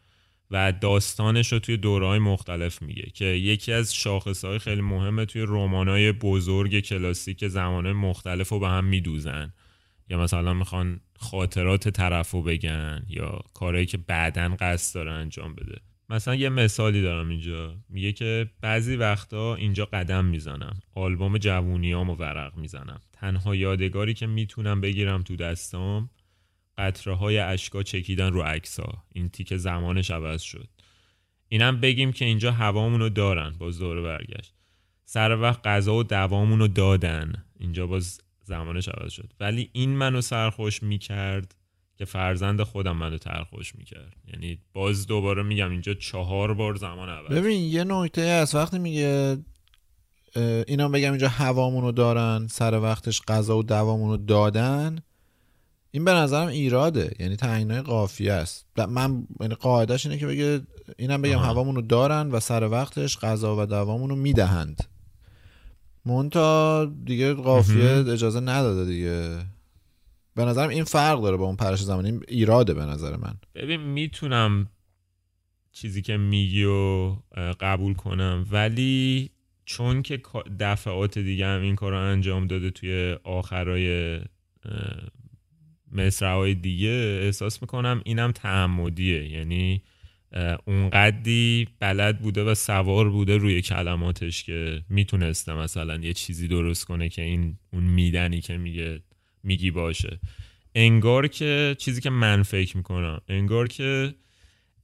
و 0.53 0.71
داستانش 0.71 1.53
رو 1.53 1.59
توی 1.59 1.77
دورهای 1.77 2.19
مختلف 2.19 2.81
میگه 2.81 3.11
که 3.13 3.25
یکی 3.25 3.73
از 3.73 3.95
شاخصهای 3.95 4.59
خیلی 4.59 4.81
مهمه 4.81 5.25
توی 5.25 5.45
رمانای 5.47 6.11
بزرگ 6.11 6.79
کلاسیک 6.79 7.47
زمانه 7.47 7.93
مختلف 7.93 8.49
رو 8.49 8.59
به 8.59 8.67
هم 8.67 8.85
میدوزن. 8.85 9.53
یا 10.09 10.17
مثلا 10.17 10.53
می‌خوان 10.53 10.99
خاطرات 11.19 11.89
طرف 11.89 12.31
رو 12.31 12.41
بگن 12.41 13.05
یا 13.09 13.41
کارهایی 13.53 13.85
که 13.85 13.97
بعدا 13.97 14.55
قصد 14.59 14.95
داره 14.95 15.11
انجام 15.11 15.55
بده. 15.55 15.81
مثلا 16.09 16.35
یه 16.35 16.49
مثالی 16.49 17.01
دارم 17.01 17.29
اینجا. 17.29 17.75
میگه 17.89 18.11
که 18.11 18.49
بعضی 18.61 18.95
وقتا 18.95 19.55
اینجا 19.55 19.85
قدم 19.85 20.25
می‌زنم. 20.25 20.79
آلبوم 20.95 21.37
جوونیامو 21.37 22.15
ورق 22.15 22.57
می‌زنم. 22.57 23.01
تنها 23.13 23.55
یادگاری 23.55 24.13
که 24.13 24.27
می‌تونم 24.27 24.81
بگیرم 24.81 25.21
تو 25.21 25.35
دستام 25.35 26.09
قطره 26.77 27.15
های 27.15 27.37
اشکا 27.37 27.83
چکیدن 27.83 28.33
رو 28.33 28.41
عکسا 28.41 29.03
این 29.13 29.29
تیک 29.29 29.55
زمانش 29.55 30.11
عوض 30.11 30.41
شد. 30.41 30.67
اینم 31.49 31.81
بگیم 31.81 32.11
که 32.11 32.25
اینجا 32.25 32.51
هوامونو 32.51 33.09
دارن. 33.09 33.55
باز 33.59 33.79
دوره 33.79 34.01
برگشت. 34.01 34.53
سر 35.05 35.41
وقت 35.41 35.67
غذا 35.67 35.95
و 35.95 36.03
دوامونو 36.03 36.67
دادن. 36.67 37.45
اینجا 37.59 37.87
باز 37.87 38.21
زمانش 38.43 38.89
عوض 38.89 39.11
شد. 39.11 39.33
ولی 39.39 39.69
این 39.73 39.89
منو 39.89 40.21
سرخوش 40.21 40.83
می‌کرد 40.83 41.55
که 41.95 42.05
فرزند 42.05 42.63
خودم 42.63 42.97
منو 42.97 43.17
ترخوش 43.17 43.75
می‌کرد. 43.75 44.15
یعنی 44.33 44.57
باز 44.73 45.07
دوباره 45.07 45.43
میگم 45.43 45.71
اینجا 45.71 45.93
چهار 45.93 46.53
بار 46.53 46.75
زمان 46.75 47.09
عوض. 47.09 47.29
ببین 47.29 47.61
یه 47.61 47.83
نکته 47.83 48.21
از 48.21 48.55
وقتی 48.55 48.79
میگه 48.79 49.37
اینا 50.67 50.89
بگم 50.89 51.09
اینجا 51.11 51.29
هوامونو 51.29 51.91
دارن 51.91 52.47
سر 52.47 52.79
وقتش 52.79 53.21
غذا 53.27 53.57
و 53.57 53.63
دوامونو 53.63 54.17
دادن 54.17 54.99
این 55.95 56.05
به 56.05 56.11
نظرم 56.11 56.47
ایراده. 56.47 57.11
یعنی 57.19 57.35
تعیینای 57.35 57.81
قافیه 57.81 58.33
است. 58.33 58.65
من 58.89 59.27
یعنی 59.39 59.55
قاعدش 59.55 60.05
اینه 60.05 60.17
که 60.17 60.27
بگه 60.27 60.61
اینم 60.97 61.21
بگم. 61.21 61.39
هوامونو 61.39 61.81
دارن 61.81 62.31
و 62.31 62.39
سر 62.39 62.67
وقتش 62.67 63.17
غذا 63.17 63.55
و 63.55 63.65
دوامونو 63.65 64.15
می‌دهند. 64.15 64.83
مونتا 66.05 66.85
دیگه 67.05 67.33
قافیه 67.33 67.89
اجازه 67.89 68.39
نداده 68.39 68.85
دیگه. 68.85 69.39
به 70.35 70.45
نظرم 70.45 70.69
این 70.69 70.83
فرق 70.83 71.21
داره 71.21 71.37
با 71.37 71.45
اون 71.45 71.55
پرش 71.55 71.81
زمانی. 71.81 72.09
این 72.09 72.23
ایراده 72.27 72.73
به 72.73 72.85
نظر 72.85 73.15
من. 73.15 73.33
ببین 73.55 73.81
می‌تونم 73.81 74.67
چیزی 75.71 76.01
که 76.01 76.17
میگی 76.17 76.63
و 76.63 77.15
قبول 77.59 77.93
کنم. 77.93 78.45
ولی 78.51 79.29
چون 79.65 80.01
که 80.01 80.21
دفعات 80.59 81.17
دیگه 81.17 81.45
هم 81.45 81.61
این 81.61 81.75
کار 81.75 81.91
رو 81.91 81.99
انجام 81.99 82.47
داده 82.47 82.71
توی 82.71 83.17
آخرای 83.23 84.19
مصرعهای 85.93 86.55
دیگه 86.55 87.19
احساس 87.23 87.61
می‌کنم 87.61 88.01
اینم 88.05 88.31
تعمدیه. 88.31 89.31
یعنی 89.31 89.81
اونقدی 90.65 91.67
بلد 91.79 92.19
بوده 92.19 92.43
و 92.43 92.55
سوار 92.55 93.09
بوده 93.09 93.37
روی 93.37 93.61
کلماتش 93.61 94.43
که 94.43 94.81
می‌تونسته 94.89 95.53
مثلا 95.53 95.95
یه 95.95 96.13
چیزی 96.13 96.47
درست 96.47 96.85
کنه 96.85 97.09
که 97.09 97.21
این 97.21 97.57
اون 97.73 97.83
میدنی 97.83 98.41
که 98.41 98.57
میگه 98.57 99.01
میگی 99.43 99.71
باشه. 99.71 100.19
انگار 100.75 101.27
که 101.27 101.75
چیزی 101.77 102.01
که 102.01 102.09
من 102.09 102.43
فکر 102.43 102.77
می‌کنم 102.77 103.21
انگار 103.29 103.67
که 103.67 104.13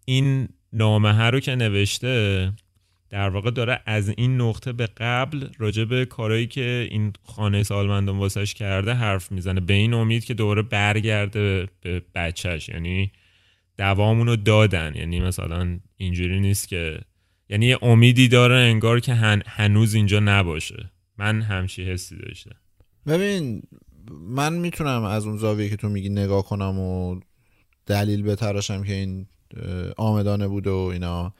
این 0.05 0.47
نامه 0.73 1.21
رو 1.21 1.39
که 1.39 1.55
نوشته 1.55 2.51
در 3.09 3.29
واقع 3.29 3.51
داره 3.51 3.81
از 3.85 4.09
این 4.09 4.41
نقطه 4.41 4.73
به 4.73 4.87
قبل 4.97 5.47
راجع 5.57 5.83
به 5.83 6.05
کارهایی 6.05 6.47
که 6.47 6.87
این 6.91 7.13
خانه 7.23 7.63
سالمندان 7.63 8.17
واسش 8.17 8.53
کرده 8.53 8.93
حرف 8.93 9.31
می‌زنه. 9.31 9.59
به 9.59 9.73
این 9.73 9.93
امید 9.93 10.25
که 10.25 10.33
دوباره 10.33 10.61
برگرده 10.61 11.67
به 11.81 12.01
بچهش 12.15 12.69
یعنی 12.69 13.11
دوامونو 13.77 14.35
دادن. 14.35 14.93
یعنی 14.95 15.19
مثلا 15.19 15.79
اینجوری 15.97 16.39
نیست 16.39 16.67
که 16.67 16.99
یعنی 17.49 17.65
یه 17.65 17.77
امیدی 17.81 18.27
داره 18.27 18.55
انگار 18.55 18.99
که 18.99 19.13
هن... 19.13 19.43
هنوز 19.45 19.93
اینجا 19.93 20.19
نباشه. 20.19 20.91
من 21.17 21.41
همچی 21.41 21.83
حسی 21.83 22.15
داشته 22.15 22.51
ببین 23.07 23.61
من 24.21 24.53
می‌تونم 24.53 25.03
از 25.03 25.25
اون 25.25 25.37
زاویه 25.37 25.69
که 25.69 25.75
تو 25.75 25.89
میگی 25.89 26.09
نگاه 26.09 26.43
کنم 26.45 26.79
و 26.79 27.19
دلیل 27.85 28.23
بتراشم 28.23 28.83
که 28.83 28.93
این 28.93 29.27
آمدانه 29.97 30.47
بوده 30.47 30.69
و 30.69 30.73
اینا. 30.73 31.33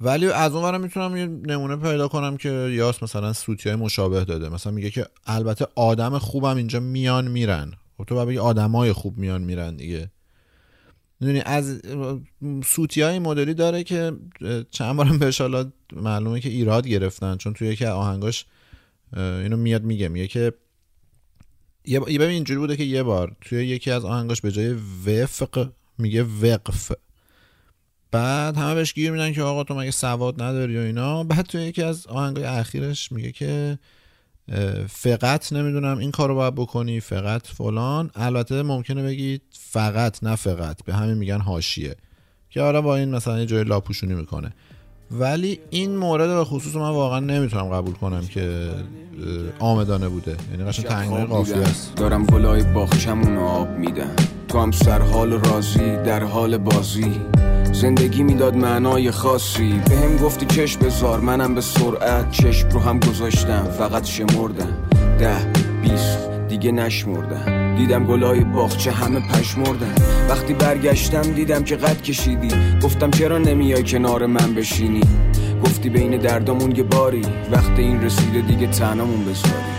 ولی 0.00 0.26
از 0.26 0.52
اون 0.52 0.80
می‌تونم 0.80 1.16
یه 1.16 1.26
نمونه 1.26 1.76
پیدا 1.76 2.08
کنم 2.08 2.36
که 2.36 2.48
یاس 2.48 3.02
مثلا 3.02 3.32
سوتی 3.32 3.68
های 3.68 3.78
مشابه 3.78 4.24
داده. 4.24 4.48
مثلا 4.48 4.72
میگه 4.72 4.90
که 4.90 5.06
البته 5.26 5.66
آدم 5.74 6.18
خوبم 6.18 6.56
اینجا 6.56 6.80
میان 6.80 7.28
میرن. 7.28 7.72
خب 7.98 8.04
تو 8.04 8.14
باید 8.14 8.38
آدمای 8.38 8.92
خوب 8.92 9.18
میان 9.18 9.42
میرن 9.42 9.76
دیگه. 9.76 10.10
می‌دونی 11.20 11.42
از 11.46 11.80
سوتی 12.64 13.02
های 13.02 13.18
مدلی 13.18 13.54
داره 13.54 13.84
که 13.84 14.12
چند 14.70 14.96
بارم 14.96 15.18
بهش 15.18 15.40
حالا 15.40 15.72
معلومه 15.92 16.40
که 16.40 16.48
ایراد 16.48 16.86
گرفتن. 16.86 17.36
چون 17.36 17.52
توی 17.52 17.68
یکی 17.68 17.84
آهنگاش 17.84 18.46
اینو 19.16 19.56
میاد 19.56 19.82
میگه. 19.82 20.08
میگه 20.08 20.26
که 20.26 20.52
یه 21.84 22.00
ببین 22.00 22.28
اینجوری 22.28 22.60
بوده 22.60 22.76
که 22.76 22.84
یه 22.84 23.02
بار 23.02 23.36
توی 23.40 23.66
یکی 23.66 23.90
از 23.90 24.04
آهنگاش 24.04 24.40
به 24.40 24.52
جای 24.52 24.74
وفق 25.06 25.70
میگه 25.98 26.22
وقف. 26.22 26.92
بعد 28.14 28.56
همه 28.56 28.74
بهش 28.74 28.94
گیر 28.94 29.10
میدن 29.10 29.32
که 29.32 29.42
آقا 29.42 29.64
تو 29.64 29.74
مگه 29.74 29.90
سواد 29.90 30.42
نداری 30.42 30.78
و 30.78 30.80
اینا. 30.80 31.24
بعد 31.24 31.46
توی 31.46 31.62
یکی 31.62 31.82
از 31.82 32.06
آهنگای 32.06 32.44
اخیرش 32.44 33.12
میگه 33.12 33.32
که 33.32 33.78
فقط 34.88 35.52
نمی‌دونم 35.52 35.98
این 35.98 36.10
کار 36.10 36.28
رو 36.28 36.34
باید 36.34 36.54
بکنی 36.54 37.00
فقط 37.00 37.46
فلان. 37.46 38.10
البته 38.14 38.62
ممکنه 38.62 39.02
بگید 39.02 39.42
فقط 39.50 40.24
نه 40.24 40.36
فقط. 40.36 40.84
به 40.84 40.94
همین 40.94 41.14
میگن 41.14 41.40
هاشیه 41.40 41.96
که 42.50 42.62
آره 42.62 42.80
با 42.80 42.96
این 42.96 43.14
مثلا 43.14 43.38
یه 43.38 43.46
جای 43.46 43.64
لاپوشونی 43.64 44.14
می‌کنه. 44.14 44.52
ولی 45.10 45.60
این 45.70 45.96
مورد 45.96 46.28
به 46.28 46.44
خصوص 46.44 46.74
من 46.74 46.90
واقعا 46.90 47.20
نمی‌تونم 47.20 47.68
قبول 47.68 47.94
کنم 47.94 48.26
که 48.26 48.70
آمدانه 49.58 50.08
بوده. 50.08 50.36
یعنی 50.50 50.64
قشنگ 50.64 50.86
تنگنه 50.86 51.24
قافیه 51.24 51.56
است. 51.56 51.94
دارم 51.94 52.26
گلای 52.26 52.62
باغچمون 52.62 53.36
آب 53.36 53.68
میدم 53.68 54.16
تو 54.48 54.60
هم 54.60 54.70
سر 54.70 55.02
حال 55.02 55.32
رازی 55.32 55.96
در 55.96 56.24
حال 56.24 56.58
بازی. 56.58 57.20
زندگی 57.74 58.22
می‌داد 58.22 58.56
معنای 58.56 59.10
خاصی. 59.10 59.80
به 59.88 59.96
هم 59.96 60.16
گفتی 60.16 60.46
چشم 60.46 60.80
بزار 60.80 61.20
منم 61.20 61.54
به 61.54 61.60
سرعت 61.60 62.30
چشم 62.30 62.68
رو 62.68 62.80
هم 62.80 63.00
گذاشتم. 63.00 63.64
فقط 63.64 64.04
شمردم. 64.04 64.76
ده 65.18 65.36
بیست 65.82 66.18
دیگه 66.48 66.72
نشمردم. 66.72 67.76
دیدم 67.76 68.04
گلای 68.04 68.40
باغچه 68.40 68.90
همه 68.90 69.20
پشمردن. 69.20 69.94
وقتی 70.28 70.54
برگشتم 70.54 71.22
دیدم 71.22 71.64
که 71.64 71.76
قد 71.76 72.02
کشیدی. 72.02 72.48
گفتم 72.82 73.10
چرا 73.10 73.38
نمیای 73.38 73.82
کنار 73.82 74.26
من 74.26 74.54
بشینی؟ 74.54 75.02
گفتی 75.64 75.88
بین 75.88 76.16
دردامون 76.16 76.76
یه 76.76 76.82
باری. 76.82 77.22
وقتی 77.52 77.82
این 77.82 78.02
رسیده 78.02 78.40
دیگه 78.40 78.66
تنامون 78.66 79.24
بذاری. 79.24 79.74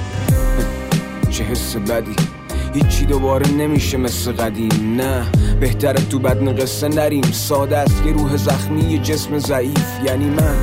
چه 1.33 1.43
حس 1.43 1.75
بدی. 1.75 2.34
هیچی 2.75 3.05
دوباره 3.05 3.51
نمیشه 3.51 3.97
مثل 3.97 4.31
قدیم 4.31 4.95
نه. 4.97 5.25
بهتره 5.59 6.05
تو 6.09 6.19
بدن 6.19 6.55
قصه 6.55 6.87
نریم. 6.87 7.23
ساده 7.23 7.77
است 7.77 8.05
یه 8.05 8.13
روح 8.13 8.37
زخمی 8.37 8.81
یه 8.81 8.97
جسم 8.97 9.37
ضعیف. 9.39 9.87
یعنی 10.05 10.25
من. 10.25 10.55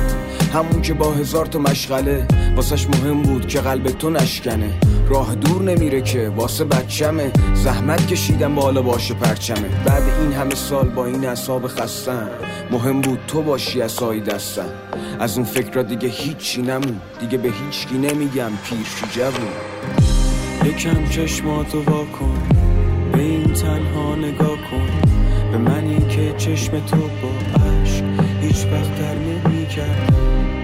همون 0.53 0.81
که 0.81 0.93
با 0.93 1.11
هزار 1.11 1.45
تا 1.45 1.59
مشغله. 1.59 2.27
واسش 2.55 2.87
مهم 2.87 3.21
بود 3.21 3.47
که 3.47 3.59
قلب 3.59 3.87
تو 3.87 4.09
نشکنه. 4.09 4.73
راه 5.09 5.35
دور 5.35 5.61
نمیره 5.61 6.01
که 6.01 6.29
واسه 6.29 6.63
بچمه. 6.63 7.31
زحمت 7.53 8.07
کشیدم 8.07 8.55
بالا 8.55 8.81
باشه 8.81 9.13
پرچمه. 9.13 9.69
بعد 9.85 10.03
این 10.21 10.33
همه 10.33 10.55
سال 10.55 10.89
با 10.89 11.05
این 11.05 11.25
اصاب 11.25 11.67
خستم. 11.67 12.29
مهم 12.71 13.01
بود 13.01 13.19
تو 13.27 13.41
باشی 13.41 13.81
اصایی 13.81 14.21
دستم. 14.21 14.69
از 15.19 15.37
اون 15.37 15.45
فکر 15.45 15.73
را 15.73 15.83
دیگه 15.83 16.09
هیچی 16.09 16.61
نمون. 16.61 16.99
دیگه 17.19 17.37
به 17.37 17.49
هیچکی 17.49 17.97
نمیگم 17.97 18.51
پیش 18.63 19.15
جوون. 19.15 19.72
یکم 20.65 21.09
چشماتو 21.09 21.81
وا 21.81 22.05
کن. 22.05 22.49
به 23.11 23.19
این 23.19 23.53
تنها 23.53 24.15
نگاه 24.15 24.57
کن. 24.71 25.01
به 25.51 25.57
منی 25.57 25.99
که 25.99 26.33
چشم 26.37 26.85
تو 26.85 26.97
با 26.97 27.63
عشق 27.63 28.03
هیچ 28.41 28.65
وقت 28.65 28.99
در 28.99 29.15
نمی‌کرد 29.15 30.13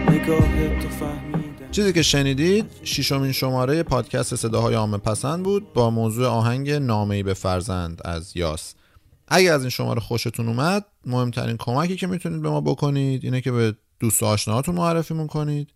نگاه 0.10 0.80
تو 0.80 0.90
فهمیدم. 0.90 1.72
چیزی 1.72 1.94
که 1.94 2.02
شنیدید 2.02 2.66
ششمین 2.84 3.32
شماره 3.32 3.84
پادکست 3.84 4.36
صداهای 4.36 4.76
عامه 4.76 4.98
پسند 4.98 5.44
بود 5.44 5.74
با 5.74 5.90
موضوع 5.90 6.28
آهنگ 6.28 6.72
نامه‌ای 6.72 7.24
به 7.24 7.34
فرزند 7.34 8.02
از 8.06 8.38
یاس. 8.38 8.74
اگر 9.28 9.54
از 9.54 9.62
این 9.62 9.70
شماره 9.70 10.00
خوشتون 10.00 10.48
اومد 10.48 10.86
مهمترین 11.06 11.58
کمکی 11.58 11.96
که 11.96 12.08
می‌تونید 12.08 12.42
به 12.42 12.50
ما 12.50 12.62
بکنید 12.62 13.24
اینه 13.24 13.42
که 13.42 13.52
به 13.52 13.76
دوست 14.00 14.24
آشناهاتون 14.24 14.76
معرفیمون 14.76 15.28
کنید 15.28 15.74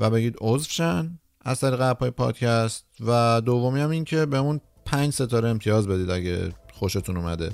و 0.00 0.10
بگید 0.10 0.36
عضو 0.40 0.70
شن 0.70 1.18
از 1.44 1.60
طریق 1.60 1.80
اپای 1.80 2.10
پادکست 2.10 2.84
و 3.06 3.40
دومی 3.40 3.80
هم 3.80 3.90
این 3.90 4.04
که 4.04 4.26
بهمون 4.26 4.60
پنج 4.84 5.12
ستاره 5.12 5.48
امتیاز 5.48 5.88
بدید 5.88 6.10
اگه 6.10 6.52
خوشتون 6.72 7.16
اومده. 7.16 7.50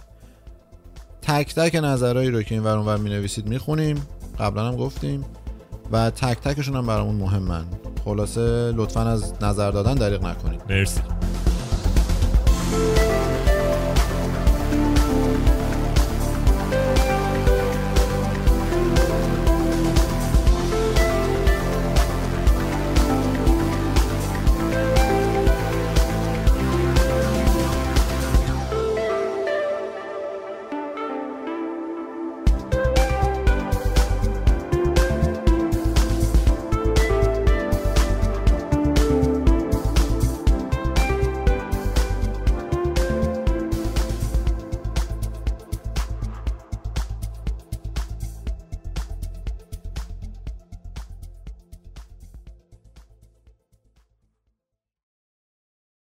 تک 1.22 1.55
تک 1.55 1.74
نظرهایی 1.74 2.30
رو 2.30 2.43
که 2.43 2.55
این 2.55 2.64
ورون 2.64 2.86
ور 2.86 2.97
می 2.97 3.11
نویسید 3.11 3.47
می 3.47 3.59
خونیم 3.59 4.07
قبلا 4.38 4.68
هم 4.68 4.76
گفتیم 4.76 5.24
و 5.93 6.11
تک 6.11 6.41
تکشون 6.41 6.76
هم 6.76 6.86
برامون 6.86 7.14
مهمن. 7.14 7.64
خلاصه 8.05 8.72
لطفا 8.72 9.03
از 9.03 9.34
نظر 9.43 9.70
دادن 9.70 9.95
دریغ 9.95 10.26
نکنید. 10.26 10.62
مرسی. 10.68 11.01